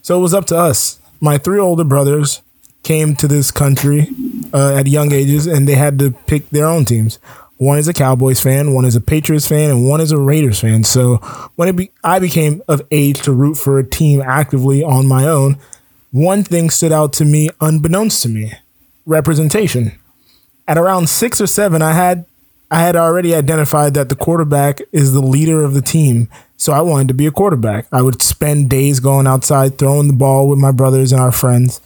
So 0.04 0.20
it 0.20 0.22
was 0.22 0.36
up 0.36 0.46
to 0.48 0.58
us. 0.58 1.00
My 1.20 1.40
three 1.40 1.60
older 1.60 1.84
brothers 1.84 2.44
came 2.84 3.16
to 3.16 3.28
this 3.28 3.50
country 3.50 4.08
uh, 4.54 4.76
at 4.76 4.88
young 4.88 5.12
ages 5.12 5.48
and 5.48 5.68
they 5.68 5.76
had 5.76 5.98
to 6.00 6.12
pick 6.12 6.50
their 6.52 6.68
own 6.68 6.86
teams. 6.86 7.20
One 7.62 7.78
is 7.78 7.88
a 7.88 7.94
Cowboys 7.94 8.42
fan, 8.42 8.74
one 8.74 8.86
is 8.86 8.96
a 8.96 9.00
Patriots 9.00 9.48
fan, 9.48 9.70
and 9.70 9.88
one 9.88 10.02
is 10.02 10.12
a 10.12 10.18
Raiders 10.18 10.60
fan. 10.62 10.84
So 10.84 11.18
when 11.58 11.76
be- 11.76 11.92
I 12.04 12.18
became 12.18 12.64
of 12.68 12.82
age 12.90 13.22
to 13.22 13.32
root 13.32 13.54
for 13.54 13.78
a 13.78 13.88
team 13.88 14.20
actively 14.20 14.84
on 14.84 15.06
my 15.06 15.28
own, 15.28 15.60
one 16.10 16.44
thing 16.44 16.72
stood 16.72 16.92
out 16.92 17.14
to 17.14 17.24
me 17.24 17.52
unbeknownst 17.62 18.24
to 18.24 18.30
me 18.30 18.54
representation. 19.06 19.92
At 20.68 20.80
around 20.80 21.08
six 21.08 21.40
or 21.40 21.46
seven, 21.46 21.84
I 21.84 21.94
had 21.94 22.26
I 22.72 22.80
had 22.80 22.96
already 22.96 23.36
identified 23.36 23.94
that 23.94 24.10
the 24.10 24.16
quarterback 24.16 24.82
is 24.92 25.14
the 25.14 25.22
leader 25.22 25.64
of 25.64 25.76
the 25.76 25.84
team. 25.84 26.30
So 26.58 26.74
I 26.74 26.82
wanted 26.82 27.10
to 27.10 27.14
be 27.14 27.28
a 27.28 27.32
quarterback. 27.32 27.86
I 27.92 28.02
would 28.02 28.24
spend 28.24 28.72
days 28.72 29.00
going 29.00 29.28
outside 29.28 29.78
throwing 29.78 30.08
the 30.08 30.14
ball 30.14 30.50
with 30.50 30.58
my 30.58 30.72
brothers 30.72 31.12
and 31.12 31.22
our 31.22 31.32
friends. 31.32 31.80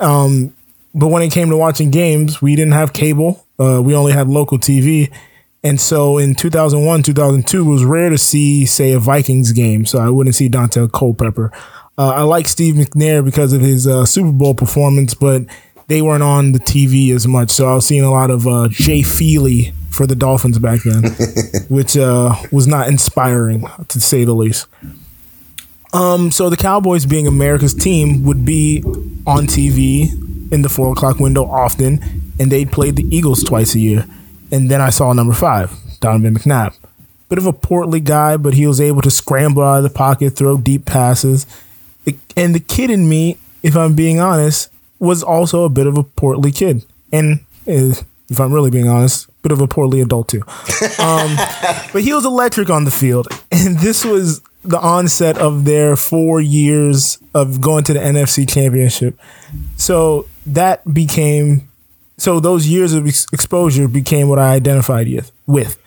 Um, 0.00 0.54
but 0.94 1.08
when 1.08 1.22
it 1.22 1.32
came 1.32 1.50
to 1.50 1.56
watching 1.58 1.90
games, 1.90 2.40
we 2.40 2.56
didn't 2.56 2.72
have 2.72 2.94
cable. 2.94 3.45
Uh, 3.58 3.80
we 3.82 3.94
only 3.94 4.12
had 4.12 4.28
local 4.28 4.58
TV. 4.58 5.12
And 5.64 5.80
so 5.80 6.18
in 6.18 6.34
2001, 6.34 7.02
2002, 7.02 7.60
it 7.60 7.64
was 7.64 7.84
rare 7.84 8.10
to 8.10 8.18
see, 8.18 8.66
say, 8.66 8.92
a 8.92 8.98
Vikings 8.98 9.52
game. 9.52 9.84
So 9.84 9.98
I 9.98 10.10
wouldn't 10.10 10.36
see 10.36 10.48
Daunte 10.48 10.92
Culpepper. 10.92 11.50
Uh, 11.98 12.10
I 12.10 12.22
like 12.22 12.46
Steve 12.46 12.74
McNair 12.74 13.24
because 13.24 13.52
of 13.52 13.62
his 13.62 13.86
uh, 13.86 14.04
Super 14.04 14.32
Bowl 14.32 14.54
performance, 14.54 15.14
but 15.14 15.42
they 15.88 16.02
weren't 16.02 16.22
on 16.22 16.52
the 16.52 16.58
TV 16.58 17.14
as 17.14 17.26
much. 17.26 17.50
So 17.50 17.68
I 17.68 17.74
was 17.74 17.86
seeing 17.86 18.04
a 18.04 18.10
lot 18.10 18.30
of 18.30 18.46
uh, 18.46 18.68
Jay 18.70 19.00
Fiedler 19.00 19.72
for 19.90 20.06
the 20.06 20.14
Dolphins 20.14 20.58
back 20.58 20.82
then, 20.82 21.04
which 21.68 21.96
uh, 21.96 22.34
was 22.52 22.66
not 22.66 22.88
inspiring 22.88 23.64
to 23.88 24.00
say 24.00 24.24
the 24.24 24.34
least. 24.34 24.66
Um, 25.92 26.30
so 26.30 26.50
the 26.50 26.56
Cowboys, 26.56 27.06
being 27.06 27.26
America's 27.26 27.72
team, 27.72 28.24
would 28.24 28.44
be 28.44 28.82
on 29.26 29.46
TV 29.46 30.52
in 30.52 30.62
the 30.62 30.68
four 30.68 30.92
o'clock 30.92 31.18
window 31.18 31.44
often, 31.46 32.25
and 32.38 32.50
they 32.50 32.64
played 32.64 32.96
the 32.96 33.16
Eagles 33.16 33.42
twice 33.42 33.74
a 33.74 33.78
year. 33.78 34.06
And 34.50 34.70
then 34.70 34.80
I 34.80 34.90
saw 34.90 35.12
number 35.12 35.32
five, 35.32 35.72
Donovan 36.00 36.34
McNabb. 36.34 36.76
Bit 37.28 37.38
of 37.38 37.46
a 37.46 37.52
portly 37.52 38.00
guy, 38.00 38.36
but 38.36 38.54
he 38.54 38.66
was 38.66 38.80
able 38.80 39.02
to 39.02 39.10
scramble 39.10 39.62
out 39.62 39.78
of 39.78 39.82
the 39.82 39.90
pocket, 39.90 40.30
throw 40.36 40.56
deep 40.56 40.84
passes. 40.84 41.46
And 42.36 42.54
the 42.54 42.60
kid 42.60 42.90
in 42.90 43.08
me, 43.08 43.36
if 43.62 43.76
I'm 43.76 43.94
being 43.94 44.20
honest, 44.20 44.70
was 44.98 45.22
also 45.22 45.64
a 45.64 45.68
bit 45.68 45.86
of 45.86 45.98
a 45.98 46.04
portly 46.04 46.52
kid. 46.52 46.84
And 47.12 47.40
eh, 47.66 47.94
if 48.28 48.40
I'm 48.40 48.52
really 48.52 48.70
being 48.70 48.88
honest, 48.88 49.28
bit 49.42 49.52
of 49.52 49.60
a 49.60 49.68
portly 49.68 50.00
adult 50.00 50.28
too. 50.28 50.42
Um, 50.98 51.36
but 51.92 52.02
he 52.02 52.12
was 52.12 52.24
electric 52.24 52.70
on 52.70 52.84
the 52.84 52.90
field. 52.90 53.28
And 53.52 53.78
this 53.78 54.04
was 54.04 54.40
the 54.64 54.80
onset 54.80 55.38
of 55.38 55.64
their 55.64 55.94
four 55.94 56.40
years 56.40 57.18
of 57.34 57.60
going 57.60 57.84
to 57.84 57.92
the 57.92 58.00
NFC 58.00 58.48
championship. 58.48 59.18
So 59.76 60.26
that 60.46 60.92
became, 60.92 61.68
so 62.18 62.40
those 62.40 62.66
years 62.66 62.92
of 62.92 63.06
ex- 63.06 63.26
exposure 63.32 63.88
became 63.88 64.28
what 64.28 64.38
I 64.38 64.54
identified 64.54 65.08
with. 65.46 65.78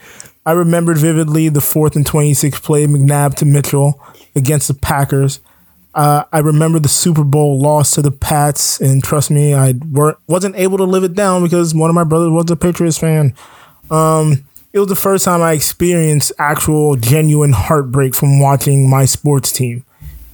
I 0.46 0.54
remembered 0.54 0.98
vividly 0.98 1.50
the 1.50 1.62
fourth 1.62 1.96
and 1.96 2.06
26 2.06 2.60
play 2.60 2.88
McNabb 2.88 3.36
to 3.36 3.46
Mitchell 3.46 4.02
against 4.36 4.68
the 4.68 4.74
Packers. 4.74 5.42
Uh, 5.94 6.24
I 6.32 6.40
remember 6.40 6.80
the 6.80 6.90
Super 6.90 7.24
Bowl 7.24 7.60
loss 7.60 7.92
to 7.92 8.02
the 8.02 8.12
Pats, 8.12 8.80
and 8.80 9.04
trust 9.04 9.32
me, 9.32 9.54
I 9.54 9.74
wasn't 10.28 10.56
able 10.56 10.78
to 10.78 10.84
live 10.86 11.04
it 11.04 11.14
down 11.14 11.44
because 11.44 11.76
one 11.76 11.90
of 11.90 11.96
my 11.96 12.04
brothers 12.04 12.32
was 12.32 12.50
a 12.52 12.56
Patriots 12.56 12.98
fan. 12.98 13.36
Um, 13.92 14.46
it 14.72 14.80
was 14.80 14.88
the 14.88 14.96
first 14.96 15.26
time 15.26 15.42
I 15.42 15.54
experienced 15.54 16.32
actual 16.38 16.96
genuine 16.96 17.54
heartbreak 17.54 18.14
from 18.14 18.40
watching 18.40 18.90
my 18.90 19.06
sports 19.06 19.52
team. 19.52 19.84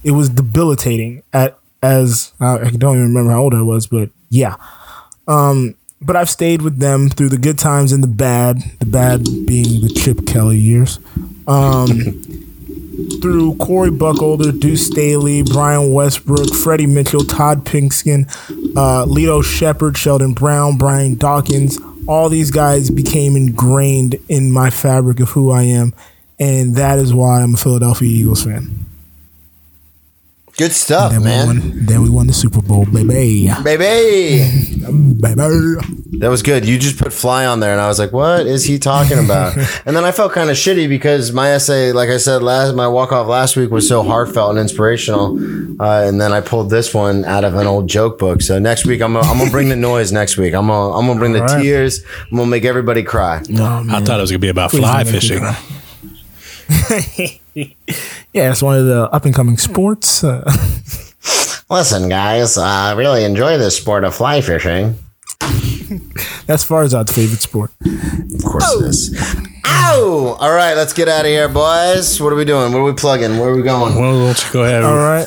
It 0.04 0.10
was 0.12 0.28
debilitating 0.28 1.22
at 1.32 1.58
as 1.82 2.32
I 2.40 2.70
don't 2.70 2.96
even 2.96 3.08
remember 3.08 3.30
how 3.30 3.42
old 3.42 3.54
I 3.54 3.62
was, 3.62 3.86
but 3.86 4.10
yeah. 4.28 4.56
Um, 5.26 5.74
but 6.00 6.16
I've 6.16 6.30
stayed 6.30 6.62
with 6.62 6.78
them 6.78 7.08
through 7.08 7.30
the 7.30 7.38
good 7.38 7.58
times 7.58 7.92
and 7.92 8.02
the 8.02 8.08
bad. 8.08 8.58
The 8.78 8.86
bad 8.86 9.24
being 9.46 9.80
the 9.80 9.88
Chip 9.88 10.26
Kelly 10.26 10.58
years. 10.58 10.98
Um, 11.46 12.22
through 13.20 13.54
Correll 13.54 13.96
Buckhalter, 13.96 14.58
Deuce 14.58 14.86
Staley, 14.86 15.42
Brian 15.42 15.92
Westbrook, 15.92 16.54
Freddie 16.54 16.86
Mitchell, 16.86 17.24
Todd 17.24 17.64
Pinkston, 17.64 18.28
uh, 18.76 19.04
Lito 19.06 19.44
Sheppard, 19.44 19.96
Sheldon 19.96 20.32
Brown, 20.32 20.78
Brian 20.78 21.16
Dawkins, 21.16 21.78
all 22.06 22.28
these 22.28 22.50
guys 22.50 22.90
became 22.90 23.36
ingrained 23.36 24.16
in 24.28 24.52
my 24.52 24.70
fabric 24.70 25.20
of 25.20 25.30
who 25.30 25.50
I 25.50 25.62
am, 25.62 25.92
and 26.38 26.76
that 26.76 26.98
is 26.98 27.12
why 27.12 27.42
I'm 27.42 27.54
a 27.54 27.58
Philadelphia 27.58 28.08
Eagles 28.08 28.44
fan. 28.44 28.86
Good 30.58 30.72
stuff, 30.72 31.12
then 31.12 31.22
man. 31.22 31.48
We 31.48 31.58
won, 31.60 31.86
then 31.86 32.02
we 32.02 32.08
won 32.08 32.26
the 32.28 32.32
Super 32.32 32.62
Bowl, 32.62 32.86
baby. 32.86 33.50
Baby. 33.62 34.48
baby. 35.20 35.34
That 36.18 36.28
was 36.30 36.42
good. 36.42 36.64
You 36.66 36.78
just 36.78 36.98
put 36.98 37.12
fly 37.12 37.44
on 37.44 37.60
there, 37.60 37.72
and 37.72 37.80
I 37.80 37.88
was 37.88 37.98
like, 37.98 38.10
"What 38.10 38.46
is 38.46 38.64
he 38.64 38.78
talking 38.78 39.18
about?" 39.18 39.54
and 39.86 39.94
then 39.94 40.04
I 40.06 40.12
felt 40.12 40.32
kind 40.32 40.48
of 40.48 40.56
shitty 40.56 40.88
because 40.88 41.30
my 41.30 41.50
essay, 41.50 41.92
like 41.92 42.08
I 42.08 42.16
said 42.16 42.42
last, 42.42 42.74
my 42.74 42.88
walk 42.88 43.12
off 43.12 43.26
last 43.26 43.54
week 43.56 43.70
was 43.70 43.86
so 43.86 44.02
heartfelt 44.02 44.48
and 44.50 44.58
inspirational, 44.58 45.36
uh, 45.78 46.04
and 46.06 46.18
then 46.18 46.32
I 46.32 46.40
pulled 46.40 46.70
this 46.70 46.94
one 46.94 47.26
out 47.26 47.44
of 47.44 47.54
an 47.54 47.66
old 47.66 47.86
joke 47.86 48.18
book. 48.18 48.40
So 48.40 48.58
next 48.58 48.86
week, 48.86 49.02
I'm 49.02 49.12
gonna, 49.12 49.30
I'm 49.30 49.36
gonna 49.36 49.50
bring 49.50 49.68
the 49.68 49.76
noise. 49.76 50.10
Next 50.10 50.38
week, 50.38 50.54
I'm 50.54 50.68
gonna 50.68 50.96
I'm 50.96 51.06
gonna 51.06 51.18
bring 51.18 51.32
the 51.34 51.40
All 51.42 51.48
right. 51.48 51.62
tears. 51.62 52.02
I'm 52.30 52.38
gonna 52.38 52.50
make 52.50 52.64
everybody 52.64 53.02
cry. 53.02 53.42
Oh, 53.58 53.86
I 53.90 54.00
thought 54.00 54.18
it 54.18 54.22
was 54.22 54.30
going 54.30 54.40
to 54.40 54.46
be 54.46 54.48
about 54.48 54.70
Please 54.70 54.80
fly 54.80 55.04
don't 55.04 55.12
make 55.12 55.22
me 55.22 55.28
fishing. 55.28 55.40
cry. 55.40 55.56
yeah, 58.36 58.50
it's 58.50 58.62
one 58.62 58.78
of 58.78 58.84
the 58.84 59.08
up 59.10 59.24
and 59.24 59.34
coming 59.34 59.56
sports. 59.56 60.22
Uh, 60.22 60.44
Listen, 61.70 62.08
guys, 62.08 62.58
I 62.58 62.92
really 62.92 63.24
enjoy 63.24 63.56
this 63.56 63.76
sport 63.76 64.04
of 64.04 64.14
fly 64.14 64.42
fishing. 64.42 64.98
that's 66.46 66.64
Farzad's 66.64 67.12
favorite 67.12 67.40
sport. 67.40 67.70
Of 67.80 68.44
course 68.44 68.72
it 68.74 68.84
is. 68.84 69.44
Ow! 69.64 70.36
All 70.38 70.52
right, 70.52 70.74
let's 70.74 70.92
get 70.92 71.08
out 71.08 71.22
of 71.24 71.30
here, 71.30 71.48
boys. 71.48 72.20
What 72.20 72.32
are 72.32 72.36
we 72.36 72.44
doing? 72.44 72.72
What 72.72 72.80
are 72.80 72.84
we 72.84 72.92
plugging? 72.92 73.38
Where 73.38 73.48
are 73.48 73.56
we 73.56 73.62
going? 73.62 73.94
Well, 73.96 74.26
why 74.26 74.32
don't 74.32 74.52
go 74.52 74.64
ahead? 74.64 74.84
All 74.84 74.96
right. 74.96 75.26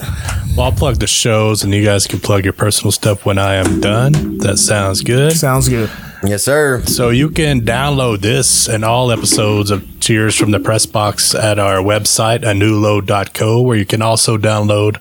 Well, 0.56 0.68
I'll 0.68 0.72
plug 0.72 0.98
the 0.98 1.08
shows, 1.08 1.64
and 1.64 1.74
you 1.74 1.84
guys 1.84 2.06
can 2.06 2.20
plug 2.20 2.44
your 2.44 2.54
personal 2.54 2.92
stuff 2.92 3.26
when 3.26 3.40
I 3.40 3.56
am 3.56 3.82
done. 3.82 4.38
That 4.38 4.60
sounds 4.60 5.02
good. 5.02 5.34
Sounds 5.34 5.68
good. 5.68 5.90
Yes, 6.24 6.44
sir. 6.44 6.82
So 6.84 7.10
you 7.10 7.30
can 7.30 7.62
download 7.62 8.20
this 8.20 8.68
and 8.68 8.84
all 8.84 9.10
episodes 9.10 9.72
of 9.72 10.00
Cheers 10.02 10.36
from 10.36 10.52
the 10.52 10.60
Press 10.60 10.86
Box 10.86 11.34
at 11.34 11.60
our 11.60 11.78
website, 11.78 12.40
anewlow.co, 12.42 13.62
where 13.62 13.78
you 13.78 13.86
can 13.86 14.02
also 14.02 14.38
download 14.38 15.00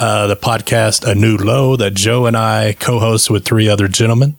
uh, 0.00 0.26
the 0.26 0.34
podcast 0.34 1.06
A 1.06 1.14
New 1.14 1.36
Low 1.36 1.76
that 1.76 1.94
Joe 1.94 2.26
and 2.26 2.36
I 2.36 2.72
co-host 2.72 3.30
with 3.30 3.44
three 3.44 3.68
other 3.68 3.86
gentlemen. 3.86 4.36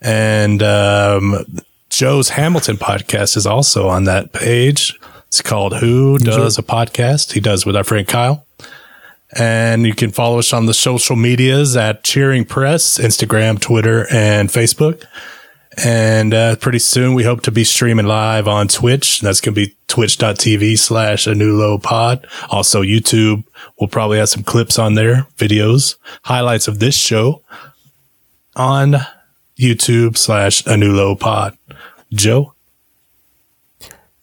And 0.00 0.62
um, 0.62 1.44
Joe's 1.88 2.30
Hamilton 2.30 2.76
podcast 2.76 3.36
is 3.36 3.46
also 3.46 3.88
on 3.88 4.04
that 4.04 4.32
page. 4.32 4.96
It's 5.26 5.42
called 5.42 5.76
Who 5.78 6.18
Does 6.18 6.58
a 6.58 6.62
Podcast? 6.62 7.32
He 7.32 7.40
does 7.40 7.66
with 7.66 7.74
our 7.74 7.84
friend 7.84 8.06
Kyle. 8.06 8.46
And 9.36 9.84
you 9.86 9.94
can 9.94 10.10
follow 10.10 10.38
us 10.38 10.52
on 10.52 10.66
the 10.66 10.74
social 10.74 11.16
medias 11.16 11.76
at 11.76 12.04
Cheering 12.04 12.44
Press, 12.44 12.98
Instagram, 12.98 13.60
Twitter, 13.60 14.06
and 14.12 14.48
Facebook. 14.48 15.04
And 15.76 16.34
uh, 16.34 16.56
pretty 16.56 16.80
soon, 16.80 17.14
we 17.14 17.22
hope 17.22 17.42
to 17.42 17.52
be 17.52 17.64
streaming 17.64 18.06
live 18.06 18.48
on 18.48 18.68
Twitch. 18.68 19.20
That's 19.20 19.40
going 19.40 19.54
to 19.54 19.66
be 19.66 19.74
twitch.tv 19.86 20.78
slash 20.78 21.26
a 21.26 21.34
new 21.34 21.56
low 21.56 21.78
pod. 21.78 22.26
Also, 22.50 22.82
YouTube. 22.82 23.44
We'll 23.78 23.88
probably 23.88 24.18
have 24.18 24.28
some 24.28 24.42
clips 24.42 24.78
on 24.78 24.94
there, 24.94 25.26
videos, 25.36 25.96
highlights 26.24 26.68
of 26.68 26.80
this 26.80 26.96
show 26.96 27.42
on 28.56 28.96
YouTube 29.58 30.16
slash 30.16 30.66
a 30.66 30.76
new 30.76 30.92
low 30.92 31.14
pod. 31.14 31.56
Joe? 32.12 32.54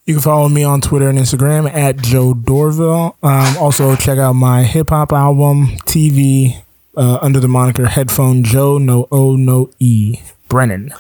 You 0.06 0.16
can 0.16 0.24
follow 0.24 0.48
me 0.48 0.64
on 0.64 0.80
Twitter 0.82 1.10
and 1.10 1.18
Instagram 1.18 1.70
at 1.74 1.98
Joe 1.98 2.34
Dorville. 2.34 3.16
Um, 3.24 3.58
also, 3.58 3.96
check 3.96 4.18
out 4.18 4.34
my 4.34 4.64
hip 4.64 4.90
hop 4.90 5.12
album, 5.12 5.68
TV, 5.86 6.62
uh, 6.96 7.20
under 7.22 7.40
the 7.40 7.48
moniker 7.48 7.88
Headphone 7.88 8.44
Joe, 8.44 8.78
no 8.78 9.08
O, 9.12 9.36
no 9.36 9.70
E. 9.80 10.20
Brennan. 10.48 10.94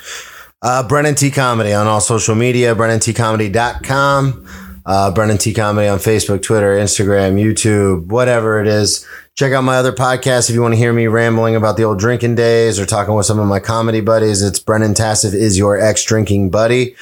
Uh, 0.61 0.87
Brennan 0.87 1.15
T 1.15 1.29
Comedy 1.29 1.71
on 1.73 1.85
all 1.87 2.01
social 2.01 2.33
media, 2.33 2.75
BrennanTComedy.com, 2.75 4.47
uh, 4.85 5.11
Brennan 5.11 5.37
T 5.37 5.53
Comedy 5.53 5.87
on 5.87 5.99
Facebook, 5.99 6.41
Twitter, 6.41 6.75
Instagram, 6.77 7.35
YouTube, 7.39 8.07
whatever 8.07 8.59
it 8.59 8.67
is. 8.67 9.05
Check 9.35 9.53
out 9.53 9.63
my 9.63 9.77
other 9.77 9.91
podcast 9.91 10.49
if 10.49 10.55
you 10.55 10.63
want 10.63 10.73
to 10.73 10.77
hear 10.79 10.93
me 10.93 11.05
rambling 11.05 11.55
about 11.55 11.77
the 11.77 11.83
old 11.83 11.99
drinking 11.99 12.33
days 12.33 12.79
or 12.79 12.87
talking 12.87 13.13
with 13.13 13.27
some 13.27 13.37
of 13.37 13.47
my 13.47 13.59
comedy 13.59 14.01
buddies. 14.01 14.41
It's 14.41 14.57
Brennan 14.57 14.95
Tassif 14.95 15.35
is 15.35 15.59
your 15.59 15.79
ex 15.79 16.03
drinking 16.03 16.49
buddy. 16.49 16.95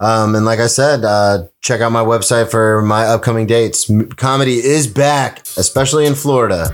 Um, 0.00 0.34
and 0.34 0.44
like 0.44 0.60
I 0.60 0.66
said, 0.66 1.02
uh, 1.04 1.46
check 1.62 1.80
out 1.80 1.90
my 1.90 2.04
website 2.04 2.50
for 2.50 2.82
my 2.82 3.06
upcoming 3.06 3.46
dates. 3.46 3.90
Comedy 4.16 4.56
is 4.56 4.86
back, 4.86 5.40
especially 5.56 6.04
in 6.04 6.14
Florida. 6.14 6.68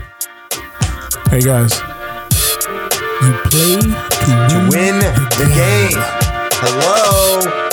Hey 1.31 1.41
guys, 1.41 1.79
you 3.23 3.33
play 3.45 3.77
to, 3.77 3.95
To 4.51 4.69
win 4.69 4.99
the 4.99 5.51
game. 5.55 6.14
Hello. 6.67 7.64